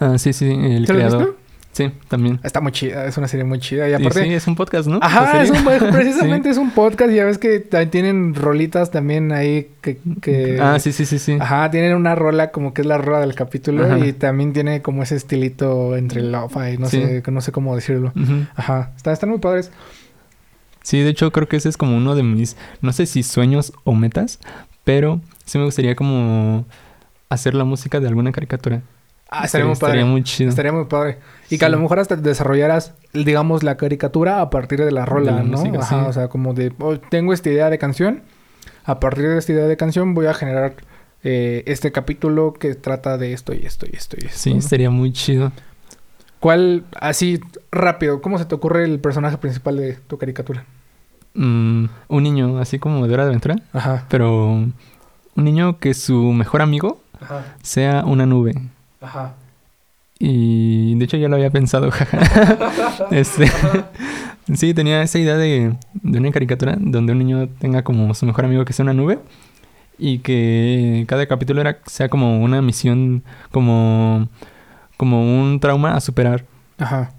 Ah, 0.01 0.19
sí, 0.19 0.33
sí, 0.33 0.47
el 0.51 0.87
¿Se 0.87 0.93
lo 0.95 0.99
has 0.99 1.07
creador. 1.13 1.19
visto? 1.27 1.37
Sí, 1.73 1.89
también. 2.09 2.41
Está 2.43 2.61
muy 2.61 2.73
chida, 2.73 3.05
es 3.07 3.17
una 3.17 3.29
serie 3.29 3.45
muy 3.45 3.61
chida. 3.61 3.87
Y 3.89 3.93
Y 3.93 3.95
aparte, 3.95 4.25
sí, 4.25 4.35
es 4.35 4.45
un 4.49 4.57
podcast, 4.57 4.89
¿no? 4.89 4.99
Ajá, 5.01 5.41
es 5.41 5.51
un, 5.53 5.65
precisamente 5.93 6.51
es 6.51 6.57
un 6.59 6.73
podcast. 6.73 7.13
y 7.13 7.15
Ya 7.15 7.25
ves 7.25 7.39
que 7.39 7.61
tienen 7.91 8.35
rolitas 8.35 8.91
también 8.91 9.31
ahí 9.31 9.69
que... 9.81 9.99
que- 10.21 10.59
Ah, 10.61 10.81
sí, 10.81 10.91
sí, 10.91 11.07
sí, 11.07 11.21
sí. 11.21 11.37
Ajá, 11.41 11.71
tienen 11.71 11.95
una 11.95 12.17
rola 12.17 12.51
como 12.51 12.75
que 12.75 12.81
es 12.81 12.89
la 12.89 12.99
rola 12.99 13.21
del 13.21 13.37
capítulo 13.37 13.85
Ajá. 13.85 14.05
y 14.05 14.13
también 14.13 14.53
tiene 14.53 14.83
como 14.83 15.05
ese 15.05 15.15
estilito 15.15 15.97
entre 15.97 16.23
lo-fi, 16.23 16.77
no 16.77 16.89
Sí. 16.89 17.03
sé, 17.03 17.23
no 17.31 17.41
sé 17.41 17.53
cómo 17.53 17.77
decirlo. 17.77 18.13
Ujú. 18.17 18.47
Ajá, 18.57 18.91
está- 18.97 19.13
están 19.13 19.31
muy 19.31 19.39
padres. 19.39 19.71
Sí, 20.83 20.99
de 21.01 21.11
hecho 21.11 21.31
creo 21.31 21.47
que 21.47 21.57
ese 21.57 21.69
es 21.69 21.77
como 21.77 21.97
uno 21.97 22.17
de 22.17 22.25
mis, 22.25 22.57
no 22.81 22.93
sé 22.93 23.07
si 23.07 23.23
sueños 23.23 23.73
o 23.85 23.95
metas, 23.95 24.41
pero 24.83 25.21
sí 25.45 25.57
me 25.59 25.65
gustaría 25.67 25.95
como 25.95 26.65
hacer 27.29 27.55
la 27.55 27.65
música 27.65 28.01
de 28.01 28.09
alguna 28.09 28.33
caricatura. 28.33 28.83
Ah, 29.31 29.45
estaría 29.45 29.67
muy 29.67 29.77
padre. 29.77 29.95
Estaría 29.99 30.07
muy 30.13 30.23
chido. 30.25 30.51
Estaría 30.51 30.73
muy 30.73 30.85
padre. 30.87 31.19
Y 31.51 31.59
que 31.59 31.65
a 31.65 31.69
lo 31.69 31.79
mejor 31.79 32.01
hasta 32.01 32.17
desarrollaras, 32.17 32.95
digamos, 33.13 33.63
la 33.63 33.77
caricatura 33.77 34.41
a 34.41 34.51
partir 34.51 34.85
de 34.85 34.91
la 34.91 35.07
rola, 35.07 35.33
De 35.33 35.39
la 35.39 35.45
¿no? 35.45 35.57
música, 35.59 35.79
Ajá, 35.79 36.01
sí. 36.03 36.09
o 36.09 36.13
sea, 36.13 36.29
como 36.29 36.53
de, 36.53 36.73
oh, 36.81 36.99
tengo 36.99 37.33
esta 37.33 37.49
idea 37.49 37.71
de 37.71 37.79
canción, 37.79 38.23
a 38.85 38.99
partir 38.99 39.29
de 39.29 39.39
esta 39.39 39.53
idea 39.53 39.67
de 39.67 39.77
canción 39.77 40.15
voy 40.15 40.27
a 40.27 40.35
generar 40.35 40.75
eh, 41.23 41.63
este 41.67 41.93
capítulo 41.93 42.55
que 42.55 42.75
trata 42.75 43.19
de 43.19 43.33
esto 43.33 43.55
y 43.55 43.65
esto 43.65 43.87
y 43.91 43.95
esto 43.95 44.17
y 44.21 44.27
esto. 44.27 44.39
Sí, 44.39 44.53
¿no? 44.53 44.59
estaría 44.59 44.91
muy 44.91 45.13
chido. 45.13 45.53
¿Cuál, 46.41 46.85
así, 46.99 47.39
rápido, 47.71 48.23
cómo 48.23 48.39
se 48.39 48.47
te 48.47 48.55
ocurre 48.55 48.85
el 48.85 48.99
personaje 48.99 49.37
principal 49.39 49.77
de 49.77 49.93
tu 49.95 50.17
caricatura? 50.19 50.65
Mm, 51.35 51.85
un 52.09 52.23
niño 52.23 52.59
así 52.59 52.79
como 52.79 53.07
de 53.07 53.15
hora 53.15 53.25
de 53.25 53.29
aventura, 53.29 53.57
Ajá. 53.73 54.07
pero 54.09 54.53
un 54.55 54.75
niño 55.37 55.79
que 55.79 55.95
su 55.95 56.33
mejor 56.33 56.63
amigo 56.63 57.01
Ajá. 57.21 57.45
sea 57.63 58.05
una 58.05 58.27
nube. 58.27 58.55
Ajá. 59.01 59.35
Y 60.19 60.95
de 60.97 61.05
hecho 61.05 61.17
ya 61.17 61.29
lo 61.29 61.37
había 61.37 61.51
pensado, 61.51 61.91
jaja. 61.93 62.19
este, 63.11 63.51
sí, 64.55 64.75
tenía 64.75 65.03
esa 65.03 65.19
idea 65.19 65.37
de, 65.37 65.75
de 65.95 66.19
una 66.19 66.31
caricatura 66.31 66.77
donde 66.79 67.13
un 67.13 67.19
niño 67.19 67.49
tenga 67.59 67.83
como 67.83 68.13
su 68.15 68.27
mejor 68.27 68.45
amigo 68.45 68.65
que 68.65 68.73
sea 68.73 68.83
una 68.83 68.93
nube 68.93 69.19
y 69.99 70.19
que 70.19 71.05
cada 71.09 71.27
capítulo 71.27 71.61
era, 71.61 71.79
sea 71.87 72.09
como 72.09 72.43
una 72.43 72.63
misión, 72.63 73.23
como, 73.51 74.29
como 74.97 75.41
un 75.41 75.61
trauma 75.61 75.95
a 75.95 76.01
superar. 76.01 76.45
Ajá. 76.79 77.13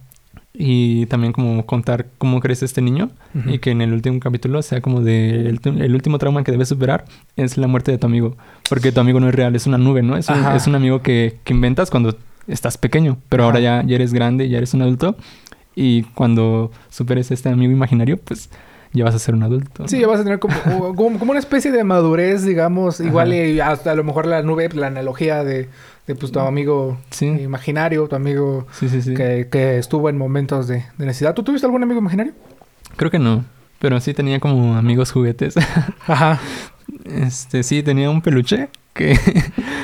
Y 0.63 1.07
también 1.07 1.33
como 1.33 1.65
contar 1.65 2.05
cómo 2.19 2.39
crece 2.39 2.65
este 2.65 2.83
niño 2.83 3.09
y 3.47 3.57
que 3.57 3.71
en 3.71 3.81
el 3.81 3.93
último 3.93 4.19
capítulo 4.19 4.61
sea 4.61 4.79
como 4.79 5.01
de 5.01 5.49
el, 5.49 5.59
el 5.81 5.95
último 5.95 6.19
trauma 6.19 6.43
que 6.43 6.51
debes 6.51 6.67
superar 6.67 7.05
es 7.35 7.57
la 7.57 7.65
muerte 7.65 7.91
de 7.91 7.97
tu 7.97 8.05
amigo. 8.05 8.37
Porque 8.69 8.91
tu 8.91 8.99
amigo 8.99 9.19
no 9.19 9.27
es 9.27 9.33
real, 9.33 9.55
es 9.55 9.65
una 9.65 9.79
nube, 9.79 10.03
¿no? 10.03 10.17
Es 10.17 10.29
un, 10.29 10.45
es 10.55 10.67
un 10.67 10.75
amigo 10.75 11.01
que, 11.01 11.39
que 11.45 11.55
inventas 11.55 11.89
cuando 11.89 12.15
estás 12.47 12.77
pequeño, 12.77 13.17
pero 13.27 13.45
ahora 13.45 13.59
ya, 13.59 13.83
ya 13.83 13.95
eres 13.95 14.13
grande, 14.13 14.49
ya 14.49 14.59
eres 14.59 14.75
un 14.75 14.83
adulto. 14.83 15.17
Y 15.75 16.03
cuando 16.03 16.69
superes 16.91 17.31
este 17.31 17.49
amigo 17.49 17.71
imaginario, 17.71 18.17
pues 18.17 18.51
ya 18.93 19.05
vas 19.05 19.15
a 19.15 19.19
ser 19.19 19.35
un 19.35 19.43
adulto. 19.43 19.87
Sí, 19.87 19.99
ya 19.99 20.07
vas 20.07 20.19
a 20.19 20.23
tener 20.23 20.39
como, 20.39 20.53
como, 20.95 21.19
como 21.19 21.31
una 21.31 21.39
especie 21.39 21.71
de 21.71 21.83
madurez, 21.83 22.43
digamos, 22.45 22.99
igual 22.99 23.33
y 23.33 23.59
hasta 23.59 23.91
a 23.91 23.95
lo 23.95 24.03
mejor 24.03 24.25
la 24.27 24.41
nube, 24.43 24.69
la 24.73 24.87
analogía 24.87 25.43
de, 25.43 25.69
de 26.07 26.15
pues 26.15 26.31
tu 26.31 26.39
amigo 26.39 26.97
Sí. 27.09 27.25
imaginario, 27.27 28.07
tu 28.07 28.15
amigo 28.15 28.67
Sí, 28.73 28.89
sí, 28.89 29.01
sí. 29.01 29.13
que, 29.13 29.47
que 29.51 29.77
estuvo 29.77 30.09
en 30.09 30.17
momentos 30.17 30.67
de, 30.67 30.85
de 30.97 31.05
necesidad. 31.05 31.33
¿Tú 31.33 31.43
tuviste 31.43 31.65
algún 31.67 31.83
amigo 31.83 31.99
imaginario? 31.99 32.33
Creo 32.97 33.09
que 33.11 33.19
no, 33.19 33.45
pero 33.79 33.99
sí 34.01 34.13
tenía 34.13 34.39
como 34.39 34.75
amigos 34.75 35.11
juguetes. 35.11 35.55
Ajá. 36.07 36.39
este, 37.05 37.63
sí, 37.63 37.83
tenía 37.83 38.09
un 38.09 38.21
peluche 38.21 38.69
que, 38.93 39.17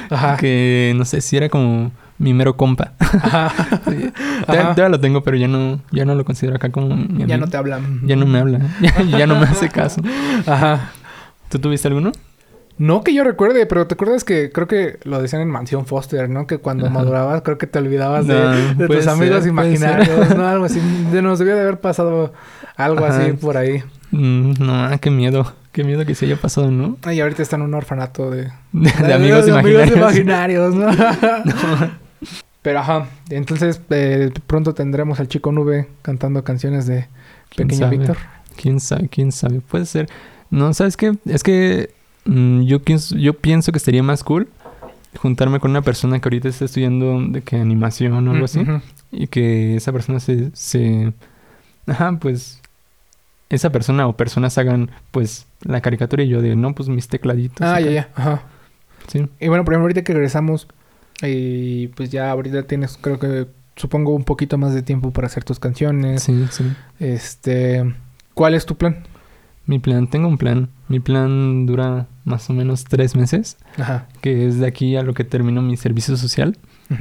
Ajá. 0.10 0.38
que 0.38 0.93
no 0.96 1.06
sé 1.06 1.22
si 1.22 1.38
era 1.38 1.48
como 1.50 1.91
mi 2.19 2.34
mero 2.34 2.58
compa. 2.58 2.93
Ajá. 2.99 3.51
Sí. 3.89 4.12
Ajá. 4.47 4.62
Todavía 4.73 4.89
lo 4.89 4.99
tengo, 4.99 5.21
pero 5.23 5.38
ya 5.38 5.47
no, 5.47 5.82
ya 5.91 6.06
no 6.06 6.15
lo 6.15 6.25
considero 6.25 6.56
acá 6.56 6.69
como 6.71 6.88
mi 6.95 7.03
amigo. 7.23 7.27
Ya 7.27 7.38
no 7.38 7.47
te 7.47 7.58
hablan. 7.58 8.01
Ya 8.06 8.15
no 8.15 8.25
me 8.25 8.39
habla. 8.39 8.60
Ya, 8.82 9.03
ya 9.19 9.27
no 9.27 9.36
me 9.39 9.45
hace 9.45 9.69
caso. 9.69 10.01
Ajá. 10.45 10.91
¿Tú 11.49 11.60
tuviste 11.60 11.88
alguno? 11.88 12.12
No 12.80 13.03
que 13.03 13.12
yo 13.13 13.23
recuerde, 13.23 13.65
pero 13.65 13.88
te 13.88 13.95
acuerdas 13.95 14.23
que 14.23 14.51
creo 14.51 14.67
que 14.67 14.99
lo 15.03 15.19
decían 15.19 15.41
en 15.41 15.49
Mansión 15.49 15.88
Foster, 15.88 16.30
¿no? 16.30 16.45
Que 16.45 16.60
cuando 16.60 16.86
Ajá. 16.86 16.93
madurabas 16.93 17.41
creo 17.41 17.58
que 17.58 17.65
te 17.65 17.80
olvidabas 17.80 18.27
de, 18.27 18.36
No, 18.36 18.51
de 18.75 18.88
tus 18.88 19.08
amigos 19.08 19.39
ser, 19.39 19.49
imaginarios. 19.49 20.36
¿no? 20.36 20.47
Algo 20.47 20.65
así. 20.65 20.80
De 21.12 21.23
nos 21.23 21.39
debía 21.39 21.56
de 21.56 21.62
haber 21.62 21.80
pasado 21.80 22.34
algo 22.75 23.03
Ajá. 23.06 23.17
así 23.23 23.32
por 23.34 23.58
ahí. 23.58 23.84
Mm, 24.12 24.51
no, 24.60 24.73
ah, 24.86 24.97
qué 24.99 25.10
miedo. 25.10 25.51
Qué 25.71 25.84
miedo 25.84 26.06
que 26.06 26.13
se 26.13 26.25
haya 26.25 26.36
pasado, 26.38 26.69
¿no? 26.69 26.97
Y 27.12 27.19
ahorita 27.19 27.41
está 27.41 27.56
en 27.56 27.63
un 27.63 27.73
orfanato 27.73 28.30
de, 28.30 28.51
De, 28.73 28.91
de 28.91 29.13
amigos 29.13 29.47
imaginarios. 29.47 29.97
imaginarios, 29.97 30.75
¿no? 30.75 30.88
Pero 32.67 32.80
ajá, 32.80 33.08
entonces 33.30 33.80
eh, 33.91 34.30
pronto 34.45 34.73
tendremos 34.73 35.21
al 35.21 35.30
chico 35.30 35.53
nube 35.53 35.88
cantando 36.01 36.43
canciones 36.43 36.86
de 36.86 37.08
¿Quién 37.47 37.69
Pequeño? 37.69 37.89
Víctor. 37.89 38.17
¿Quién 38.62 38.82
sabe? 38.82 39.08
¿Quién 39.08 39.32
sabe? 39.32 39.62
Puede 39.62 39.86
ser. 39.86 40.10
No, 40.49 40.73
¿sabes 40.73 40.97
qué? 40.97 41.13
Es 41.27 41.43
que 41.43 41.91
mm, 42.25 42.63
yo, 42.63 42.82
pienso, 42.82 43.15
yo 43.15 43.36
pienso 43.36 43.71
que 43.71 43.77
estaría 43.77 44.03
más 44.03 44.21
cool 44.21 44.49
juntarme 45.15 45.62
con 45.62 45.71
una 45.71 45.82
persona 45.82 46.19
que 46.19 46.27
ahorita 46.27 46.49
está 46.49 46.65
estudiando 46.65 47.21
de 47.30 47.41
que 47.41 47.56
animación 47.56 48.27
o 48.27 48.32
algo 48.34 48.43
así. 48.43 48.60
Ujú. 48.60 48.82
Y 49.13 49.27
que 49.27 49.77
esa 49.77 49.93
persona 49.93 50.19
se, 50.19 50.51
se... 50.53 51.13
Ajá, 51.86 52.17
pues... 52.19 52.60
Esa 53.47 53.71
persona 53.71 54.08
o 54.08 54.17
personas 54.17 54.58
hagan, 54.58 54.91
pues, 55.12 55.47
la 55.62 55.80
caricatura 55.80 56.21
y 56.21 56.27
yo 56.27 56.41
de, 56.41 56.58
no, 56.58 56.75
pues, 56.75 56.89
mis 56.89 57.08
tecladitos. 57.08 57.65
Ah, 57.65 57.75
acá. 57.75 57.86
ya, 57.86 57.91
ya. 57.91 58.10
Ajá. 58.13 58.41
Sí. 59.08 59.25
Y 59.39 59.47
bueno, 59.47 59.63
por 59.63 59.73
ejemplo, 59.73 59.86
ahorita 59.86 60.03
que 60.03 60.12
regresamos, 60.12 60.67
y 61.21 61.88
pues 61.89 62.10
ya 62.10 62.32
ahorita 62.32 62.63
tienes, 62.63 62.97
creo 62.99 63.19
que, 63.19 63.47
supongo, 63.75 64.13
un 64.13 64.23
poquito 64.23 64.58
más 64.58 64.73
de 64.73 64.82
tiempo 64.84 65.12
para 65.12 65.27
hacer 65.27 65.43
tus 65.43 65.60
canciones. 65.60 66.23
Sí, 66.23 66.45
sí. 66.51 66.63
Este, 66.99 67.93
¿cuál 68.34 68.53
es 68.53 68.65
tu 68.65 68.75
plan? 68.75 69.03
Mi 69.65 69.80
plan, 69.80 70.08
tengo 70.10 70.27
un 70.27 70.38
plan. 70.38 70.69
Mi 70.88 70.99
plan 70.99 71.65
dura 71.65 72.08
más 72.23 72.49
o 72.49 72.53
menos 72.53 72.86
tres 72.86 73.15
meses, 73.15 73.58
Ajá. 73.77 74.08
que 74.21 74.47
es 74.47 74.60
de 74.60 74.67
aquí 74.67 74.95
a 74.95 75.03
lo 75.03 75.13
que 75.13 75.23
termino 75.23 75.62
mi 75.62 75.75
servicio 75.75 76.15
social. 76.15 76.58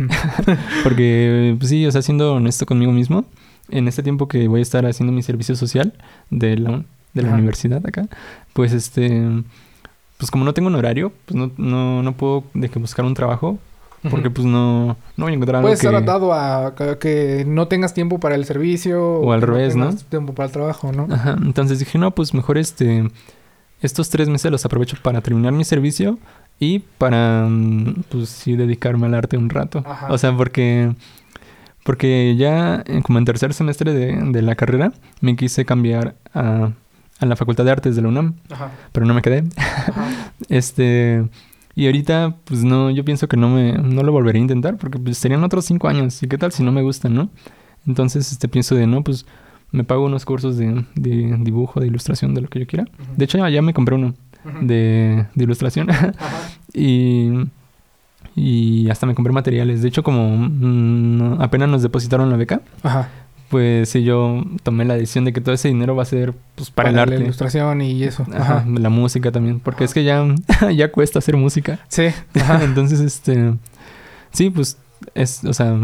Porque, 0.82 1.54
pues 1.58 1.70
sí, 1.70 1.86
o 1.86 1.92
sea, 1.92 2.02
siendo 2.02 2.34
honesto 2.34 2.66
conmigo 2.66 2.92
mismo, 2.92 3.24
en 3.70 3.88
este 3.88 4.02
tiempo 4.02 4.28
que 4.28 4.48
voy 4.48 4.60
a 4.60 4.62
estar 4.62 4.84
haciendo 4.86 5.12
mi 5.12 5.22
servicio 5.22 5.54
social 5.56 5.92
de 6.30 6.56
la, 6.56 6.84
de 7.14 7.22
la 7.22 7.28
Ajá. 7.28 7.36
universidad 7.36 7.84
acá, 7.86 8.08
pues 8.52 8.72
este, 8.72 9.22
pues 10.18 10.30
como 10.30 10.44
no 10.44 10.54
tengo 10.54 10.68
un 10.68 10.74
horario, 10.74 11.12
pues 11.24 11.36
no, 11.36 11.50
no, 11.56 12.02
no 12.02 12.12
puedo 12.16 12.44
de 12.54 12.68
que 12.68 12.78
buscar 12.78 13.04
un 13.04 13.14
trabajo, 13.14 13.58
porque 14.10 14.30
pues 14.30 14.46
no, 14.46 14.96
no 15.16 15.24
voy 15.24 15.32
a 15.32 15.34
encontrar 15.34 15.56
algo 15.56 15.66
Puedes 15.66 15.80
que... 15.80 15.86
estar 15.86 16.02
atado 16.02 16.32
a 16.32 16.68
a 16.68 16.98
que 16.98 17.44
no 17.46 17.68
tengas 17.68 17.94
tiempo 17.94 18.20
para 18.20 18.34
el 18.34 18.44
servicio. 18.44 19.20
O 19.20 19.32
al 19.32 19.42
revés, 19.42 19.76
¿no? 19.76 19.88
tengas 19.88 20.04
tiempo 20.04 20.34
para 20.34 20.46
el 20.46 20.52
trabajo, 20.52 20.92
¿no? 20.92 21.08
Ajá, 21.12 21.36
entonces 21.42 21.78
dije, 21.78 21.98
no, 21.98 22.10
pues 22.12 22.34
mejor 22.34 22.58
este, 22.58 23.10
estos 23.80 24.10
tres 24.10 24.28
meses 24.28 24.50
los 24.50 24.64
aprovecho 24.64 24.96
para 25.02 25.20
terminar 25.20 25.52
mi 25.52 25.64
servicio 25.64 26.18
y 26.58 26.80
para, 26.80 27.46
mm, 27.48 28.04
pues 28.08 28.28
sí, 28.28 28.56
dedicarme 28.56 29.06
al 29.06 29.14
arte 29.14 29.36
un 29.36 29.50
rato. 29.50 29.82
Ajá. 29.86 30.08
O 30.10 30.18
sea, 30.18 30.34
porque, 30.36 30.94
porque 31.84 32.34
ya 32.36 32.82
eh, 32.86 33.02
como 33.04 33.18
en 33.18 33.24
tercer 33.24 33.52
semestre 33.54 33.92
de, 33.92 34.16
de 34.16 34.42
la 34.42 34.54
carrera 34.54 34.92
me 35.20 35.36
quise 35.36 35.64
cambiar 35.64 36.14
a, 36.34 36.70
a 37.18 37.26
la 37.26 37.36
Facultad 37.36 37.64
de 37.64 37.70
Artes 37.72 37.96
de 37.96 38.02
la 38.02 38.08
UNAM, 38.08 38.34
Ajá. 38.50 38.70
pero 38.92 39.06
no 39.06 39.14
me 39.14 39.22
quedé. 39.22 39.44
Ajá. 39.56 40.32
Este, 40.48 41.24
y 41.76 41.86
ahorita, 41.86 42.34
pues 42.44 42.64
no, 42.64 42.90
yo 42.90 43.04
pienso 43.04 43.28
que 43.28 43.36
no 43.36 43.48
me, 43.50 43.74
no 43.74 44.02
lo 44.02 44.10
volveré 44.10 44.38
a 44.38 44.42
intentar 44.42 44.76
porque 44.78 44.98
pues 44.98 45.18
serían 45.18 45.44
otros 45.44 45.64
cinco 45.66 45.86
años. 45.88 46.20
¿Y 46.22 46.26
qué 46.26 46.38
tal 46.38 46.50
si 46.50 46.64
no 46.64 46.72
me 46.72 46.82
gustan, 46.82 47.14
no? 47.14 47.28
Entonces, 47.86 48.32
este, 48.32 48.48
pienso 48.48 48.74
de, 48.74 48.86
no, 48.88 49.04
pues 49.04 49.26
me 49.70 49.84
pago 49.84 50.06
unos 50.06 50.24
cursos 50.24 50.56
de, 50.56 50.84
de 50.96 51.36
dibujo, 51.40 51.78
de 51.80 51.86
ilustración, 51.86 52.34
de 52.34 52.40
lo 52.40 52.48
que 52.48 52.60
yo 52.60 52.66
quiera. 52.66 52.86
De 53.16 53.24
hecho, 53.26 53.46
ya, 53.46 53.62
me 53.62 53.74
compré 53.74 53.94
uno 53.94 54.14
de, 54.62 55.26
de 55.34 55.44
ilustración 55.44 55.88
y, 56.74 57.30
y 58.34 58.88
hasta 58.90 59.06
me 59.06 59.14
compré 59.14 59.32
materiales. 59.32 59.82
De 59.82 59.88
hecho, 59.88 60.02
como 60.02 60.36
mm, 60.36 61.16
no- 61.18 61.42
apenas 61.42 61.68
nos 61.68 61.82
depositaron 61.82 62.30
la 62.30 62.36
beca, 62.36 62.62
Ajá. 62.82 63.08
Pues 63.48 63.88
sí, 63.88 64.02
yo 64.02 64.44
tomé 64.62 64.84
la 64.84 64.94
decisión 64.94 65.24
de 65.24 65.32
que 65.32 65.40
todo 65.40 65.54
ese 65.54 65.68
dinero 65.68 65.94
va 65.96 66.02
a 66.02 66.06
ser 66.06 66.34
pues, 66.54 66.70
para, 66.70 66.90
el 66.90 66.96
la 66.96 67.02
arte. 67.02 67.16
ilustración 67.16 67.80
y 67.82 68.02
eso. 68.04 68.24
Ajá, 68.34 68.58
Ajá. 68.58 68.64
la 68.68 68.88
música 68.90 69.30
también, 69.32 69.60
porque 69.60 69.84
Ajá. 69.84 69.90
es 69.90 69.94
que 69.94 70.04
ya, 70.04 70.24
ya 70.74 70.90
cuesta 70.92 71.18
hacer 71.20 71.36
música. 71.36 71.78
Sí. 71.88 72.06
Ajá. 72.34 72.62
Entonces, 72.64 73.00
este, 73.00 73.54
sí, 74.32 74.50
pues, 74.50 74.78
es, 75.14 75.44
o 75.44 75.52
sea, 75.52 75.78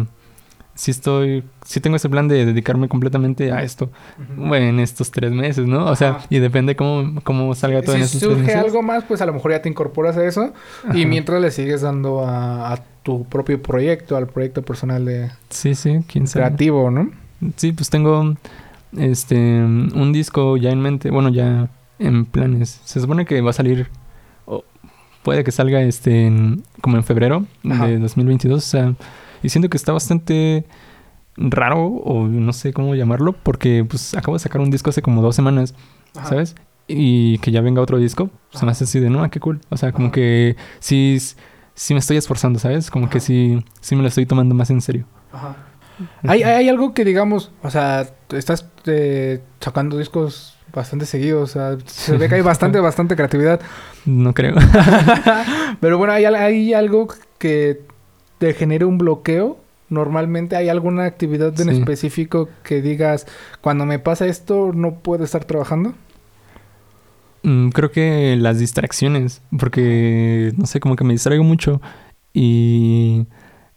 sí 0.74 0.90
estoy, 0.90 1.44
sí 1.64 1.80
tengo 1.80 1.96
ese 1.96 2.08
plan 2.08 2.28
de 2.28 2.44
dedicarme 2.46 2.88
completamente 2.88 3.52
a 3.52 3.62
esto, 3.62 3.90
bueno, 4.36 4.66
en 4.66 4.80
estos 4.80 5.10
tres 5.10 5.30
meses, 5.30 5.66
¿no? 5.66 5.84
O 5.86 5.94
sea, 5.96 6.10
Ajá. 6.16 6.26
y 6.30 6.38
depende 6.38 6.74
cómo, 6.76 7.20
cómo 7.22 7.54
salga 7.54 7.82
todo 7.82 7.94
en 7.96 8.08
si 8.08 8.16
estos 8.16 8.20
tres 8.22 8.32
surge 8.38 8.46
meses. 8.56 8.64
algo 8.64 8.82
más, 8.82 9.04
pues 9.04 9.20
a 9.20 9.26
lo 9.26 9.34
mejor 9.34 9.52
ya 9.52 9.62
te 9.62 9.68
incorporas 9.68 10.16
a 10.16 10.24
eso. 10.24 10.52
Y 10.94 11.00
Ajá. 11.00 11.08
mientras 11.08 11.40
le 11.42 11.50
sigues 11.50 11.82
dando 11.82 12.26
a, 12.26 12.72
a 12.72 12.84
tu 13.02 13.24
propio 13.26 13.60
proyecto, 13.62 14.16
al 14.16 14.28
proyecto 14.28 14.62
personal 14.62 15.04
de 15.04 15.30
Sí, 15.50 15.74
sí, 15.74 16.04
quién 16.10 16.26
sabe. 16.26 16.46
creativo, 16.46 16.90
¿no? 16.90 17.10
Sí, 17.56 17.72
pues 17.72 17.90
tengo, 17.90 18.34
este, 18.96 19.36
un 19.62 20.12
disco 20.12 20.56
ya 20.56 20.70
en 20.70 20.80
mente, 20.80 21.10
bueno, 21.10 21.28
ya 21.28 21.68
en 21.98 22.24
planes. 22.24 22.80
Se 22.84 23.00
supone 23.00 23.24
que 23.24 23.40
va 23.40 23.50
a 23.50 23.54
salir, 23.54 23.88
o 24.46 24.64
puede 25.22 25.44
que 25.44 25.50
salga, 25.52 25.80
este, 25.82 26.26
en- 26.26 26.62
como 26.80 26.96
en 26.96 27.04
febrero 27.04 27.46
Ajá. 27.68 27.86
de 27.86 27.98
2022, 27.98 28.58
o 28.58 28.60
sea, 28.68 28.94
y 29.42 29.48
siento 29.48 29.68
que 29.70 29.76
está 29.76 29.92
bastante 29.92 30.64
raro, 31.36 31.86
o 31.86 32.26
no 32.28 32.52
sé 32.52 32.72
cómo 32.72 32.94
llamarlo, 32.94 33.32
porque 33.32 33.84
pues 33.88 34.14
acabo 34.14 34.36
de 34.36 34.40
sacar 34.40 34.60
un 34.60 34.70
disco 34.70 34.90
hace 34.90 35.02
como 35.02 35.22
dos 35.22 35.34
semanas, 35.34 35.74
Ajá. 36.14 36.28
¿sabes? 36.28 36.54
Y 36.88 37.38
que 37.38 37.50
ya 37.52 37.60
venga 37.60 37.80
otro 37.80 37.98
disco, 37.98 38.30
se 38.50 38.64
me 38.66 38.72
hace 38.72 38.84
así 38.84 39.00
de, 39.00 39.08
no, 39.08 39.22
ah, 39.22 39.30
qué 39.30 39.40
cool. 39.40 39.60
O 39.70 39.76
sea, 39.76 39.92
como 39.92 40.06
Ajá. 40.08 40.12
que 40.14 40.56
sí, 40.80 41.16
sí 41.74 41.94
me 41.94 42.00
estoy 42.00 42.18
esforzando, 42.18 42.58
¿sabes? 42.58 42.90
Como 42.90 43.08
que 43.08 43.20
sí, 43.20 43.64
sí 43.80 43.96
me 43.96 44.02
lo 44.02 44.08
estoy 44.08 44.26
tomando 44.26 44.54
más 44.54 44.68
en 44.70 44.80
serio. 44.80 45.06
Ajá. 45.32 45.56
Hay, 46.22 46.42
hay 46.42 46.68
algo 46.68 46.94
que 46.94 47.04
digamos, 47.04 47.52
o 47.62 47.70
sea, 47.70 48.06
estás 48.30 48.66
eh, 48.86 49.40
sacando 49.60 49.98
discos 49.98 50.56
bastante 50.74 51.04
seguidos, 51.06 51.50
o 51.50 51.52
sea, 51.52 51.76
se 51.86 52.16
ve 52.16 52.28
que 52.28 52.36
hay 52.36 52.40
bastante, 52.40 52.80
bastante 52.80 53.14
creatividad. 53.16 53.60
No 54.06 54.32
creo. 54.34 54.54
Pero 55.80 55.98
bueno, 55.98 56.12
hay, 56.12 56.24
hay 56.24 56.74
algo 56.74 57.08
que 57.38 57.82
te 58.38 58.54
genere 58.54 58.84
un 58.84 58.98
bloqueo. 58.98 59.58
Normalmente 59.88 60.56
hay 60.56 60.70
alguna 60.70 61.04
actividad 61.04 61.58
en 61.60 61.68
Sí. 61.68 61.78
específico 61.78 62.48
que 62.62 62.80
digas, 62.80 63.26
cuando 63.60 63.84
me 63.84 63.98
pasa 63.98 64.26
esto, 64.26 64.72
no 64.74 64.94
puedo 65.00 65.22
estar 65.24 65.44
trabajando. 65.44 65.92
Mm, 67.42 67.68
creo 67.70 67.90
que 67.90 68.36
las 68.38 68.58
distracciones, 68.58 69.42
porque 69.58 70.52
no 70.56 70.66
sé, 70.66 70.80
como 70.80 70.96
que 70.96 71.04
me 71.04 71.12
distraigo 71.12 71.44
mucho 71.44 71.82
y, 72.32 73.26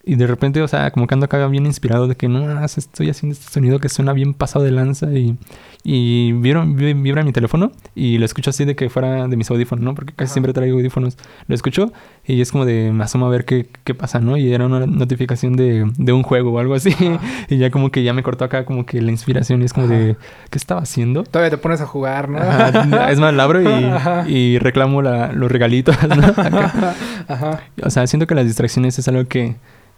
y 0.05 0.15
de 0.15 0.27
repente, 0.27 0.61
o 0.61 0.67
sea, 0.67 0.91
como 0.91 1.07
que 1.07 1.13
ando 1.15 1.25
acá 1.25 1.45
bien 1.47 1.65
inspirado 1.65 2.07
de 2.07 2.15
que 2.15 2.27
no, 2.27 2.63
estoy 2.63 3.09
haciendo 3.09 3.33
este 3.33 3.51
sonido 3.51 3.79
que 3.79 3.89
suena 3.89 4.13
bien 4.13 4.33
pasado 4.33 4.63
de 4.63 4.71
lanza 4.71 5.11
y, 5.11 5.35
y 5.83 6.31
vibra, 6.33 6.63
vi- 6.65 6.93
vibra 6.93 7.23
mi 7.23 7.31
teléfono 7.31 7.71
y 7.95 8.17
lo 8.17 8.25
escucho 8.25 8.51
así 8.51 8.65
de 8.65 8.75
que 8.75 8.89
fuera 8.89 9.27
de 9.27 9.35
mis 9.37 9.49
audífonos, 9.49 9.83
¿no? 9.83 9.95
Porque 9.95 10.13
casi 10.13 10.25
Ajá. 10.27 10.33
siempre 10.33 10.53
traigo 10.53 10.77
audífonos. 10.77 11.17
Lo 11.47 11.55
escucho 11.55 11.91
y 12.25 12.41
es 12.41 12.51
como 12.51 12.65
de 12.65 12.91
me 12.91 13.03
asomo 13.03 13.25
a 13.25 13.29
ver 13.29 13.45
qué, 13.45 13.67
qué 13.83 13.93
pasa, 13.95 14.19
¿no? 14.19 14.37
Y 14.37 14.53
era 14.53 14.65
una 14.67 14.85
notificación 14.85 15.55
de, 15.55 15.91
de 15.97 16.11
un 16.13 16.23
juego 16.23 16.51
o 16.53 16.59
algo 16.59 16.75
así 16.75 16.95
y 17.49 17.57
ya 17.57 17.71
como 17.71 17.89
que 17.91 18.03
ya 18.03 18.13
me 18.13 18.21
cortó 18.23 18.45
acá 18.45 18.65
como 18.65 18.85
que 18.85 19.01
la 19.01 19.11
inspiración 19.11 19.61
y 19.61 19.65
es 19.65 19.73
como 19.73 19.87
Ajá. 19.87 19.95
de, 19.95 20.15
¿qué 20.51 20.57
estaba 20.57 20.81
haciendo? 20.81 21.23
Todavía 21.23 21.49
te 21.49 21.57
pones 21.57 21.81
a 21.81 21.85
jugar, 21.87 22.29
¿no? 22.29 22.37
Ajá, 22.37 23.11
es 23.11 23.19
más, 23.19 23.33
la 23.33 23.43
abro 23.43 23.59
Ajá. 23.67 24.25
y, 24.27 24.33
y 24.35 24.59
reclamo 24.59 25.01
la- 25.01 25.31
los 25.33 25.51
regalitos, 25.51 25.95
¿no? 26.07 26.25
Acá. 26.37 26.95
Ajá. 27.27 27.59
O 27.83 27.89
sea, 27.89 28.05
siento 28.07 28.27
que 28.27 28.35
las 28.35 28.45
distracciones 28.45 28.97
es 28.99 29.07
algo 29.07 29.25
que, 29.25 29.55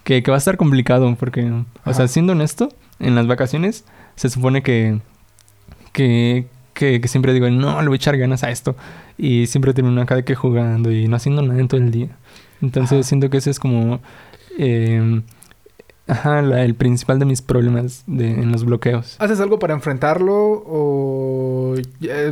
que, 0.08 0.24
que 0.24 0.32
va 0.32 0.38
a 0.38 0.40
estar 0.40 0.56
complicado 0.56 1.14
porque, 1.20 1.52
o 1.84 1.94
sea, 1.94 2.08
siendo 2.08 2.32
honesto, 2.32 2.70
en 3.00 3.14
las 3.14 3.28
vacaciones 3.28 3.84
se 4.16 4.30
supone 4.30 4.64
que, 4.64 5.02
que, 5.92 6.48
que, 6.74 7.02
que 7.02 7.08
siempre 7.10 7.34
digo, 7.34 7.50
no, 7.50 7.82
le 7.82 7.88
voy 7.90 7.96
a 7.96 7.98
echar 7.98 8.18
ganas 8.18 8.42
a 8.46 8.50
esto. 8.50 8.78
Y 9.18 9.48
siempre 9.48 9.74
termino 9.74 10.02
acá 10.02 10.16
de 10.16 10.24
que 10.24 10.34
jugando 10.34 10.94
y 10.94 11.10
no 11.10 11.18
haciendo 11.18 11.42
nada 11.42 11.60
en 11.60 11.68
todo 11.68 11.82
el 11.82 11.92
día. 11.92 12.08
Entonces 12.62 13.00
Ajá. 13.00 13.04
siento 13.04 13.30
que 13.30 13.36
ese 13.36 13.50
es 13.50 13.60
como... 13.60 14.00
eh, 14.58 15.22
ajá, 16.08 16.42
la- 16.42 16.64
el 16.64 16.74
principal 16.76 17.20
de 17.20 17.26
mis 17.26 17.42
problemas 17.42 18.04
de, 18.08 18.30
en 18.32 18.50
los 18.54 18.64
bloqueos. 18.64 19.18
¿Haces 19.20 19.42
algo 19.42 19.60
para 19.60 19.74
enfrentarlo 19.74 20.64
o 20.66 21.76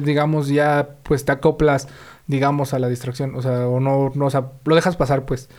digamos 0.01 0.47
ya 0.47 0.91
pues 1.03 1.25
te 1.25 1.33
acoplas 1.33 1.89
digamos 2.27 2.73
a 2.73 2.79
la 2.79 2.87
distracción? 2.87 3.35
O 3.35 3.41
sea, 3.41 3.67
o 3.67 3.81
no, 3.81 4.13
no 4.15 4.27
o 4.27 4.29
sea, 4.29 4.45
lo 4.63 4.75
dejas 4.75 4.95
pasar 4.95 5.25
pues. 5.25 5.49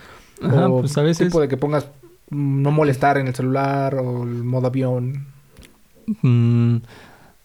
Ajá, 0.42 0.66
o 0.68 0.80
pues 0.80 0.96
a 0.96 1.02
veces... 1.02 1.28
tipo 1.28 1.42
de 1.42 1.48
que 1.48 1.58
pongas 1.58 1.88
no 2.30 2.70
molestar 2.70 3.18
en 3.18 3.28
el 3.28 3.34
celular 3.34 3.94
o 3.96 4.24
el 4.24 4.44
modo 4.44 4.68
avión. 4.68 5.26
Mm, 6.22 6.78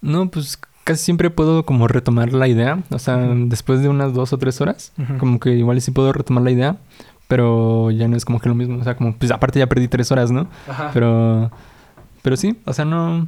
no, 0.02 0.30
pues 0.30 0.60
casi 0.84 1.04
siempre 1.04 1.30
puedo 1.30 1.66
como 1.66 1.88
retomar 1.88 2.34
la 2.34 2.48
idea. 2.48 2.84
O 2.90 3.00
sea, 3.00 3.18
después 3.18 3.82
de 3.82 3.90
unas 3.90 4.14
dos 4.14 4.34
o 4.34 4.38
tres 4.38 4.62
horas, 4.62 4.94
como 5.20 5.40
que 5.40 5.52
igual 5.52 5.82
sí 5.82 5.92
puedo 5.92 6.12
retomar 6.14 6.44
la 6.44 6.52
idea, 6.52 6.78
pero 7.28 7.92
ya 7.92 8.08
no 8.08 8.18
es 8.18 8.26
como 8.26 8.40
que 8.40 8.50
lo 8.50 8.56
mismo. 8.56 8.80
O 8.80 8.84
sea, 8.84 8.96
como, 8.96 9.16
pues 9.16 9.32
aparte 9.32 9.60
ya 9.60 9.68
perdí 9.68 9.88
tres 9.88 10.12
horas, 10.12 10.32
¿no? 10.32 10.48
Ajá. 10.68 10.92
Pero, 10.94 11.52
pero 12.22 12.38
sí, 12.38 12.58
o 12.66 12.74
sea, 12.74 12.86
no... 12.86 13.28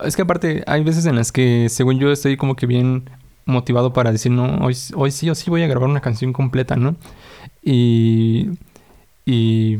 Es 0.00 0.14
que 0.14 0.22
aparte 0.22 0.62
hay 0.66 0.84
veces 0.84 1.06
en 1.06 1.16
las 1.16 1.32
que, 1.32 1.68
según 1.70 1.98
yo, 1.98 2.12
estoy 2.12 2.36
como 2.36 2.54
que 2.54 2.66
bien 2.66 3.08
motivado 3.46 3.92
para 3.92 4.12
decir, 4.12 4.32
no, 4.32 4.58
hoy, 4.58 4.76
hoy 4.94 5.10
sí 5.10 5.30
o 5.30 5.34
sí 5.34 5.48
voy 5.48 5.62
a 5.62 5.68
grabar 5.68 5.88
una 5.88 6.00
canción 6.00 6.32
completa, 6.32 6.76
¿no? 6.76 6.96
Y, 7.62 8.50
y, 9.24 9.78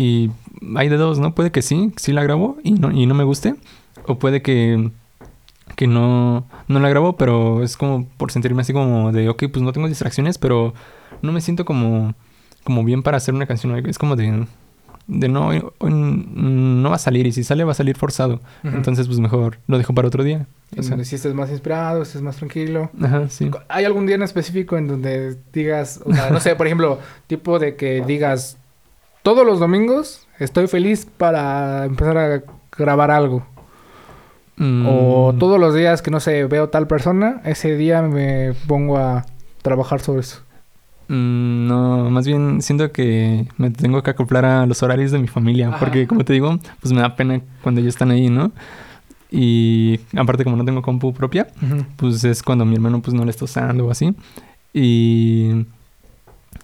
y 0.00 0.30
hay 0.76 0.88
de 0.88 0.96
dos, 0.96 1.18
¿no? 1.18 1.34
Puede 1.34 1.50
que 1.50 1.60
sí, 1.62 1.92
sí 1.96 2.12
la 2.12 2.22
grabo 2.22 2.56
y 2.62 2.72
no, 2.72 2.90
y 2.92 3.06
no 3.06 3.14
me 3.14 3.24
guste, 3.24 3.54
o 4.06 4.18
puede 4.18 4.42
que, 4.42 4.90
que 5.76 5.86
no, 5.86 6.46
no 6.68 6.78
la 6.80 6.88
grabo, 6.88 7.16
pero 7.16 7.62
es 7.62 7.76
como 7.76 8.06
por 8.16 8.30
sentirme 8.32 8.62
así 8.62 8.72
como 8.72 9.12
de, 9.12 9.28
ok, 9.28 9.44
pues 9.52 9.62
no 9.62 9.72
tengo 9.72 9.88
distracciones, 9.88 10.38
pero 10.38 10.72
no 11.22 11.32
me 11.32 11.40
siento 11.40 11.64
como, 11.64 12.14
como 12.64 12.84
bien 12.84 13.02
para 13.02 13.16
hacer 13.16 13.34
una 13.34 13.46
canción. 13.46 13.74
Es 13.88 13.98
como 13.98 14.14
de, 14.16 14.46
de 15.06 15.28
no, 15.28 15.48
hoy- 15.48 15.64
hoy 15.78 15.90
no 15.92 16.90
va 16.90 16.96
a 16.96 16.98
salir 16.98 17.26
y 17.26 17.32
si 17.32 17.42
sale 17.44 17.64
va 17.64 17.72
a 17.72 17.74
salir 17.74 17.96
forzado. 17.96 18.40
Entonces, 18.62 19.06
pues 19.06 19.18
mejor 19.20 19.58
lo 19.66 19.78
dejo 19.78 19.94
para 19.94 20.06
otro 20.08 20.22
día. 20.22 20.46
O 20.76 20.82
sea, 20.82 21.02
sí 21.04 21.14
estés 21.16 21.34
más 21.34 21.50
inspirado, 21.50 22.02
estés 22.02 22.20
más 22.22 22.36
tranquilo. 22.36 22.90
ajá, 23.02 23.28
sí. 23.30 23.50
¿Hay 23.68 23.84
algún 23.86 24.04
día 24.06 24.16
en 24.16 24.22
específico 24.22 24.76
en 24.76 24.86
donde 24.86 25.36
digas, 25.52 26.00
o 26.04 26.12
sea, 26.12 26.28
no 26.30 26.40
sé, 26.40 26.54
por 26.56 26.66
ejemplo, 26.66 26.98
tipo 27.26 27.58
de 27.58 27.74
que 27.74 28.02
digas, 28.06 28.57
todos 29.28 29.44
los 29.44 29.60
domingos 29.60 30.26
estoy 30.38 30.68
feliz 30.68 31.06
para 31.18 31.84
empezar 31.84 32.16
a 32.16 32.42
grabar 32.78 33.10
algo? 33.10 33.46
O 34.86 35.32
Mm, 35.34 35.38
todos 35.38 35.60
los 35.60 35.74
días 35.74 36.00
que 36.00 36.10
no 36.10 36.18
sé, 36.18 36.46
veo 36.46 36.70
tal 36.70 36.86
persona, 36.86 37.42
ese 37.44 37.76
día 37.76 38.00
me 38.00 38.54
pongo 38.66 38.96
a 38.96 39.26
trabajar 39.60 40.00
sobre 40.00 40.20
eso. 40.20 40.40
mm, 41.08 41.66
no, 41.68 42.08
más 42.08 42.26
bien 42.26 42.62
siento 42.62 42.90
que 42.90 43.46
me 43.58 43.68
tengo 43.70 44.02
que 44.02 44.08
acoplar 44.12 44.46
a 44.46 44.64
los 44.64 44.82
horarios 44.82 45.10
de 45.10 45.18
mi 45.18 45.28
familia. 45.28 45.68
Ajá. 45.68 45.78
Porque, 45.78 46.06
como 46.06 46.24
te 46.24 46.32
digo, 46.32 46.58
pues 46.80 46.94
me 46.94 47.02
da 47.02 47.14
pena 47.14 47.42
cuando 47.62 47.82
ellos 47.82 47.92
están 47.94 48.10
ahí, 48.10 48.30
¿no? 48.30 48.50
Y 49.30 50.00
aparte, 50.16 50.42
como 50.42 50.56
no 50.56 50.64
tengo 50.64 50.80
compu 50.80 51.12
propia, 51.12 51.48
pues 51.96 52.24
es 52.24 52.42
cuando 52.42 52.64
mi 52.64 52.76
hermano 52.76 53.02
pues 53.02 53.12
no 53.12 53.26
le 53.26 53.30
está 53.30 53.44
usando 53.44 53.84
o 53.86 53.90
así. 53.90 54.14
Y, 54.72 55.66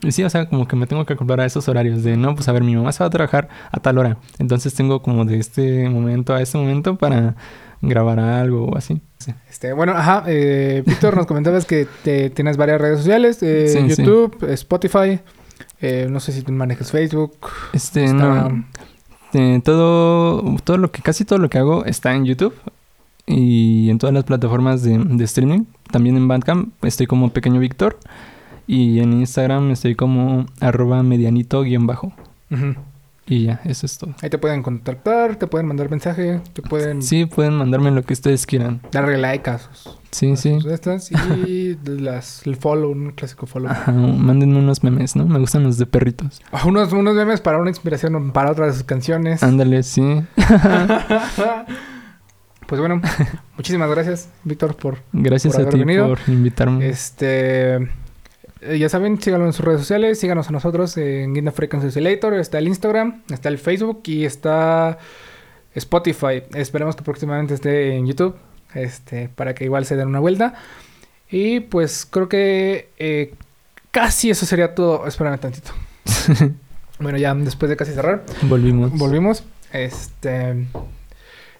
y 0.02 0.12
sí, 0.12 0.22
o 0.24 0.30
sea, 0.30 0.48
como 0.48 0.66
que 0.68 0.76
me 0.76 0.86
tengo 0.86 1.04
que 1.06 1.12
acoplar 1.14 1.40
a 1.40 1.46
esos 1.46 1.68
horarios 1.68 2.02
de, 2.02 2.16
no, 2.16 2.34
pues 2.34 2.48
a 2.48 2.52
ver, 2.52 2.62
mi 2.62 2.74
mamá 2.76 2.92
se 2.92 3.02
va 3.02 3.06
a 3.08 3.10
trabajar 3.10 3.48
a 3.70 3.80
tal 3.80 3.98
hora. 3.98 4.18
Entonces 4.38 4.74
tengo 4.74 5.00
como 5.02 5.24
de 5.24 5.38
este 5.38 5.88
momento 5.88 6.34
a 6.34 6.42
este 6.42 6.58
momento 6.58 6.96
para 6.96 7.36
grabar 7.80 8.18
algo 8.20 8.66
o 8.66 8.76
así. 8.76 9.00
Sí. 9.18 9.32
Este, 9.48 9.72
bueno, 9.72 9.92
ajá, 9.92 10.24
eh, 10.26 10.82
Víctor, 10.86 11.16
nos 11.16 11.26
comentabas 11.26 11.64
que 11.66 11.86
te- 12.02 12.30
tienes 12.30 12.56
varias 12.56 12.80
redes 12.80 12.98
sociales, 12.98 13.42
eh, 13.42 13.68
Sí, 13.68 13.78
sí. 13.94 14.02
YouTube, 14.02 14.44
Spotify, 14.52 15.20
eh, 15.80 16.06
no 16.10 16.20
sé 16.20 16.32
si 16.32 16.50
manejas 16.50 16.90
Facebook, 16.90 17.36
Este, 17.72 18.12
no. 18.12 18.64
eh, 19.34 19.60
todo, 19.64 20.56
todo 20.64 20.76
lo 20.78 20.90
que, 20.90 21.02
casi 21.02 21.24
todo 21.24 21.38
lo 21.38 21.48
que 21.50 21.58
hago 21.58 21.84
está 21.84 22.14
en 22.14 22.24
YouTube 22.24 22.54
y 23.26 23.88
en 23.90 23.98
todas 23.98 24.14
las 24.14 24.24
plataformas 24.24 24.82
de, 24.82 24.98
de 24.98 25.24
streaming. 25.24 25.64
También 25.90 26.16
en 26.16 26.28
Bandcamp 26.28 26.72
estoy 26.84 27.06
como 27.06 27.30
Pequeño 27.30 27.60
Víctor 27.60 27.98
y 28.66 29.00
en 29.00 29.12
Instagram 29.12 29.70
estoy 29.70 29.94
como 29.94 30.46
arroba 30.60 31.02
medianito 31.02 31.62
guion 31.62 31.86
bajo. 31.86 32.12
Ujú. 32.50 32.74
Y 33.26 33.44
ya, 33.44 33.62
eso 33.64 33.86
es 33.86 33.96
todo. 33.96 34.14
Ahí 34.20 34.28
te 34.28 34.36
pueden 34.36 34.62
contactar, 34.62 35.36
te 35.36 35.46
pueden 35.46 35.66
mandar 35.66 35.88
mensaje, 35.90 36.42
te 36.52 36.60
pueden 36.60 37.02
Sí, 37.02 37.24
pueden 37.24 37.54
mandarme 37.54 37.90
lo 37.90 38.02
que 38.02 38.12
ustedes 38.12 38.44
quieran. 38.44 38.82
darle 38.92 39.16
like 39.16 39.48
a 39.48 39.58
sus, 39.58 39.98
Sí, 40.10 40.32
a 40.32 40.36
sí. 40.36 40.60
sus 40.60 40.70
estas 40.70 41.10
y 41.10 41.78
las, 41.86 42.46
el 42.46 42.56
follow, 42.56 42.90
un 42.92 43.12
clásico 43.12 43.46
follow. 43.46 43.70
Ajá, 43.70 43.92
mándenme 43.92 44.58
unos 44.58 44.82
memes, 44.84 45.16
¿no? 45.16 45.24
Me 45.26 45.38
gustan 45.38 45.62
los 45.62 45.78
de 45.78 45.86
perritos. 45.86 46.42
Ah, 46.52 46.64
Unos, 46.66 46.92
unos 46.92 47.14
memes 47.14 47.40
para 47.40 47.58
una 47.58 47.70
inspiración 47.70 48.30
para 48.32 48.50
otras 48.50 48.68
de 48.68 48.72
sus 48.74 48.82
canciones. 48.84 49.42
Ándale, 49.42 49.82
sí. 49.84 50.02
pues 52.66 52.80
bueno, 52.80 53.00
muchísimas 53.56 53.90
gracias, 53.90 54.28
Víctor, 54.44 54.76
por 54.76 54.98
Gracias 55.12 55.54
Por 55.54 55.60
a 55.60 55.62
haber 55.64 55.74
ti 55.74 55.80
venido. 55.80 56.08
por 56.08 56.18
invitarme. 56.28 56.88
Este, 56.88 57.88
eh, 58.64 58.78
ya 58.78 58.88
saben, 58.88 59.20
síganos 59.20 59.46
en 59.46 59.52
sus 59.52 59.64
redes 59.64 59.80
sociales, 59.80 60.18
síganos 60.18 60.48
a 60.48 60.52
nosotros 60.52 60.96
en 60.96 61.34
Guinda 61.34 61.52
Frequency 61.52 61.88
Oscillator, 61.88 62.34
está 62.34 62.58
el 62.58 62.68
Instagram, 62.68 63.22
está 63.30 63.48
el 63.48 63.58
Facebook 63.58 64.02
y 64.06 64.24
está 64.24 64.98
Spotify. 65.74 66.42
Esperemos 66.54 66.96
que 66.96 67.02
próximamente 67.02 67.54
esté 67.54 67.94
en 67.96 68.06
YouTube, 68.06 68.36
este, 68.74 69.28
para 69.28 69.54
que 69.54 69.64
igual 69.64 69.84
se 69.84 69.96
den 69.96 70.08
una 70.08 70.20
vuelta. 70.20 70.54
Y 71.30 71.60
pues 71.60 72.06
creo 72.08 72.28
que 72.28 72.90
eh, 72.98 73.34
casi 73.90 74.30
eso 74.30 74.46
sería 74.46 74.74
todo. 74.74 75.06
Espérame 75.06 75.38
tantito. 75.38 75.72
Bueno, 77.00 77.18
ya 77.18 77.34
después 77.34 77.68
de 77.68 77.76
casi 77.76 77.92
cerrar, 77.92 78.24
Volvimos. 78.42 78.96
volvimos. 78.96 79.42
Este. 79.72 80.64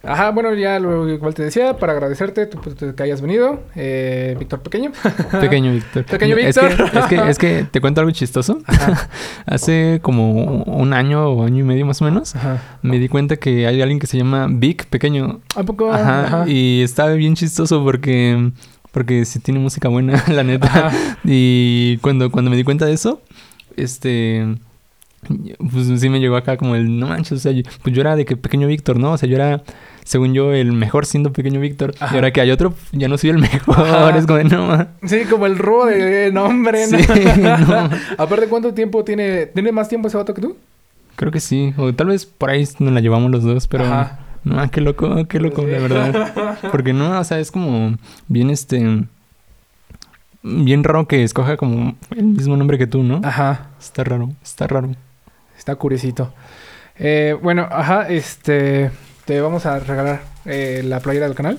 Ajá, 0.07 0.31
bueno, 0.31 0.55
ya 0.55 0.79
lo 0.79 1.09
igual 1.09 1.35
te 1.35 1.43
decía, 1.43 1.77
para 1.77 1.93
agradecerte 1.93 2.47
tú, 2.47 2.59
pues, 2.61 2.75
que 2.95 3.03
hayas 3.03 3.21
venido, 3.21 3.63
eh, 3.75 4.37
Víctor 4.39 4.61
Pequeño. 4.61 4.93
Pequeño 5.41 5.73
Víctor. 5.73 6.05
Pequeño 6.05 6.37
Es 6.37 6.57
que- 6.59 6.67
Víctor. 6.69 6.91
Es 6.99 7.07
que, 7.07 7.31
es 7.31 7.39
que, 7.39 7.67
te 7.71 7.81
cuento 7.81 8.01
algo 8.01 8.11
chistoso. 8.13 8.59
Ajá, 8.67 9.09
Hace 9.47 10.01
como 10.03 10.33
un 10.65 10.93
año 10.93 11.27
o 11.29 11.45
año 11.45 11.61
y 11.61 11.67
medio 11.67 11.87
más 11.87 12.03
o 12.03 12.05
menos, 12.05 12.35
ajá. 12.37 12.79
me 12.83 12.99
di 12.99 13.09
cuenta 13.09 13.37
que 13.37 13.67
hay 13.67 13.81
alguien 13.83 13.99
que 13.99 14.07
se 14.07 14.19
llama 14.19 14.47
Vic 14.51 14.87
Pequeño. 14.87 15.41
¿A 15.57 15.63
poco? 15.63 15.93
Ajá. 15.93 16.25
Ajá. 16.27 16.45
Y 16.49 16.83
está 16.83 17.09
bien 17.13 17.35
chistoso 17.35 17.83
porque, 17.83 18.51
porque 18.93 19.25
sí 19.25 19.39
tiene 19.41 19.61
música 19.61 19.89
buena, 19.89 20.23
la 20.29 20.43
neta. 20.45 20.91
Y 21.25 21.97
cuando, 21.99 22.31
cuando 22.31 22.51
me 22.51 22.57
di 22.57 22.65
cuenta 22.65 22.87
de 22.87 22.93
eso, 22.93 23.23
este. 23.77 24.47
Pues 25.73 26.01
sí 26.01 26.09
me 26.09 26.21
llegó 26.21 26.37
acá 26.37 26.57
como 26.57 26.75
el 26.75 26.99
no 26.99 27.09
manches, 27.09 27.33
o 27.33 27.39
sea, 27.39 27.53
yo- 27.53 27.63
pues 27.83 27.95
yo 27.95 28.01
era 28.01 28.17
de 28.17 28.25
que 28.25 28.37
pequeño 28.37 28.67
Víctor, 28.67 28.99
¿no? 28.99 29.13
O 29.13 29.19
sea, 29.19 29.29
yo 29.29 29.37
era, 29.37 29.63
según 30.05 30.35
yo, 30.35 30.53
el 30.53 30.73
mejor 30.73 31.07
siendo 31.07 31.33
pequeño 31.33 31.61
Víctor. 31.61 31.95
Y 32.13 32.15
ahora 32.15 32.31
que 32.33 32.41
hay 32.41 32.51
otro, 32.51 32.75
ya 32.93 33.09
no 33.09 33.17
soy 33.19 33.31
el 33.31 33.39
mejor. 33.39 33.79
Ajá. 33.81 34.11
Es 34.19 34.27
como 34.27 34.39
de 34.39 34.45
no. 34.45 34.67
ma". 34.67 34.89
Sí, 35.05 35.23
como 35.31 35.47
el 35.47 35.59
robo 35.59 35.87
de 35.87 36.31
nombre, 36.33 36.87
¿no? 36.89 36.99
Sí, 36.99 37.05
no. 37.41 37.91
Aparte, 38.19 38.47
¿cuánto 38.49 38.75
tiempo 38.75 39.05
tiene? 39.05 39.47
¿Tiene 39.47 39.73
más 39.73 39.89
tiempo 39.89 40.09
ese 40.09 40.17
vato 40.17 40.35
que 40.35 40.43
tú? 40.43 40.57
Creo 41.17 41.31
que 41.33 41.41
sí. 41.41 41.73
O 41.77 41.93
tal 41.95 42.09
vez 42.09 42.27
por 42.27 42.51
ahí 42.51 42.67
nos 42.79 42.93
la 42.93 43.01
llevamos 43.01 43.31
los 43.31 43.43
dos, 43.45 43.67
pero. 43.69 43.85
Ajá. 43.85 44.19
No, 44.45 44.71
qué 44.71 44.83
loco, 44.83 45.27
qué 45.27 45.41
loco, 45.41 45.63
Sí. 45.63 45.69
la 45.71 45.79
verdad. 45.79 46.59
Porque 46.71 46.93
no, 46.93 47.19
o 47.19 47.25
sea, 47.25 47.39
es 47.39 47.51
como 47.51 47.97
bien 48.29 48.51
este. 48.51 49.05
Bien 50.43 50.85
raro 50.85 51.09
que 51.09 51.23
escoja 51.25 51.57
como 51.57 51.95
el 52.15 52.25
mismo 52.25 52.55
nombre 52.59 52.77
que 52.77 52.87
tú, 52.87 53.03
¿no? 53.03 53.23
Ajá. 53.25 53.69
Está 53.81 54.05
raro, 54.05 54.31
está 54.43 54.67
raro. 54.67 54.91
Está 55.65 55.77
curiosito. 55.77 56.31
Eh, 56.99 57.35
bueno, 57.43 57.67
ajá, 57.71 58.07
este. 58.11 58.91
Te 59.25 59.41
vamos 59.41 59.65
a 59.65 59.79
regalar 59.79 60.21
eh, 60.45 60.83
la 60.85 61.01
playera 61.01 61.25
del 61.27 61.35
canal. 61.35 61.59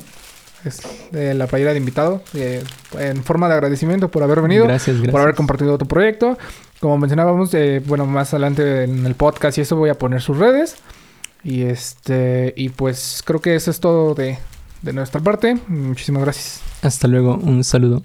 Es 0.64 0.80
la 1.12 1.48
playera 1.48 1.72
de 1.72 1.80
invitado. 1.80 2.22
eh, 2.36 2.64
en 3.00 3.24
forma 3.24 3.48
de 3.48 3.56
agradecimiento 3.56 4.10
por 4.10 4.22
haber 4.22 4.42
venido. 4.42 4.66
Gracias, 4.66 4.98
gracias. 4.98 5.12
por 5.12 5.22
haber 5.22 5.34
compartido 5.34 5.76
tu 5.80 5.88
proyecto. 5.88 6.38
Como 6.80 7.00
mencionábamos, 7.00 7.52
eh, 7.56 7.82
bueno, 7.84 8.06
más 8.06 8.32
adelante 8.36 8.84
en 8.84 9.08
el 9.08 9.16
podcast 9.16 9.58
y 9.58 9.62
eso 9.62 9.76
voy 9.76 9.90
a 9.90 9.96
poner 9.96 10.22
sus 10.22 10.38
redes. 10.38 10.76
Y 11.44 11.64
este, 11.64 12.54
y 12.56 12.70
pues 12.70 13.24
creo 13.26 13.42
que 13.42 13.56
eso 13.56 13.72
es 13.72 13.80
todo 13.80 14.14
de, 14.14 14.38
de 14.84 14.94
nuestra 14.94 15.20
parte. 15.20 15.58
Muchísimas 15.68 16.22
gracias. 16.22 16.62
Hasta 16.84 17.08
luego, 17.08 17.40
un 17.42 17.64
saludo. 17.64 18.04